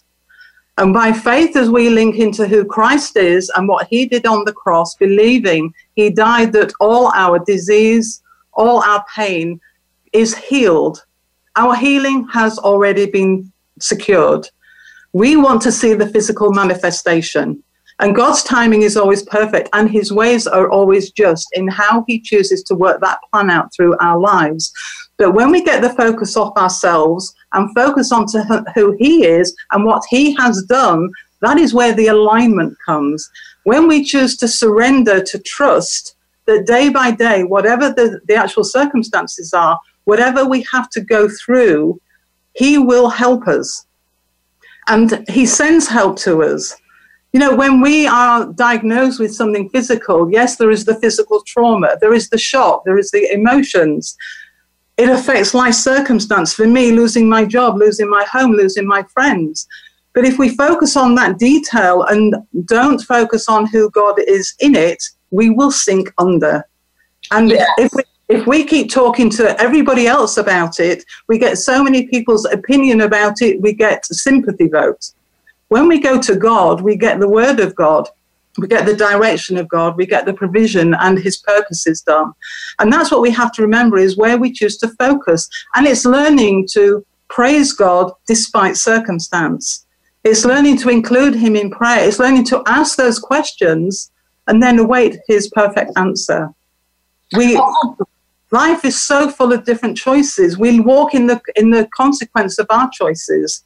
And 0.80 0.94
by 0.94 1.12
faith, 1.12 1.56
as 1.56 1.70
we 1.70 1.90
link 1.90 2.16
into 2.16 2.48
who 2.48 2.66
Christ 2.66 3.18
is 3.18 3.52
and 3.56 3.68
what 3.68 3.88
he 3.88 4.06
did 4.06 4.26
on 4.26 4.46
the 4.46 4.54
cross, 4.54 4.96
believing 4.96 5.74
he 5.94 6.10
died 6.10 6.54
that 6.54 6.72
all 6.80 7.12
our 7.14 7.38
disease, 7.46 8.24
all 8.54 8.82
our 8.82 9.06
pain 9.14 9.60
is 10.14 10.36
healed, 10.36 11.04
our 11.56 11.76
healing 11.76 12.28
has 12.32 12.58
already 12.60 13.10
been 13.10 13.52
secured. 13.80 14.48
We 15.14 15.36
want 15.36 15.62
to 15.64 15.72
see 15.72 15.94
the 15.94 16.08
physical 16.08 16.54
manifestation. 16.54 17.64
And 18.02 18.16
God's 18.16 18.44
timing 18.44 18.84
is 18.84 18.96
always 18.96 19.24
perfect, 19.24 19.68
and 19.74 19.90
his 19.90 20.12
ways 20.12 20.48
are 20.48 20.70
always 20.70 21.12
just 21.12 21.48
in 21.54 21.68
how 21.68 22.06
he 22.08 22.22
chooses 22.22 22.64
to 22.64 22.76
work 22.76 23.02
that 23.02 23.20
plan 23.30 23.50
out 23.50 23.74
through 23.76 23.98
our 24.00 24.18
lives. 24.18 24.72
But 25.20 25.34
when 25.34 25.52
we 25.52 25.62
get 25.62 25.82
the 25.82 25.90
focus 25.90 26.38
off 26.38 26.58
ourselves 26.58 27.36
and 27.54 27.76
focus 27.76 28.14
on 28.14 28.26
to 28.28 28.64
who 28.74 28.96
He 28.98 29.26
is 29.26 29.54
and 29.72 29.84
what 29.84 30.04
He 30.10 30.34
has 30.36 30.64
done, 30.64 31.10
that 31.42 31.58
is 31.58 31.74
where 31.74 31.94
the 31.94 32.08
alignment 32.08 32.76
comes. 32.86 33.30
When 33.66 33.88
we 33.88 34.06
choose 34.06 34.38
to 34.38 34.48
surrender 34.48 35.22
to 35.22 35.40
trust 35.40 36.16
that 36.46 36.66
day 36.66 36.90
by 36.90 37.12
day, 37.12 37.44
whatever 37.44 37.90
the, 37.90 38.22
the 38.28 38.36
actual 38.36 38.64
circumstances 38.64 39.54
are, 39.54 39.78
whatever 40.10 40.44
we 40.46 40.66
have 40.72 40.90
to 40.90 41.02
go 41.02 41.30
through, 41.30 42.02
He 42.54 42.78
will 42.78 43.10
help 43.10 43.48
us. 43.48 43.86
And 44.88 45.08
He 45.30 45.46
sends 45.46 45.88
help 45.88 46.18
to 46.20 46.44
us. 46.44 46.76
You 47.32 47.40
know, 47.40 47.56
when 47.56 47.80
we 47.80 48.08
are 48.08 48.52
diagnosed 48.54 49.20
with 49.20 49.36
something 49.36 49.70
physical, 49.70 50.32
yes, 50.32 50.56
there 50.56 50.72
is 50.72 50.84
the 50.86 51.00
physical 51.00 51.44
trauma, 51.46 51.96
there 52.02 52.14
is 52.14 52.30
the 52.30 52.40
shock, 52.40 52.84
there 52.86 52.98
is 52.98 53.12
the 53.12 53.32
emotions, 53.32 54.18
it 54.98 55.10
affects 55.10 55.54
life 55.54 55.76
circumstance. 55.76 56.54
For 56.54 56.68
me, 56.68 56.92
losing 56.92 57.30
my 57.30 57.46
job, 57.46 57.78
losing 57.78 58.10
my 58.10 58.26
home, 58.26 58.52
losing 58.52 58.88
my 58.88 59.04
friends. 59.04 59.68
But 60.14 60.26
if 60.26 60.40
we 60.40 60.50
focus 60.50 60.98
on 60.98 61.16
that 61.16 61.38
detail 61.38 62.04
and 62.04 62.36
don't 62.66 63.00
focus 63.00 63.48
on 63.48 63.68
who 63.68 63.90
God 63.92 64.16
is 64.28 64.56
in 64.60 64.76
it, 64.76 65.02
we 65.30 65.52
will 65.52 65.72
sink 65.72 66.12
under. 66.18 66.68
And 67.32 67.52
yes. 67.52 67.70
if 67.78 67.92
we 67.94 68.04
if 68.30 68.48
we 68.48 68.64
keep 68.64 68.92
talking 68.92 69.30
to 69.32 69.60
everybody 69.60 70.08
else 70.08 70.38
about 70.38 70.80
it, 70.80 71.04
we 71.28 71.38
get 71.38 71.58
so 71.58 71.84
many 71.84 72.08
people's 72.08 72.46
opinion 72.46 73.02
about 73.02 73.42
it, 73.42 73.62
we 73.62 73.74
get 73.74 74.06
sympathy 74.06 74.68
votes. 74.68 75.16
When 75.68 75.88
we 75.88 76.00
go 76.00 76.20
to 76.22 76.36
God, 76.36 76.82
we 76.82 76.96
get 76.96 77.20
the 77.20 77.30
word 77.30 77.60
of 77.60 77.76
God 77.76 78.10
we 78.60 78.68
get 78.68 78.86
the 78.86 78.96
direction 78.96 79.58
of 79.58 79.68
God, 79.68 79.96
we 79.96 80.06
get 80.06 80.26
the 80.26 80.34
provision 80.34 80.94
and 80.96 81.18
his 81.18 81.38
purposes 81.38 82.02
done. 82.02 82.32
And 82.80 82.92
that's 82.92 83.12
what 83.12 83.22
we 83.22 83.32
have 83.32 83.52
to 83.54 83.62
remember 83.62 83.98
is 83.98 84.18
where 84.18 84.38
we 84.38 84.52
choose 84.52 84.78
to 84.78 84.90
focus. 85.00 85.48
And 85.76 85.88
it's 85.88 86.06
learning 86.06 86.68
to 86.74 87.06
praise 87.30 87.74
God 87.74 88.12
despite 88.28 88.78
circumstance. 88.78 89.86
It's 90.24 90.46
learning 90.46 90.78
to 90.80 90.90
include 90.90 91.36
him 91.36 91.56
in 91.56 91.72
prayer. 91.72 92.08
It's 92.08 92.20
learning 92.20 92.46
to 92.46 92.62
ask 92.68 92.98
those 92.98 93.20
questions 93.20 94.12
and 94.48 94.62
then 94.62 94.80
await 94.80 95.20
his 95.28 95.50
perfect 95.50 95.92
answer. 95.96 96.50
We 97.38 97.58
oh, 97.58 97.98
life 98.52 98.86
is 98.86 99.02
so 99.02 99.30
full 99.30 99.54
of 99.54 99.66
different 99.66 99.98
choices. 99.98 100.58
We 100.58 100.80
walk 100.80 101.14
in 101.14 101.28
the 101.28 101.42
in 101.56 101.72
the 101.72 101.88
consequence 101.96 102.60
of 102.60 102.68
our 102.70 102.90
choices. 102.92 103.64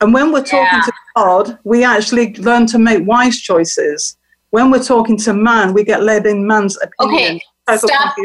And 0.00 0.12
when 0.12 0.32
we're 0.32 0.42
talking 0.44 0.78
yeah. 0.78 0.82
to 0.82 0.92
God, 1.16 1.58
we 1.64 1.82
actually 1.82 2.34
learn 2.34 2.66
to 2.66 2.78
make 2.78 3.06
wise 3.06 3.40
choices. 3.40 4.18
When 4.50 4.70
we're 4.70 4.82
talking 4.82 5.16
to 5.18 5.32
man, 5.32 5.72
we 5.72 5.84
get 5.84 6.02
led 6.02 6.26
in 6.26 6.46
man's 6.46 6.76
opinion. 6.82 7.40
Okay, 7.68 7.76
stop. 7.78 8.16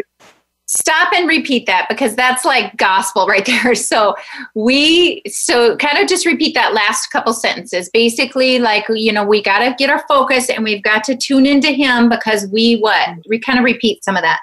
Stop 0.68 1.12
and 1.14 1.28
repeat 1.28 1.66
that 1.66 1.88
because 1.90 2.16
that's 2.16 2.46
like 2.46 2.78
gospel 2.78 3.28
right 3.28 3.46
there. 3.64 3.76
So 3.76 4.16
we 4.56 5.22
so 5.28 5.76
kind 5.78 5.98
of 5.98 6.08
just 6.08 6.26
repeat 6.26 6.54
that 6.56 6.74
last 6.74 7.08
couple 7.08 7.34
sentences. 7.34 7.90
Basically, 7.90 8.60
like 8.60 8.86
you 8.90 9.12
know, 9.12 9.26
we 9.26 9.42
got 9.42 9.60
to 9.60 9.76
get 9.78 9.90
our 9.90 10.04
focus 10.08 10.50
and 10.50 10.64
we've 10.64 10.84
got 10.84 11.04
to 11.06 11.16
tune 11.16 11.46
into 11.46 11.72
Him 11.72 12.10
because 12.10 12.48
we 12.48 12.78
what 12.80 13.10
we 13.28 13.40
kind 13.40 13.60
of 13.60 13.66
repeat 13.66 14.04
some 14.04 14.16
of 14.16 14.24
that. 14.24 14.40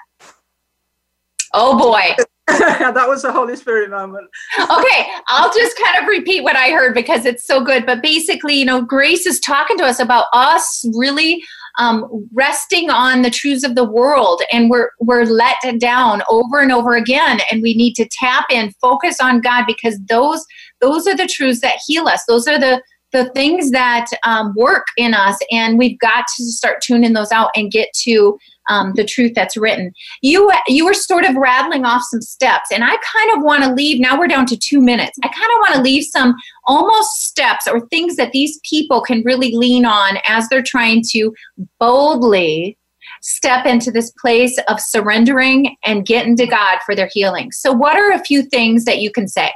Oh 1.53 1.77
boy. 1.77 2.15
that 2.47 3.07
was 3.07 3.23
a 3.23 3.31
Holy 3.31 3.55
Spirit 3.55 3.91
moment. 3.91 4.27
okay, 4.59 5.07
I'll 5.27 5.53
just 5.53 5.77
kind 5.77 6.01
of 6.01 6.07
repeat 6.07 6.41
what 6.41 6.55
I 6.55 6.71
heard 6.71 6.95
because 6.95 7.25
it's 7.25 7.45
so 7.45 7.63
good. 7.63 7.85
But 7.85 8.01
basically, 8.01 8.55
you 8.55 8.65
know, 8.65 8.81
Grace 8.81 9.27
is 9.27 9.39
talking 9.39 9.77
to 9.77 9.83
us 9.83 9.99
about 9.99 10.25
us 10.33 10.83
really 10.95 11.43
um, 11.77 12.27
resting 12.33 12.89
on 12.89 13.21
the 13.21 13.29
truths 13.29 13.63
of 13.63 13.75
the 13.75 13.83
world, 13.83 14.41
and 14.51 14.69
we're 14.69 14.89
we're 14.99 15.25
let 15.25 15.57
down 15.77 16.23
over 16.29 16.59
and 16.59 16.71
over 16.71 16.95
again, 16.95 17.39
and 17.51 17.61
we 17.61 17.75
need 17.75 17.93
to 17.95 18.09
tap 18.11 18.45
in, 18.49 18.73
focus 18.81 19.17
on 19.21 19.41
God 19.41 19.65
because 19.67 19.99
those 20.09 20.43
those 20.81 21.05
are 21.07 21.15
the 21.15 21.27
truths 21.27 21.61
that 21.61 21.77
heal 21.85 22.07
us. 22.07 22.23
Those 22.27 22.47
are 22.47 22.59
the 22.59 22.81
the 23.11 23.29
things 23.31 23.71
that 23.71 24.07
um, 24.23 24.53
work 24.55 24.85
in 24.97 25.13
us, 25.13 25.37
and 25.51 25.77
we've 25.77 25.99
got 25.99 26.25
to 26.37 26.43
start 26.45 26.81
tuning 26.81 27.13
those 27.13 27.31
out 27.31 27.51
and 27.55 27.71
get 27.71 27.89
to 28.03 28.37
um, 28.69 28.93
the 28.95 29.03
truth 29.03 29.33
that's 29.35 29.57
written. 29.57 29.91
You 30.21 30.51
you 30.67 30.85
were 30.85 30.93
sort 30.93 31.25
of 31.25 31.35
rattling 31.35 31.85
off 31.85 32.03
some 32.09 32.21
steps, 32.21 32.69
and 32.71 32.83
I 32.83 32.95
kind 33.13 33.37
of 33.37 33.43
want 33.43 33.63
to 33.63 33.73
leave. 33.73 33.99
Now 33.99 34.17
we're 34.17 34.27
down 34.27 34.45
to 34.47 34.57
two 34.57 34.79
minutes. 34.79 35.17
I 35.23 35.27
kind 35.27 35.37
of 35.37 35.59
want 35.59 35.75
to 35.75 35.81
leave 35.81 36.05
some 36.05 36.35
almost 36.65 37.23
steps 37.23 37.67
or 37.67 37.87
things 37.87 38.15
that 38.15 38.31
these 38.31 38.59
people 38.63 39.01
can 39.01 39.23
really 39.23 39.55
lean 39.55 39.85
on 39.85 40.17
as 40.25 40.47
they're 40.47 40.63
trying 40.63 41.03
to 41.11 41.33
boldly 41.79 42.77
step 43.21 43.65
into 43.65 43.91
this 43.91 44.11
place 44.11 44.57
of 44.67 44.79
surrendering 44.79 45.75
and 45.83 46.05
getting 46.05 46.35
to 46.37 46.45
God 46.45 46.79
for 46.85 46.95
their 46.95 47.09
healing. 47.11 47.51
So, 47.51 47.71
what 47.71 47.97
are 47.97 48.11
a 48.11 48.23
few 48.23 48.43
things 48.43 48.85
that 48.85 48.99
you 48.99 49.11
can 49.11 49.27
say? 49.27 49.51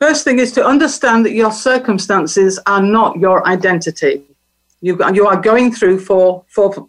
First 0.00 0.24
thing 0.24 0.38
is 0.38 0.52
to 0.52 0.64
understand 0.64 1.24
that 1.26 1.32
your 1.32 1.52
circumstances 1.52 2.58
are 2.66 2.82
not 2.82 3.18
your 3.18 3.46
identity. 3.46 4.22
You, 4.80 4.98
you 5.12 5.26
are 5.28 5.40
going 5.40 5.72
through 5.72 6.00
for, 6.00 6.44
for 6.48 6.88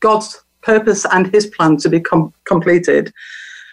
God's 0.00 0.42
purpose 0.68 1.06
and 1.12 1.32
his 1.34 1.46
plan 1.46 1.78
to 1.78 1.88
be 1.88 2.00
com- 2.00 2.32
completed. 2.44 3.12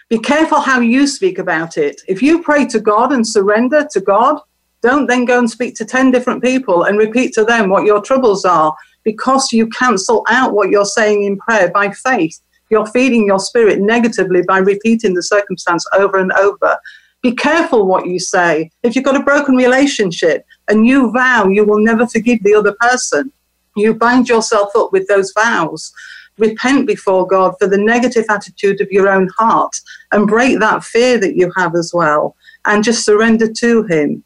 Be 0.08 0.18
careful 0.18 0.60
how 0.60 0.80
you 0.80 1.06
speak 1.06 1.38
about 1.38 1.76
it. 1.76 2.00
If 2.08 2.22
you 2.22 2.42
pray 2.42 2.64
to 2.66 2.80
God 2.80 3.12
and 3.12 3.26
surrender 3.26 3.86
to 3.90 4.00
God, 4.00 4.40
don't 4.80 5.06
then 5.06 5.24
go 5.26 5.38
and 5.38 5.50
speak 5.50 5.74
to 5.76 5.84
10 5.84 6.10
different 6.10 6.42
people 6.42 6.84
and 6.84 6.96
repeat 6.96 7.34
to 7.34 7.44
them 7.44 7.68
what 7.68 7.84
your 7.84 8.00
troubles 8.00 8.44
are 8.44 8.74
because 9.04 9.52
you 9.52 9.68
cancel 9.68 10.24
out 10.28 10.54
what 10.54 10.70
you're 10.70 10.94
saying 10.98 11.24
in 11.24 11.36
prayer 11.36 11.70
by 11.70 11.90
faith. 11.90 12.40
You're 12.70 12.86
feeding 12.86 13.26
your 13.26 13.38
spirit 13.38 13.80
negatively 13.80 14.42
by 14.42 14.58
repeating 14.58 15.14
the 15.14 15.22
circumstance 15.22 15.84
over 15.92 16.18
and 16.18 16.32
over. 16.32 16.78
Be 17.22 17.34
careful 17.34 17.86
what 17.86 18.06
you 18.06 18.18
say. 18.18 18.70
If 18.82 18.94
you've 18.94 19.04
got 19.04 19.20
a 19.20 19.22
broken 19.30 19.54
relationship 19.54 20.46
and 20.68 20.86
you 20.86 21.12
vow 21.12 21.48
you 21.48 21.64
will 21.64 21.82
never 21.90 22.06
forgive 22.06 22.42
the 22.42 22.54
other 22.54 22.74
person, 22.80 23.32
you 23.76 23.94
bind 23.94 24.28
yourself 24.28 24.70
up 24.74 24.92
with 24.92 25.06
those 25.06 25.32
vows. 25.32 25.92
Repent 26.38 26.86
before 26.86 27.26
God 27.26 27.54
for 27.58 27.66
the 27.66 27.78
negative 27.78 28.26
attitude 28.28 28.80
of 28.80 28.90
your 28.90 29.08
own 29.08 29.28
heart 29.38 29.74
and 30.12 30.26
break 30.26 30.60
that 30.60 30.84
fear 30.84 31.18
that 31.18 31.36
you 31.36 31.50
have 31.56 31.74
as 31.74 31.92
well 31.94 32.36
and 32.64 32.84
just 32.84 33.04
surrender 33.04 33.50
to 33.50 33.82
Him. 33.84 34.22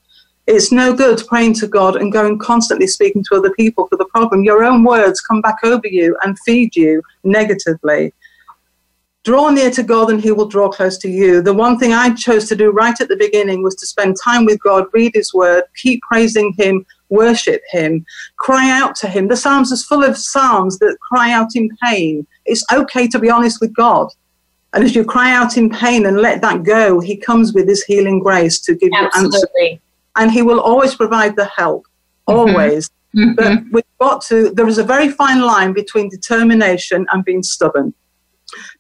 It's 0.47 0.73
no 0.73 0.93
good 0.93 1.23
praying 1.29 1.55
to 1.55 1.69
God 1.69 1.95
and 1.97 2.13
going 2.13 2.39
constantly 2.39 2.89
speaking 2.89 3.23
to 3.29 3.37
other 3.37 3.53
people 3.53 3.87
for 3.87 3.97
the 3.97 4.07
problem. 4.07 4.43
Your 4.43 4.65
own 4.65 4.83
words 4.83 5.21
come 5.21 5.41
back 5.41 5.59
over 5.63 5.87
you 5.87 6.17
and 6.25 6.37
feed 6.41 6.75
you 6.75 7.03
negatively. 7.23 8.13
draw 9.25 9.51
near 9.51 9.71
to 9.71 9.83
God 9.83 10.11
and 10.11 10.21
he 10.21 10.33
will 10.33 10.49
draw 10.49 10.69
close 10.69 10.97
to 10.99 11.09
you. 11.09 11.43
The 11.43 11.53
one 11.53 11.79
thing 11.79 11.93
I 11.93 12.15
chose 12.15 12.49
to 12.49 12.57
do 12.57 12.71
right 12.71 12.99
at 13.01 13.09
the 13.09 13.17
beginning 13.17 13.63
was 13.63 13.75
to 13.77 13.87
spend 13.87 14.17
time 14.23 14.45
with 14.45 14.61
God, 14.63 14.87
read 14.93 15.13
his 15.15 15.35
word, 15.35 15.65
keep 15.77 16.01
praising 16.03 16.55
him, 16.59 16.85
worship 17.11 17.63
him, 17.71 18.05
cry 18.39 18.71
out 18.71 18.95
to 18.97 19.09
him. 19.09 19.29
The 19.29 19.37
Psalms 19.37 19.71
is 19.73 19.85
full 19.85 20.03
of 20.03 20.17
psalms 20.17 20.79
that 20.79 20.97
cry 21.01 21.33
out 21.33 21.55
in 21.55 21.69
pain. 21.83 22.27
It's 22.47 22.65
okay 22.73 23.07
to 23.09 23.19
be 23.19 23.31
honest 23.31 23.61
with 23.61 23.75
God. 23.75 24.09
And 24.73 24.85
as 24.85 24.95
you 24.95 25.05
cry 25.05 25.33
out 25.35 25.57
in 25.57 25.69
pain 25.69 26.07
and 26.07 26.19
let 26.19 26.41
that 26.43 26.63
go, 26.63 27.01
he 27.01 27.17
comes 27.17 27.53
with 27.53 27.69
his 27.69 27.83
healing 27.83 28.21
grace 28.21 28.61
to 28.61 28.75
give 28.75 28.91
Absolutely. 28.95 29.39
you 29.39 29.69
answers. 29.69 29.79
And 30.17 30.31
he 30.31 30.43
will 30.43 30.61
always 30.61 30.95
provide 30.95 31.37
the 31.37 31.47
help. 31.47 31.87
Mm-hmm. 32.29 32.39
Always. 32.39 32.91
Mhm. 33.17 33.35
But 33.35 33.63
we've 33.73 33.85
got 34.01 34.23
to, 34.27 34.51
there 34.51 34.69
is 34.69 34.79
a 34.79 34.85
very 34.85 35.09
fine 35.09 35.41
line 35.41 35.73
between 35.73 36.09
determination 36.09 37.07
and 37.13 37.25
being 37.25 37.43
stubborn. 37.43 37.93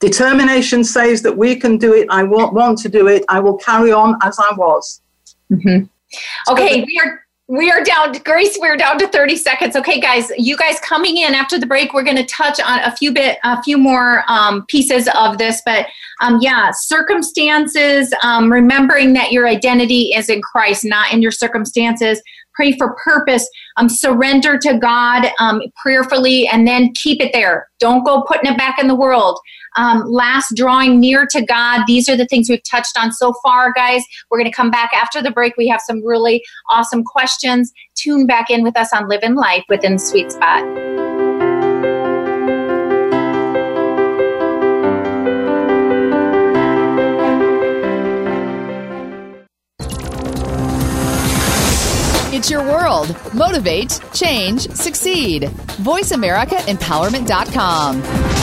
Determination 0.00 0.84
says 0.84 1.22
that 1.22 1.36
we 1.36 1.56
can 1.56 1.76
do 1.76 1.94
it, 1.94 2.06
I 2.10 2.22
want, 2.22 2.54
want 2.54 2.78
to 2.78 2.88
do 2.88 3.08
it, 3.08 3.24
I 3.28 3.40
will 3.40 3.56
carry 3.56 3.92
on 3.92 4.16
as 4.22 4.38
I 4.38 4.54
was. 4.56 5.00
Mhm. 5.50 5.88
Okay, 6.48 6.84
we 6.84 7.00
are 7.04 7.24
we 7.50 7.68
are 7.68 7.82
down 7.82 8.12
Grace. 8.24 8.56
We're 8.60 8.76
down 8.76 8.96
to 9.00 9.08
30 9.08 9.34
seconds. 9.34 9.74
Okay, 9.74 9.98
guys, 9.98 10.30
you 10.38 10.56
guys 10.56 10.78
coming 10.78 11.16
in 11.16 11.34
after 11.34 11.58
the 11.58 11.66
break, 11.66 11.92
we're 11.92 12.04
going 12.04 12.16
to 12.16 12.24
touch 12.26 12.60
on 12.60 12.78
a 12.78 12.94
few 12.94 13.12
bit, 13.12 13.38
a 13.42 13.60
few 13.64 13.76
more 13.76 14.22
um, 14.28 14.64
pieces 14.66 15.08
of 15.18 15.36
this. 15.36 15.60
But 15.66 15.88
um, 16.20 16.38
yeah, 16.40 16.70
circumstances. 16.72 18.14
Um, 18.22 18.52
remembering 18.52 19.14
that 19.14 19.32
your 19.32 19.48
identity 19.48 20.12
is 20.14 20.28
in 20.28 20.40
Christ, 20.42 20.84
not 20.84 21.12
in 21.12 21.22
your 21.22 21.32
circumstances. 21.32 22.22
Pray 22.54 22.76
for 22.78 22.94
purpose. 23.02 23.48
Um, 23.78 23.88
surrender 23.88 24.56
to 24.58 24.78
God 24.78 25.26
um, 25.40 25.60
prayerfully, 25.74 26.46
and 26.46 26.68
then 26.68 26.92
keep 26.94 27.20
it 27.20 27.32
there. 27.32 27.68
Don't 27.80 28.04
go 28.04 28.22
putting 28.28 28.52
it 28.52 28.58
back 28.58 28.78
in 28.78 28.86
the 28.86 28.94
world. 28.94 29.40
Um, 29.76 30.04
last, 30.06 30.54
drawing 30.56 31.00
near 31.00 31.26
to 31.30 31.42
God. 31.42 31.84
These 31.86 32.08
are 32.08 32.16
the 32.16 32.26
things 32.26 32.48
we've 32.48 32.62
touched 32.68 32.98
on 32.98 33.12
so 33.12 33.34
far, 33.42 33.72
guys. 33.72 34.02
We're 34.30 34.38
going 34.38 34.50
to 34.50 34.56
come 34.56 34.70
back 34.70 34.90
after 34.94 35.22
the 35.22 35.30
break. 35.30 35.56
We 35.56 35.68
have 35.68 35.80
some 35.80 36.04
really 36.04 36.42
awesome 36.70 37.04
questions. 37.04 37.72
Tune 37.94 38.26
back 38.26 38.50
in 38.50 38.62
with 38.62 38.76
us 38.76 38.92
on 38.92 39.08
Living 39.08 39.34
Life 39.34 39.64
within 39.68 39.98
Sweet 39.98 40.32
Spot. 40.32 40.64
It's 52.32 52.50
your 52.50 52.62
world. 52.62 53.14
Motivate, 53.34 54.00
change, 54.14 54.70
succeed. 54.70 55.42
VoiceAmericaEmpowerment.com. 55.82 58.39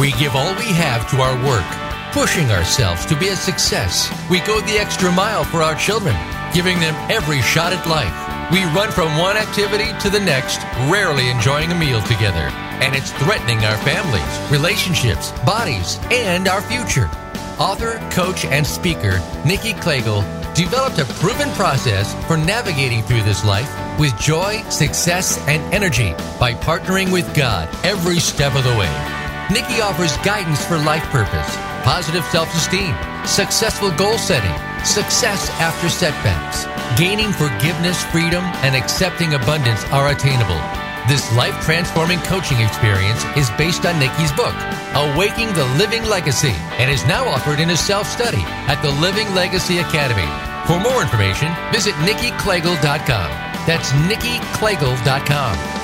We 0.00 0.12
give 0.12 0.34
all 0.34 0.54
we 0.54 0.72
have 0.72 1.10
to 1.10 1.20
our 1.20 1.36
work, 1.44 1.66
pushing 2.14 2.50
ourselves 2.50 3.04
to 3.04 3.14
be 3.14 3.28
a 3.28 3.36
success. 3.36 4.10
We 4.30 4.40
go 4.40 4.58
the 4.62 4.78
extra 4.78 5.12
mile 5.12 5.44
for 5.44 5.60
our 5.60 5.74
children, 5.74 6.16
giving 6.54 6.80
them 6.80 6.94
every 7.10 7.42
shot 7.42 7.74
at 7.74 7.86
life. 7.86 8.08
We 8.50 8.64
run 8.74 8.90
from 8.92 9.18
one 9.18 9.36
activity 9.36 9.92
to 10.00 10.08
the 10.08 10.18
next, 10.18 10.56
rarely 10.90 11.28
enjoying 11.28 11.70
a 11.70 11.74
meal 11.74 12.00
together. 12.00 12.48
And 12.80 12.96
it's 12.96 13.12
threatening 13.12 13.58
our 13.58 13.76
families, 13.76 14.50
relationships, 14.50 15.32
bodies, 15.44 15.98
and 16.10 16.48
our 16.48 16.62
future. 16.62 17.10
Author, 17.58 17.98
coach, 18.10 18.46
and 18.46 18.66
speaker 18.66 19.20
Nikki 19.44 19.74
Klegel 19.74 20.22
developed 20.54 20.98
a 20.98 21.04
proven 21.20 21.50
process 21.50 22.14
for 22.26 22.38
navigating 22.38 23.02
through 23.02 23.24
this 23.24 23.44
life 23.44 23.70
with 24.00 24.18
joy, 24.18 24.62
success, 24.70 25.38
and 25.46 25.62
energy 25.74 26.14
by 26.40 26.54
partnering 26.54 27.12
with 27.12 27.36
God 27.36 27.68
every 27.84 28.18
step 28.18 28.54
of 28.54 28.64
the 28.64 28.70
way. 28.70 29.19
Nikki 29.50 29.80
offers 29.80 30.16
guidance 30.18 30.64
for 30.64 30.78
life 30.78 31.02
purpose, 31.10 31.56
positive 31.82 32.24
self 32.26 32.54
esteem, 32.54 32.94
successful 33.26 33.90
goal 33.90 34.16
setting, 34.16 34.54
success 34.84 35.50
after 35.58 35.88
setbacks, 35.88 36.66
gaining 36.98 37.32
forgiveness, 37.32 38.02
freedom, 38.14 38.44
and 38.62 38.76
accepting 38.76 39.34
abundance 39.34 39.82
are 39.86 40.10
attainable. 40.10 40.60
This 41.08 41.34
life 41.34 41.58
transforming 41.64 42.20
coaching 42.20 42.60
experience 42.60 43.24
is 43.36 43.50
based 43.58 43.86
on 43.86 43.98
Nikki's 43.98 44.30
book, 44.32 44.54
Awaking 44.94 45.52
the 45.54 45.66
Living 45.76 46.04
Legacy, 46.04 46.54
and 46.78 46.88
is 46.88 47.04
now 47.06 47.26
offered 47.26 47.58
in 47.58 47.70
a 47.70 47.76
self 47.76 48.06
study 48.06 48.44
at 48.70 48.80
the 48.82 48.92
Living 49.02 49.34
Legacy 49.34 49.78
Academy. 49.78 50.30
For 50.68 50.78
more 50.78 51.02
information, 51.02 51.50
visit 51.72 51.94
NikkiKlegel.com. 52.06 53.30
That's 53.66 53.90
NikkiKlegel.com. 54.06 55.79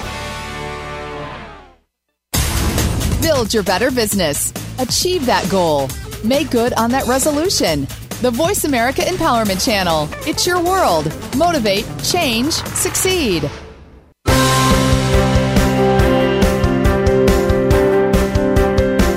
Build 3.27 3.53
your 3.53 3.65
better 3.65 3.91
business. 3.91 4.53
Achieve 4.79 5.27
that 5.27 5.51
goal. 5.51 5.89
Make 6.23 6.49
good 6.49 6.73
on 6.75 6.93
that 6.93 7.09
resolution. 7.09 7.89
The 8.23 8.31
Voice 8.31 8.63
America 8.63 9.01
Empowerment 9.03 9.65
Channel. 9.65 10.09
It's 10.29 10.47
your 10.47 10.63
world. 10.63 11.13
Motivate, 11.37 11.85
change, 12.05 12.53
succeed. 12.53 13.51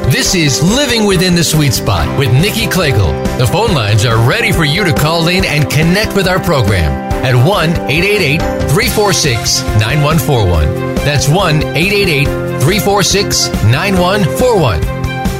This 0.10 0.34
is 0.34 0.64
Living 0.64 1.06
Within 1.06 1.36
the 1.36 1.44
Sweet 1.44 1.74
Spot 1.74 2.18
with 2.18 2.34
Nikki 2.34 2.66
Klegel. 2.66 3.14
The 3.38 3.46
phone 3.46 3.76
lines 3.76 4.06
are 4.06 4.28
ready 4.28 4.52
for 4.52 4.66
you 4.66 4.84
to 4.86 4.92
call 4.92 5.28
in 5.28 5.46
and 5.46 5.70
connect 5.70 6.16
with 6.16 6.28
our 6.28 6.40
program 6.40 7.09
at 7.24 7.36
1 7.36 7.70
888 7.90 8.42
346 8.72 9.62
9141. 9.80 10.96
That's 11.06 11.28
1 11.28 11.64
888 11.76 12.26
346 12.62 13.48
9141. 13.66 14.82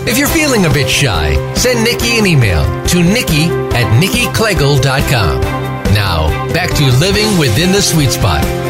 If 0.08 0.18
you're 0.18 0.28
feeling 0.28 0.66
a 0.66 0.70
bit 0.70 0.90
shy, 0.90 1.36
send 1.56 1.84
Nikki 1.84 2.18
an 2.18 2.26
email 2.26 2.64
to 2.88 3.04
nikki 3.04 3.46
at 3.76 3.86
nikkiklegel.com. 4.02 5.42
Now, 5.94 6.30
back 6.54 6.70
to 6.76 6.86
Living 7.00 7.38
Within 7.38 7.72
the 7.72 7.82
Sweet 7.82 8.12
Spot. 8.12 8.69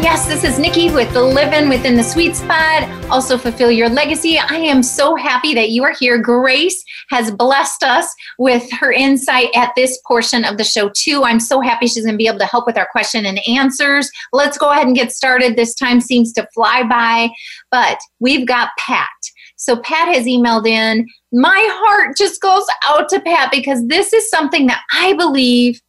Yes, 0.00 0.26
this 0.26 0.42
is 0.42 0.58
Nikki 0.58 0.90
with 0.90 1.12
the 1.12 1.22
Living 1.22 1.68
Within 1.68 1.96
the 1.96 2.02
Sweet 2.02 2.34
Spot. 2.34 2.82
Also, 3.10 3.36
fulfill 3.36 3.70
your 3.70 3.88
legacy. 3.88 4.38
I 4.38 4.56
am 4.56 4.82
so 4.82 5.14
happy 5.14 5.52
that 5.54 5.70
you 5.70 5.84
are 5.84 5.94
here. 5.98 6.18
Grace 6.18 6.82
has 7.10 7.30
blessed 7.30 7.82
us 7.82 8.12
with 8.38 8.70
her 8.72 8.90
insight 8.90 9.48
at 9.54 9.72
this 9.76 10.00
portion 10.06 10.44
of 10.44 10.56
the 10.56 10.64
show, 10.64 10.90
too. 10.94 11.24
I'm 11.24 11.38
so 11.38 11.60
happy 11.60 11.86
she's 11.86 12.04
going 12.04 12.14
to 12.14 12.18
be 12.18 12.26
able 12.26 12.38
to 12.38 12.46
help 12.46 12.66
with 12.66 12.78
our 12.78 12.88
question 12.90 13.26
and 13.26 13.38
answers. 13.46 14.10
Let's 14.32 14.56
go 14.56 14.70
ahead 14.70 14.86
and 14.86 14.96
get 14.96 15.12
started. 15.12 15.56
This 15.56 15.74
time 15.74 16.00
seems 16.00 16.32
to 16.34 16.48
fly 16.54 16.82
by, 16.84 17.28
but 17.70 17.98
we've 18.18 18.46
got 18.46 18.70
Pat. 18.78 19.08
So, 19.56 19.76
Pat 19.76 20.14
has 20.14 20.26
emailed 20.26 20.66
in. 20.66 21.06
My 21.32 21.68
heart 21.70 22.16
just 22.16 22.40
goes 22.40 22.66
out 22.84 23.08
to 23.10 23.20
Pat 23.20 23.50
because 23.52 23.86
this 23.86 24.12
is 24.12 24.28
something 24.30 24.66
that 24.66 24.82
I 24.92 25.12
believe 25.12 25.80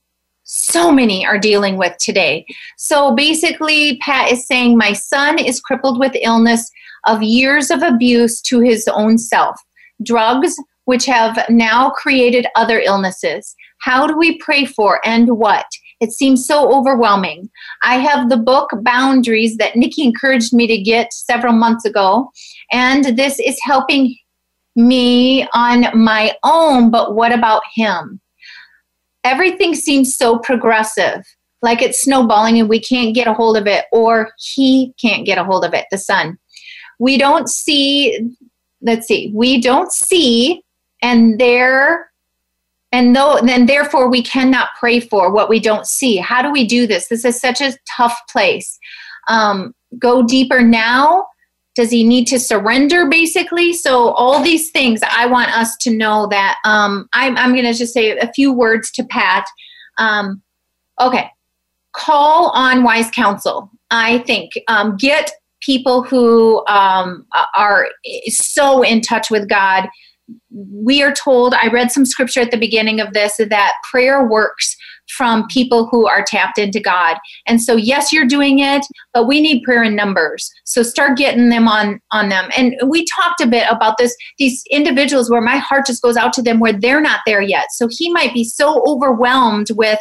so 0.54 0.91
many 0.91 1.26
are 1.26 1.39
dealing 1.39 1.78
with 1.78 1.97
today. 1.97 2.45
So 2.78 3.16
basically, 3.16 3.97
Pat 3.97 4.32
is 4.32 4.45
saying, 4.45 4.78
My 4.78 4.93
son 4.93 5.39
is 5.39 5.60
crippled 5.60 5.99
with 5.99 6.16
illness 6.22 6.70
of 7.08 7.24
years 7.24 7.72
of 7.72 7.82
abuse 7.82 8.39
to 8.43 8.60
his 8.60 8.88
own 8.88 9.18
self, 9.18 9.60
drugs, 10.04 10.56
which 10.86 11.06
have 11.06 11.43
now 11.49 11.89
created 11.89 12.45
other 12.56 12.80
illnesses. 12.80 13.56
How 13.80 14.06
do 14.06 14.16
we 14.16 14.38
pray 14.38 14.66
for 14.66 15.01
and 15.04 15.38
what? 15.38 15.66
It 15.99 16.12
seems 16.12 16.45
so 16.45 16.72
overwhelming. 16.72 17.49
I 17.82 17.95
have 17.95 18.30
the 18.30 18.38
book 18.38 18.70
Boundaries 18.84 19.58
that 19.58 19.76
Nikki 19.76 20.04
encouraged 20.04 20.54
me 20.54 20.68
to 20.68 20.78
get 20.78 21.14
several 21.14 21.54
months 21.54 21.86
ago, 21.86 22.30
and 22.72 23.18
this 23.18 23.39
is 23.39 23.58
helping 23.64 24.16
me 24.76 25.47
on 25.54 25.88
my 25.97 26.36
own, 26.43 26.91
but 26.91 27.16
what 27.16 27.32
about 27.32 27.64
him? 27.74 28.20
Everything 29.24 29.76
seems 29.76 30.16
so 30.16 30.40
progressive, 30.40 31.24
like 31.62 31.82
it's 31.82 32.02
snowballing 32.02 32.60
and 32.60 32.70
we 32.70 32.80
can't 32.80 33.16
get 33.16 33.28
a 33.28 33.34
hold 33.34 33.58
of 33.58 33.68
it, 33.68 33.86
or 33.92 34.32
he 34.38 34.94
can't 35.02 35.26
get 35.26 35.38
a 35.38 35.44
hold 35.44 35.66
of 35.66 35.74
it, 35.74 35.86
the 35.92 35.98
son. 35.98 36.38
We 37.00 37.18
don't 37.18 37.50
see, 37.50 38.30
let's 38.82 39.08
see, 39.08 39.32
we 39.34 39.62
don't 39.62 39.92
see, 39.92 40.64
and 41.02 41.40
there, 41.40 42.12
and 42.92 43.16
though, 43.16 43.40
then 43.44 43.66
therefore 43.66 44.10
we 44.10 44.22
cannot 44.22 44.70
pray 44.80 45.00
for 45.00 45.32
what 45.32 45.50
we 45.50 45.60
don't 45.60 45.88
see. 45.88 46.18
How 46.18 46.42
do 46.42 46.52
we 46.52 46.66
do 46.66 46.86
this? 46.86 47.08
This 47.08 47.26
is 47.26 47.40
such 47.40 47.60
a 47.60 47.74
tough 47.98 48.18
place. 48.30 48.78
Um, 49.28 49.74
go 49.98 50.24
deeper 50.24 50.62
now. 50.62 51.26
Does 51.76 51.90
he 51.90 52.04
need 52.04 52.26
to 52.28 52.40
surrender 52.40 53.08
basically? 53.08 53.74
So, 53.74 54.10
all 54.12 54.42
these 54.44 54.70
things, 54.72 55.02
I 55.04 55.26
want 55.26 55.56
us 55.58 55.76
to 55.78 55.96
know 55.96 56.28
that 56.28 56.58
um, 56.66 57.08
I'm, 57.14 57.38
I'm 57.38 57.54
going 57.54 57.66
to 57.66 57.74
just 57.74 57.94
say 57.94 58.18
a 58.18 58.32
few 58.34 58.54
words 58.54 58.92
to 58.92 59.04
Pat. 59.04 59.46
Um, 59.98 60.42
okay, 61.02 61.30
call 61.94 62.50
on 62.52 62.84
wise 62.84 63.10
counsel. 63.12 63.72
I 63.90 64.20
think 64.20 64.52
um, 64.68 64.98
get 64.98 65.32
people 65.62 66.04
who 66.04 66.66
um, 66.68 67.26
are 67.56 67.88
so 68.28 68.84
in 68.84 69.02
touch 69.02 69.32
with 69.32 69.48
God. 69.48 69.88
We 70.52 71.02
are 71.02 71.14
told, 71.14 71.54
I 71.54 71.68
read 71.68 71.92
some 71.92 72.06
scripture 72.06 72.42
at 72.42 72.52
the 72.52 72.58
beginning 72.58 73.00
of 73.00 73.14
this, 73.14 73.38
that 73.38 73.74
prayer 73.92 74.28
works 74.28 74.76
from 75.10 75.48
people 75.48 75.88
who 75.88 76.08
are 76.08 76.24
tapped 76.26 76.58
into 76.58 76.80
God. 76.80 77.18
And 77.46 77.62
so 77.62 77.76
yes, 77.76 78.14
you're 78.14 78.26
doing 78.26 78.60
it, 78.60 78.86
but 79.14 79.28
we 79.28 79.42
need 79.42 79.64
prayer 79.64 79.84
in 79.84 79.96
numbers. 79.96 80.50
So 80.64 80.82
start 80.82 81.18
getting 81.18 81.50
them 81.50 81.68
on 81.68 82.00
on 82.12 82.30
them. 82.30 82.50
And 82.58 82.76
we 82.88 83.06
talked 83.16 83.42
a 83.42 83.48
bit 83.48 83.68
about 83.70 83.98
this 83.98 84.16
these 84.38 84.64
individuals 84.72 85.30
where 85.30 85.42
my 85.42 85.58
heart 85.58 85.86
just 85.88 86.02
goes 86.02 86.18
out 86.18 86.34
to 86.34 86.42
them 86.42 86.60
where 86.60 86.74
they're 86.74 87.02
not 87.02 87.22
there 87.26 87.42
yet. 87.42 87.68
So 87.72 87.88
he 87.90 88.12
might 88.12 88.34
be 88.34 88.44
so 88.44 88.84
overwhelmed 88.88 89.68
with 89.72 90.00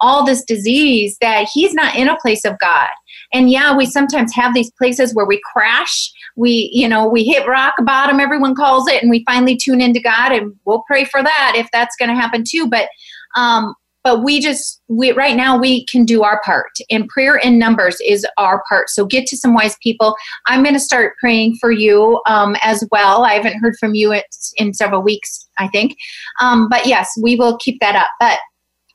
all 0.00 0.24
this 0.24 0.44
disease 0.44 1.16
that 1.20 1.48
he's 1.52 1.72
not 1.72 1.96
in 1.96 2.08
a 2.08 2.18
place 2.18 2.44
of 2.44 2.58
God. 2.58 2.88
And 3.32 3.50
yeah, 3.50 3.76
we 3.76 3.86
sometimes 3.86 4.34
have 4.34 4.54
these 4.54 4.70
places 4.72 5.14
where 5.14 5.26
we 5.26 5.40
crash. 5.52 6.12
We, 6.36 6.70
you 6.72 6.88
know, 6.88 7.08
we 7.08 7.24
hit 7.24 7.48
rock 7.48 7.74
bottom, 7.84 8.20
everyone 8.20 8.54
calls 8.54 8.88
it, 8.88 9.02
and 9.02 9.10
we 9.10 9.24
finally 9.24 9.56
tune 9.56 9.80
into 9.80 10.00
God 10.00 10.32
and 10.32 10.54
we'll 10.64 10.84
pray 10.86 11.04
for 11.04 11.22
that 11.22 11.54
if 11.56 11.68
that's 11.72 11.96
going 11.96 12.10
to 12.10 12.14
happen 12.14 12.44
too. 12.46 12.68
But 12.68 12.88
um, 13.36 13.74
but 14.06 14.22
we 14.22 14.38
just 14.40 14.80
we 14.86 15.10
right 15.10 15.34
now 15.36 15.58
we 15.58 15.84
can 15.86 16.04
do 16.04 16.22
our 16.22 16.40
part 16.44 16.70
and 16.90 17.08
prayer 17.08 17.34
in 17.38 17.58
numbers 17.58 17.96
is 18.06 18.24
our 18.38 18.62
part 18.68 18.88
so 18.88 19.04
get 19.04 19.26
to 19.26 19.36
some 19.36 19.52
wise 19.52 19.74
people. 19.82 20.14
I'm 20.46 20.62
going 20.62 20.76
to 20.76 20.80
start 20.80 21.14
praying 21.18 21.56
for 21.60 21.72
you 21.72 22.22
um, 22.28 22.54
as 22.62 22.86
well. 22.92 23.24
I 23.24 23.32
haven't 23.32 23.58
heard 23.58 23.74
from 23.80 23.94
you 23.96 24.14
in 24.58 24.72
several 24.72 25.02
weeks 25.02 25.48
i 25.58 25.66
think 25.66 25.96
um, 26.40 26.68
but 26.68 26.86
yes 26.86 27.10
we 27.20 27.34
will 27.34 27.58
keep 27.58 27.80
that 27.80 27.96
up 27.96 28.10
but 28.20 28.38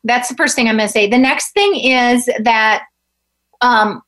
that's 0.06 0.30
the 0.30 0.36
first 0.36 0.56
thing 0.56 0.70
i'm 0.70 0.78
going 0.78 0.88
to 0.88 0.92
say. 0.92 1.10
The 1.10 1.18
next 1.18 1.52
thing 1.52 1.76
is 1.76 2.30
that 2.40 2.84
um, 3.60 4.02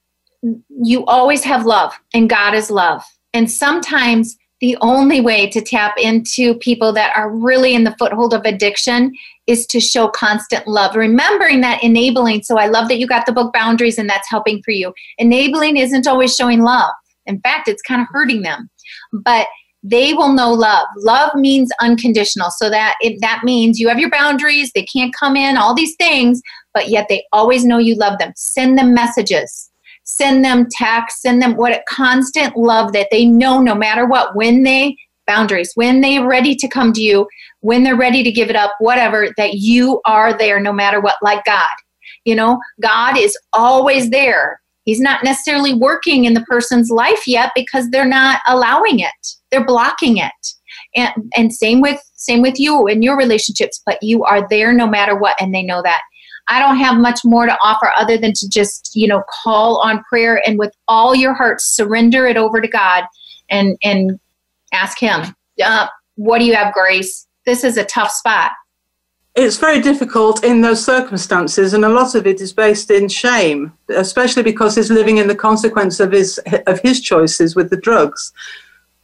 you 0.69 1.05
always 1.05 1.43
have 1.43 1.65
love 1.65 1.99
and 2.13 2.29
god 2.29 2.53
is 2.53 2.71
love 2.71 3.03
and 3.34 3.51
sometimes 3.51 4.38
the 4.63 4.77
only 4.79 5.19
way 5.19 5.49
to 5.49 5.59
tap 5.59 5.95
into 5.97 6.55
people 6.55 6.93
that 6.93 7.13
are 7.17 7.29
really 7.29 7.75
in 7.75 7.84
the 7.84 7.95
foothold 7.99 8.34
of 8.34 8.45
addiction 8.45 9.13
is 9.45 9.65
to 9.67 9.81
show 9.81 10.07
constant 10.07 10.65
love. 10.67 10.95
Remembering 10.95 11.59
that 11.59 11.84
enabling, 11.84 12.43
so 12.43 12.57
I 12.57 12.67
love 12.67 12.88
that 12.88 12.97
you 12.97 13.05
got 13.05 13.25
the 13.25 13.34
book 13.34 13.51
Boundaries 13.51 13.97
and 13.97 14.09
that's 14.09 14.29
helping 14.29 14.63
for 14.63 14.71
you. 14.71 14.93
Enabling 15.17 15.75
isn't 15.75 16.07
always 16.07 16.34
showing 16.34 16.61
love. 16.61 16.93
In 17.25 17.41
fact, 17.41 17.67
it's 17.67 17.81
kind 17.81 18.01
of 18.01 18.07
hurting 18.09 18.43
them. 18.43 18.69
But 19.11 19.47
they 19.84 20.13
will 20.13 20.31
know 20.31 20.53
love. 20.53 20.88
Love 20.99 21.36
means 21.36 21.69
unconditional. 21.81 22.49
So 22.51 22.69
that 22.69 22.95
it, 23.01 23.19
that 23.19 23.41
means 23.43 23.81
you 23.81 23.89
have 23.89 23.99
your 23.99 24.11
boundaries, 24.11 24.71
they 24.73 24.84
can't 24.86 25.13
come 25.13 25.36
in, 25.36 25.57
all 25.57 25.73
these 25.73 25.95
things, 25.97 26.41
but 26.73 26.88
yet 26.88 27.07
they 27.09 27.25
always 27.34 27.65
know 27.65 27.79
you 27.79 27.95
love 27.95 28.17
them. 28.17 28.31
Send 28.38 28.77
them 28.77 28.93
messages 28.93 29.69
send 30.03 30.43
them 30.43 30.67
texts, 30.71 31.21
send 31.21 31.41
them 31.41 31.55
what 31.55 31.73
a 31.73 31.83
constant 31.87 32.55
love 32.57 32.93
that 32.93 33.07
they 33.11 33.25
know 33.25 33.61
no 33.61 33.75
matter 33.75 34.05
what, 34.05 34.35
when 34.35 34.63
they 34.63 34.97
boundaries, 35.25 35.71
when 35.75 36.01
they're 36.01 36.27
ready 36.27 36.55
to 36.55 36.67
come 36.67 36.91
to 36.93 37.01
you, 37.01 37.27
when 37.61 37.83
they're 37.83 37.95
ready 37.95 38.23
to 38.23 38.31
give 38.31 38.49
it 38.49 38.55
up, 38.55 38.73
whatever, 38.79 39.29
that 39.37 39.53
you 39.53 40.01
are 40.05 40.37
there 40.37 40.59
no 40.59 40.73
matter 40.73 40.99
what, 40.99 41.15
like 41.21 41.43
God. 41.45 41.69
You 42.25 42.35
know, 42.35 42.59
God 42.81 43.17
is 43.17 43.37
always 43.53 44.09
there. 44.09 44.61
He's 44.85 44.99
not 44.99 45.23
necessarily 45.23 45.73
working 45.73 46.25
in 46.25 46.33
the 46.33 46.41
person's 46.41 46.89
life 46.89 47.27
yet 47.27 47.51
because 47.55 47.89
they're 47.89 48.05
not 48.05 48.39
allowing 48.47 48.99
it. 48.99 49.11
They're 49.49 49.65
blocking 49.65 50.17
it. 50.17 50.31
And 50.95 51.31
and 51.37 51.53
same 51.53 51.81
with 51.81 52.01
same 52.15 52.41
with 52.41 52.59
you 52.59 52.87
in 52.87 53.01
your 53.01 53.17
relationships, 53.17 53.81
but 53.85 53.97
you 54.01 54.23
are 54.23 54.47
there 54.49 54.73
no 54.73 54.87
matter 54.87 55.17
what 55.17 55.35
and 55.39 55.53
they 55.53 55.63
know 55.63 55.81
that. 55.81 56.01
I 56.47 56.59
don't 56.59 56.77
have 56.77 56.97
much 56.97 57.19
more 57.23 57.45
to 57.45 57.57
offer 57.61 57.91
other 57.95 58.17
than 58.17 58.33
to 58.33 58.49
just, 58.49 58.91
you 58.95 59.07
know, 59.07 59.23
call 59.43 59.77
on 59.77 60.03
prayer 60.03 60.41
and 60.45 60.59
with 60.59 60.73
all 60.87 61.15
your 61.15 61.33
heart 61.33 61.61
surrender 61.61 62.27
it 62.27 62.37
over 62.37 62.59
to 62.59 62.67
God 62.67 63.05
and 63.49 63.77
and 63.83 64.19
ask 64.73 64.99
him, 64.99 65.35
uh, 65.63 65.87
what 66.15 66.39
do 66.39 66.45
you 66.45 66.55
have, 66.55 66.73
Grace? 66.73 67.27
This 67.45 67.63
is 67.63 67.77
a 67.77 67.85
tough 67.85 68.11
spot. 68.11 68.51
It's 69.35 69.57
very 69.57 69.81
difficult 69.81 70.43
in 70.43 70.61
those 70.61 70.85
circumstances, 70.85 71.73
and 71.73 71.83
a 71.83 71.89
lot 71.89 72.13
of 72.13 72.27
it 72.27 72.39
is 72.39 72.53
based 72.53 72.91
in 72.91 73.09
shame, 73.09 73.73
especially 73.89 74.43
because 74.43 74.75
he's 74.75 74.91
living 74.91 75.17
in 75.17 75.27
the 75.27 75.35
consequence 75.35 75.99
of 75.99 76.11
his 76.11 76.39
of 76.67 76.79
his 76.81 77.01
choices 77.01 77.55
with 77.55 77.69
the 77.69 77.77
drugs. 77.77 78.31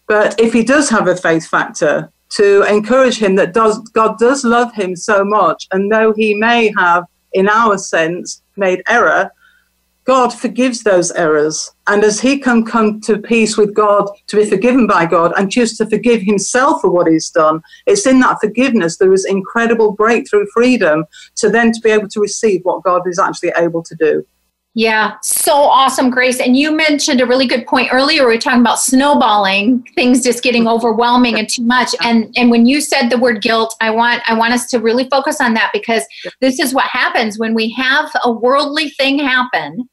But 0.08 0.40
if 0.40 0.54
he 0.54 0.64
does 0.64 0.90
have 0.90 1.08
a 1.08 1.16
faith 1.16 1.48
factor, 1.48 2.12
to 2.30 2.64
encourage 2.64 3.18
him 3.18 3.36
that 3.36 3.54
does 3.54 3.80
God 3.90 4.20
does 4.20 4.44
love 4.44 4.74
him 4.74 4.96
so 4.96 5.24
much, 5.26 5.68
and 5.72 5.92
though 5.92 6.14
he 6.14 6.36
may 6.36 6.72
have 6.78 7.06
in 7.34 7.50
our 7.50 7.78
sense, 7.78 8.42
made 8.56 8.84
error, 8.88 9.32
God 10.10 10.34
forgives 10.34 10.82
those 10.82 11.12
errors. 11.12 11.72
And 11.86 12.04
as 12.04 12.20
he 12.20 12.40
can 12.40 12.66
come 12.66 13.00
to 13.02 13.20
peace 13.20 13.58
with 13.58 13.76
God, 13.76 14.10
to 14.28 14.38
be 14.38 14.50
forgiven 14.50 14.88
by 14.88 15.06
God, 15.06 15.34
and 15.38 15.52
choose 15.52 15.78
to 15.78 15.86
forgive 15.86 16.22
himself 16.22 16.82
for 16.82 16.90
what 16.90 17.08
he's 17.08 17.30
done, 17.30 17.62
it's 17.86 18.08
in 18.08 18.20
that 18.22 18.40
forgiveness 18.42 18.98
there 18.98 19.14
is 19.14 19.26
incredible 19.26 19.92
breakthrough 19.92 20.48
freedom 20.52 21.06
to 21.36 21.50
then 21.50 21.72
to 21.72 21.80
be 21.82 21.92
able 21.92 22.10
to 22.10 22.20
receive 22.20 22.62
what 22.64 22.84
God 22.84 23.08
is 23.08 23.20
actually 23.20 23.54
able 23.56 23.84
to 23.84 23.96
do. 23.96 24.26
Yeah, 24.76 25.16
so 25.24 25.54
awesome, 25.54 26.12
Grace. 26.12 26.40
And 26.40 26.56
you 26.56 26.72
mentioned 26.72 27.22
a 27.22 27.26
really 27.26 27.48
good 27.48 27.66
point 27.66 27.90
earlier. 27.92 28.28
We 28.28 28.36
were 28.36 28.42
talking 28.42 28.62
about 28.62 28.80
snowballing, 28.80 29.84
things 29.96 30.24
just 30.24 30.44
getting 30.44 30.64
mm-hmm. 30.64 30.74
overwhelming 30.74 31.40
and 31.40 31.50
too 31.50 31.64
much. 31.64 31.96
And 32.02 32.32
and 32.38 32.52
when 32.52 32.68
you 32.68 32.80
said 32.80 33.10
the 33.10 33.18
word 33.18 33.42
guilt, 33.42 33.76
I 33.82 33.90
want 33.90 34.22
I 34.28 34.36
want 34.36 34.54
us 34.54 34.70
to 34.70 34.80
really 34.80 35.10
focus 35.10 35.42
on 35.42 35.56
that 35.56 35.72
because 35.74 36.04
this 36.40 36.60
is 36.60 36.74
what 36.74 36.86
happens 36.86 37.40
when 37.40 37.56
we 37.56 37.72
have 37.72 38.12
a 38.24 38.32
worldly 38.32 38.90
thing 38.92 39.18
happen, 39.18 39.90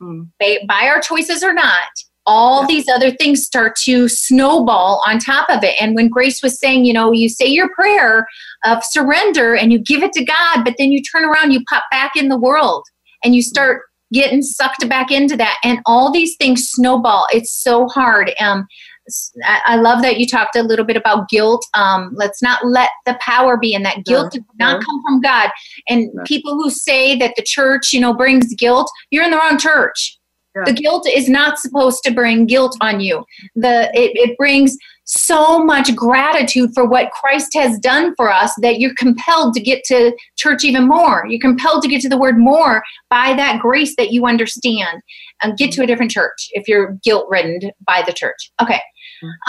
mm-hmm. 0.00 0.22
by, 0.40 0.58
by 0.66 0.88
our 0.88 1.00
choices 1.00 1.42
or 1.42 1.52
not. 1.52 1.88
All 2.26 2.62
yeah. 2.62 2.68
these 2.68 2.88
other 2.88 3.10
things 3.10 3.44
start 3.44 3.76
to 3.84 4.08
snowball 4.08 5.02
on 5.06 5.18
top 5.18 5.50
of 5.50 5.62
it. 5.62 5.74
And 5.78 5.94
when 5.94 6.08
Grace 6.08 6.42
was 6.42 6.58
saying, 6.58 6.86
you 6.86 6.94
know, 6.94 7.12
you 7.12 7.28
say 7.28 7.46
your 7.46 7.68
prayer 7.74 8.26
of 8.64 8.82
surrender 8.82 9.54
and 9.54 9.70
you 9.70 9.78
give 9.78 10.02
it 10.02 10.12
to 10.14 10.24
God, 10.24 10.64
but 10.64 10.76
then 10.78 10.90
you 10.90 11.02
turn 11.02 11.26
around, 11.26 11.52
you 11.52 11.62
pop 11.68 11.84
back 11.90 12.16
in 12.16 12.30
the 12.30 12.38
world 12.38 12.86
and 13.22 13.34
you 13.34 13.42
start 13.42 13.82
getting 14.14 14.40
sucked 14.40 14.88
back 14.88 15.10
into 15.10 15.36
that 15.36 15.58
and 15.64 15.80
all 15.84 16.10
these 16.10 16.36
things 16.36 16.68
snowball 16.68 17.26
it's 17.32 17.52
so 17.52 17.86
hard 17.88 18.32
um, 18.40 18.66
I 19.44 19.76
love 19.76 20.00
that 20.02 20.18
you 20.18 20.26
talked 20.26 20.56
a 20.56 20.62
little 20.62 20.84
bit 20.84 20.96
about 20.96 21.28
guilt. 21.28 21.64
Um, 21.74 22.12
let's 22.14 22.42
not 22.42 22.64
let 22.64 22.90
the 23.04 23.18
power 23.20 23.56
be 23.58 23.74
in 23.74 23.82
that. 23.82 24.04
Guilt 24.04 24.32
does 24.32 24.42
not 24.58 24.82
come 24.82 25.02
from 25.02 25.20
God. 25.20 25.50
And 25.88 26.10
people 26.24 26.54
who 26.54 26.70
say 26.70 27.16
that 27.18 27.34
the 27.36 27.42
church, 27.42 27.92
you 27.92 28.00
know, 28.00 28.14
brings 28.14 28.54
guilt, 28.54 28.90
you're 29.10 29.24
in 29.24 29.30
the 29.30 29.36
wrong 29.36 29.58
church. 29.58 30.18
Yeah. 30.56 30.64
The 30.66 30.72
guilt 30.72 31.06
is 31.06 31.28
not 31.28 31.58
supposed 31.58 32.02
to 32.04 32.12
bring 32.12 32.46
guilt 32.46 32.76
on 32.80 33.00
you. 33.00 33.24
The 33.56 33.90
it, 33.92 34.12
it 34.14 34.38
brings 34.38 34.76
so 35.04 35.62
much 35.62 35.94
gratitude 35.94 36.70
for 36.74 36.86
what 36.86 37.10
Christ 37.10 37.52
has 37.54 37.78
done 37.78 38.14
for 38.16 38.32
us 38.32 38.52
that 38.62 38.80
you're 38.80 38.94
compelled 38.96 39.54
to 39.54 39.60
get 39.60 39.84
to 39.84 40.16
church 40.36 40.64
even 40.64 40.88
more. 40.88 41.26
You're 41.28 41.40
compelled 41.40 41.82
to 41.82 41.88
get 41.88 42.00
to 42.02 42.08
the 42.08 42.18
word 42.18 42.38
more 42.38 42.82
by 43.10 43.34
that 43.34 43.60
grace 43.60 43.94
that 43.96 44.12
you 44.12 44.26
understand 44.26 45.02
and 45.42 45.56
get 45.56 45.72
to 45.72 45.82
a 45.82 45.86
different 45.86 46.10
church 46.10 46.48
if 46.52 46.66
you're 46.66 46.98
guilt 47.04 47.26
ridden 47.28 47.70
by 47.86 48.02
the 48.06 48.12
church. 48.12 48.50
Okay. 48.60 48.80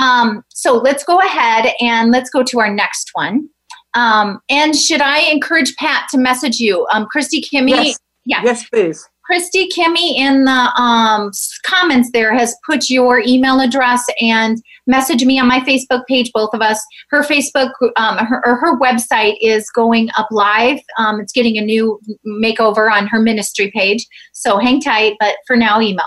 Um, 0.01 0.43
so 0.49 0.75
let's 0.75 1.03
go 1.03 1.19
ahead 1.19 1.71
and 1.81 2.11
let's 2.11 2.29
go 2.29 2.43
to 2.43 2.59
our 2.59 2.73
next 2.73 3.09
one. 3.13 3.49
Um, 3.93 4.39
and 4.49 4.75
should 4.75 5.01
I 5.01 5.19
encourage 5.19 5.75
Pat 5.77 6.07
to 6.11 6.17
message 6.17 6.59
you? 6.59 6.85
Um, 6.91 7.05
Christy 7.09 7.41
Kimmy? 7.41 7.69
Yes. 7.69 7.99
Yeah. 8.25 8.41
Yes, 8.43 8.69
please. 8.69 9.07
Christy 9.25 9.67
Kimmy 9.69 10.15
in 10.15 10.45
the 10.45 10.51
um, 10.51 11.31
comments 11.65 12.09
there 12.13 12.33
has 12.33 12.55
put 12.65 12.89
your 12.89 13.19
email 13.19 13.59
address 13.59 14.05
and 14.21 14.61
message 14.87 15.25
me 15.25 15.39
on 15.39 15.47
my 15.47 15.59
Facebook 15.61 16.05
page, 16.07 16.31
both 16.31 16.51
of 16.53 16.61
us. 16.61 16.79
Her 17.09 17.23
Facebook 17.23 17.71
um, 17.95 18.17
her, 18.17 18.41
or 18.45 18.55
her 18.57 18.79
website 18.79 19.35
is 19.41 19.69
going 19.71 20.09
up 20.17 20.27
live. 20.29 20.79
Um, 20.99 21.19
it's 21.19 21.33
getting 21.33 21.57
a 21.57 21.61
new 21.61 21.99
makeover 22.25 22.91
on 22.91 23.07
her 23.07 23.19
ministry 23.19 23.71
page. 23.71 24.05
So 24.33 24.59
hang 24.59 24.79
tight, 24.79 25.15
but 25.19 25.37
for 25.47 25.55
now, 25.55 25.81
email. 25.81 26.05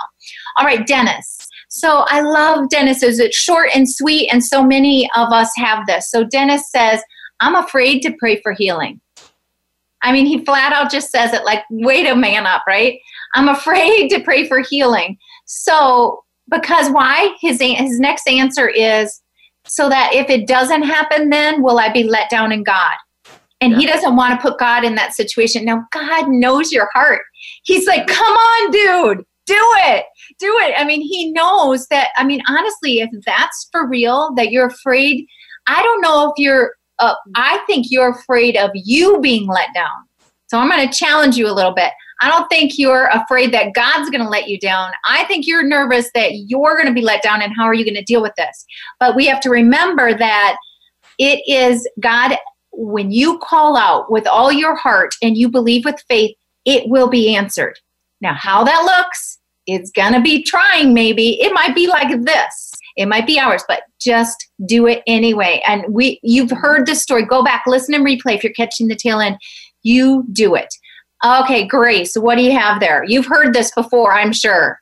All 0.57 0.65
right, 0.65 0.87
Dennis. 0.87 1.39
So 1.69 2.05
I 2.09 2.21
love 2.21 2.71
Dennis's. 2.71 3.19
It's 3.19 3.37
short 3.37 3.71
and 3.75 3.91
sweet, 3.91 4.29
and 4.33 4.45
so 4.45 4.65
many 4.65 5.09
of 5.17 5.33
us 5.33 5.51
have 5.57 5.87
this. 5.87 6.11
So 6.11 6.25
Dennis 6.25 6.71
says, 6.71 7.03
I'm 7.41 7.55
afraid 7.55 8.01
to 8.03 8.15
pray 8.19 8.41
for 8.43 8.53
healing. 8.53 9.01
I 10.03 10.13
mean, 10.13 10.27
he 10.27 10.45
flat 10.45 10.73
out 10.73 10.91
just 10.91 11.11
says 11.11 11.33
it 11.33 11.45
like, 11.45 11.65
wait 11.71 12.07
a 12.07 12.15
man 12.15 12.47
up, 12.47 12.63
right? 12.67 12.99
I'm 13.35 13.49
afraid 13.49 14.09
to 14.11 14.21
pray 14.21 14.47
for 14.47 14.61
healing. 14.61 15.19
So, 15.47 16.23
because 16.51 16.91
why? 16.91 17.35
His, 17.41 17.61
his 17.61 18.01
next 18.01 18.29
answer 18.29 18.69
is 18.69 19.21
so 19.67 19.89
that 19.89 20.15
if 20.15 20.31
it 20.31 20.47
doesn't 20.47 20.83
happen, 20.83 21.31
then 21.31 21.63
will 21.63 21.79
I 21.79 21.93
be 21.93 22.05
let 22.05 22.31
down 22.31 22.53
in 22.53 22.63
God? 22.63 22.95
And 23.61 23.73
yeah. 23.73 23.79
he 23.79 23.87
doesn't 23.87 24.17
want 24.17 24.39
to 24.39 24.43
put 24.43 24.59
God 24.59 24.85
in 24.85 24.95
that 24.95 25.15
situation. 25.15 25.65
Now, 25.65 25.85
God 25.93 26.29
knows 26.29 26.73
your 26.73 26.89
heart. 26.95 27.23
He's 27.65 27.87
like, 27.87 28.07
come 28.07 28.33
on, 28.35 28.71
dude, 28.71 29.25
do 29.47 29.57
it, 29.57 30.05
do 30.39 30.57
it. 30.61 30.75
I 30.77 30.85
mean, 30.85 31.01
he 31.01 31.33
knows 31.33 31.87
that. 31.89 32.11
I 32.17 32.25
mean, 32.25 32.41
honestly, 32.49 33.01
if 33.01 33.11
that's 33.27 33.69
for 33.73 33.89
real, 33.89 34.33
that 34.37 34.53
you're 34.53 34.69
afraid, 34.69 35.27
I 35.67 35.83
don't 35.83 36.01
know 36.01 36.31
if 36.31 36.35
you're 36.39 36.73
uh, 36.99 37.15
I 37.35 37.59
think 37.67 37.87
you're 37.91 38.11
afraid 38.11 38.57
of 38.57 38.71
you 38.75 39.21
being 39.21 39.47
let 39.47 39.69
down. 39.75 39.91
So 40.49 40.59
I'm 40.59 40.71
going 40.71 40.89
to 40.89 40.99
challenge 40.99 41.37
you 41.37 41.47
a 41.47 41.53
little 41.53 41.75
bit. 41.75 41.93
I 42.21 42.29
don't 42.29 42.49
think 42.49 42.79
you're 42.79 43.07
afraid 43.13 43.53
that 43.53 43.75
God's 43.75 44.11
going 44.11 44.23
to 44.23 44.29
let 44.29 44.49
you 44.49 44.59
down. 44.59 44.91
I 45.05 45.25
think 45.25 45.47
you're 45.47 45.63
nervous 45.63 46.11
that 46.15 46.33
you're 46.47 46.75
going 46.75 46.89
to 46.89 46.95
be 46.95 47.03
let 47.03 47.23
down 47.23 47.43
and 47.43 47.53
how 47.57 47.65
are 47.65 47.75
you 47.75 47.85
going 47.85 47.95
to 47.95 48.03
deal 48.03 48.23
with 48.23 48.35
this? 48.37 48.65
But 48.99 49.15
we 49.15 49.27
have 49.27 49.41
to 49.43 49.51
remember 49.51 50.15
that 50.15 50.57
it 51.19 51.43
is 51.47 51.89
God, 52.01 52.37
when 52.73 53.13
you 53.13 53.39
call 53.39 53.77
out 53.77 54.11
with 54.11 54.27
all 54.27 54.53
your 54.53 54.75
heart 54.75 55.15
and 55.23 55.37
you 55.37 55.49
believe 55.49 55.85
with 55.85 56.03
faith, 56.09 56.35
it 56.65 56.89
will 56.89 57.09
be 57.09 57.35
answered. 57.35 57.79
Now, 58.21 58.35
how 58.35 58.65
that 58.65 58.83
looks, 58.83 59.39
it's 59.67 59.91
going 59.91 60.15
to 60.15 60.21
be 60.21 60.43
trying 60.43 60.95
maybe. 60.95 61.41
It 61.41 61.53
might 61.53 61.75
be 61.75 61.87
like 61.87 62.25
this. 62.25 62.68
It 62.99 63.07
might 63.07 63.27
be 63.27 63.39
ours, 63.39 63.63
but 63.69 63.83
just 64.01 64.49
do 64.67 64.87
it 64.87 65.03
anyway. 65.07 65.63
And 65.67 65.85
we 65.89 66.19
you've 66.23 66.51
heard 66.51 66.85
this 66.85 67.01
story. 67.01 67.25
Go 67.25 67.43
back, 67.43 67.63
listen 67.67 67.95
and 67.95 68.05
replay 68.05 68.35
if 68.35 68.45
you're 68.45 68.53
catching 68.53 68.89
the 68.89 68.97
tail 68.97 69.21
end. 69.21 69.39
You 69.83 70.25
do 70.33 70.55
it. 70.55 70.75
Okay, 71.25 71.67
Grace, 71.67 72.15
what 72.15 72.37
do 72.37 72.43
you 72.43 72.53
have 72.53 72.81
there? 72.81 73.05
You've 73.05 73.27
heard 73.27 73.55
this 73.55 73.73
before, 73.73 74.15
I'm 74.15 74.33
sure. 74.33 74.81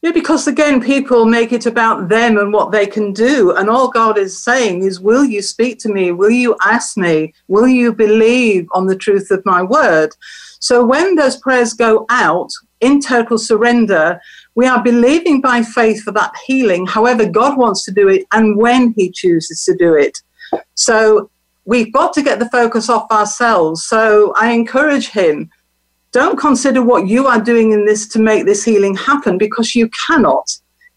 Yeah, 0.00 0.12
because 0.12 0.46
again, 0.46 0.80
people 0.80 1.24
make 1.24 1.52
it 1.52 1.66
about 1.66 2.08
them 2.08 2.38
and 2.38 2.52
what 2.52 2.70
they 2.70 2.86
can 2.86 3.12
do. 3.12 3.56
And 3.56 3.68
all 3.68 3.88
God 3.88 4.16
is 4.16 4.38
saying 4.38 4.82
is, 4.84 5.00
Will 5.00 5.24
you 5.24 5.42
speak 5.42 5.80
to 5.80 5.88
me? 5.88 6.12
Will 6.12 6.30
you 6.30 6.56
ask 6.62 6.96
me? 6.96 7.34
Will 7.48 7.66
you 7.66 7.92
believe 7.92 8.68
on 8.72 8.86
the 8.86 8.96
truth 8.96 9.32
of 9.32 9.44
my 9.44 9.60
word? 9.60 10.10
So 10.60 10.84
when 10.84 11.16
those 11.16 11.36
prayers 11.38 11.72
go 11.72 12.06
out 12.10 12.50
in 12.80 13.00
total 13.00 13.38
surrender, 13.38 14.20
we 14.54 14.66
are 14.66 14.82
believing 14.82 15.40
by 15.40 15.62
faith 15.62 16.02
for 16.02 16.12
that 16.12 16.32
healing, 16.46 16.86
however 16.86 17.28
God 17.28 17.58
wants 17.58 17.84
to 17.86 17.92
do 17.92 18.08
it 18.08 18.24
and 18.32 18.56
when 18.56 18.94
He 18.96 19.10
chooses 19.10 19.64
to 19.64 19.74
do 19.74 19.94
it. 19.94 20.16
So 20.74 21.28
we've 21.64 21.92
got 21.92 22.12
to 22.14 22.22
get 22.22 22.38
the 22.38 22.48
focus 22.50 22.88
off 22.88 23.10
ourselves. 23.10 23.84
So 23.84 24.32
I 24.36 24.52
encourage 24.52 25.08
him 25.08 25.50
don't 26.18 26.36
consider 26.36 26.82
what 26.82 27.06
you 27.06 27.28
are 27.28 27.40
doing 27.40 27.70
in 27.70 27.86
this 27.86 28.08
to 28.08 28.18
make 28.18 28.44
this 28.44 28.64
healing 28.64 28.96
happen 28.96 29.38
because 29.38 29.76
you 29.76 29.88
cannot. 29.90 30.50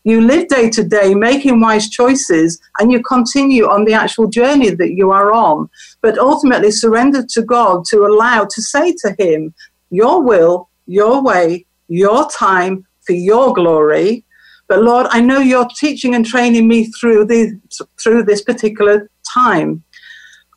You 0.03 0.19
live 0.19 0.47
day 0.47 0.67
to 0.71 0.83
day 0.83 1.13
making 1.13 1.59
wise 1.59 1.91
choices 1.91 2.59
and 2.79 2.91
you 2.91 3.03
continue 3.03 3.65
on 3.69 3.85
the 3.85 3.93
actual 3.93 4.27
journey 4.27 4.71
that 4.71 4.93
you 4.93 5.11
are 5.11 5.31
on. 5.31 5.69
But 6.01 6.17
ultimately, 6.17 6.71
surrender 6.71 7.23
to 7.33 7.41
God 7.43 7.85
to 7.89 7.97
allow 7.99 8.45
to 8.45 8.61
say 8.63 8.95
to 9.03 9.15
Him, 9.19 9.53
Your 9.91 10.23
will, 10.23 10.69
your 10.87 11.21
way, 11.21 11.67
your 11.87 12.27
time 12.31 12.87
for 13.01 13.13
your 13.13 13.53
glory. 13.53 14.25
But 14.67 14.81
Lord, 14.81 15.05
I 15.11 15.21
know 15.21 15.37
you're 15.39 15.69
teaching 15.75 16.15
and 16.15 16.25
training 16.25 16.67
me 16.67 16.85
through, 16.99 17.25
the, 17.25 17.59
through 18.01 18.23
this 18.23 18.41
particular 18.41 19.07
time. 19.31 19.83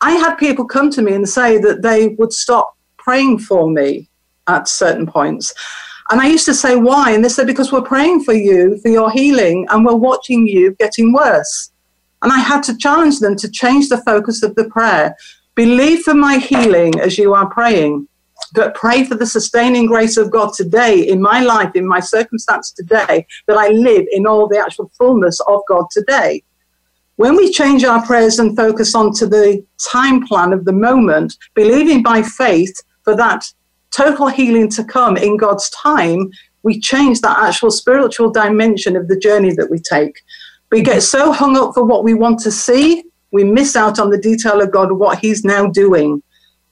I 0.01 0.13
had 0.13 0.37
people 0.37 0.65
come 0.65 0.89
to 0.93 1.03
me 1.03 1.13
and 1.13 1.29
say 1.29 1.59
that 1.59 1.83
they 1.83 2.09
would 2.19 2.33
stop 2.33 2.79
praying 2.97 3.41
for 3.41 3.71
me 3.71 4.09
at 4.47 4.69
certain 4.69 5.07
points. 5.07 5.55
And 6.11 6.21
I 6.21 6.27
used 6.27 6.45
to 6.47 6.55
say, 6.55 6.77
why? 6.77 7.13
And 7.13 7.25
they 7.25 7.31
said, 7.31 7.47
because 7.47 7.73
we're 7.73 7.83
praying 7.83 8.25
for 8.25 8.35
you, 8.35 8.79
for 8.83 8.89
your 8.89 9.11
healing, 9.11 9.67
and 9.71 9.85
we're 9.85 9.95
watching 9.95 10.47
you 10.47 10.75
getting 10.79 11.13
worse. 11.13 11.71
And 12.23 12.33
I 12.33 12.39
had 12.39 12.63
to 12.65 12.77
challenge 12.77 13.21
them 13.21 13.37
to 13.37 13.51
change 13.51 13.89
the 13.89 14.03
focus 14.03 14.43
of 14.43 14.55
the 14.55 14.69
prayer. 14.69 15.17
Believe 15.55 16.03
for 16.03 16.15
my 16.15 16.39
healing 16.39 16.99
as 17.01 17.17
you 17.17 17.33
are 17.33 17.49
praying, 17.49 18.09
but 18.55 18.75
pray 18.75 19.05
for 19.05 19.15
the 19.15 19.27
sustaining 19.27 19.87
grace 19.87 20.17
of 20.17 20.31
God 20.31 20.53
today 20.53 21.09
in 21.09 21.23
my 21.23 21.41
life, 21.43 21.73
in 21.75 21.87
my 21.87 22.01
circumstance 22.01 22.71
today, 22.73 23.27
that 23.47 23.57
I 23.57 23.69
live 23.69 24.07
in 24.11 24.27
all 24.27 24.49
the 24.49 24.59
actual 24.59 24.91
fullness 24.99 25.39
of 25.49 25.61
God 25.69 25.87
today. 25.91 26.43
When 27.17 27.37
we 27.37 27.53
change 27.53 27.85
our 27.85 28.05
prayers 28.05 28.41
and 28.41 28.57
focus 28.57 28.95
onto 28.95 29.27
the 29.27 29.65
time 29.93 30.27
plan 30.27 30.53
of 30.53 30.65
the 30.65 30.73
moment, 30.73 31.37
believing 31.55 32.03
by 32.03 32.23
faith 32.23 32.83
for 33.05 33.17
that 33.17 33.45
total 33.95 34.29
healing 34.29 34.69
to 34.71 34.85
come 34.85 35.17
in 35.17 35.37
God's 35.37 35.71
time, 35.71 36.31
we 36.63 36.81
change 36.81 37.21
that 37.21 37.39
actual 37.39 37.71
spiritual 37.71 38.31
dimension 38.31 38.97
of 38.97 39.09
the 39.09 39.19
journey 39.19 39.53
that 39.55 39.71
we 39.71 39.79
take. 39.79 40.15
We 40.71 40.83
get 40.83 41.03
so 41.03 41.31
hung 41.31 41.57
up 41.57 41.75
for 41.75 41.85
what 41.85 42.05
we 42.05 42.15
want 42.15 42.41
to 42.41 42.51
see, 42.51 43.05
we 43.33 43.45
miss 43.45 43.77
out 43.77 43.99
on 43.99 44.11
the 44.11 44.19
detail 44.19 44.61
of 44.61 44.71
God, 44.71 44.93
what 44.93 45.19
He's 45.19 45.45
now 45.45 45.67
doing. 45.67 46.23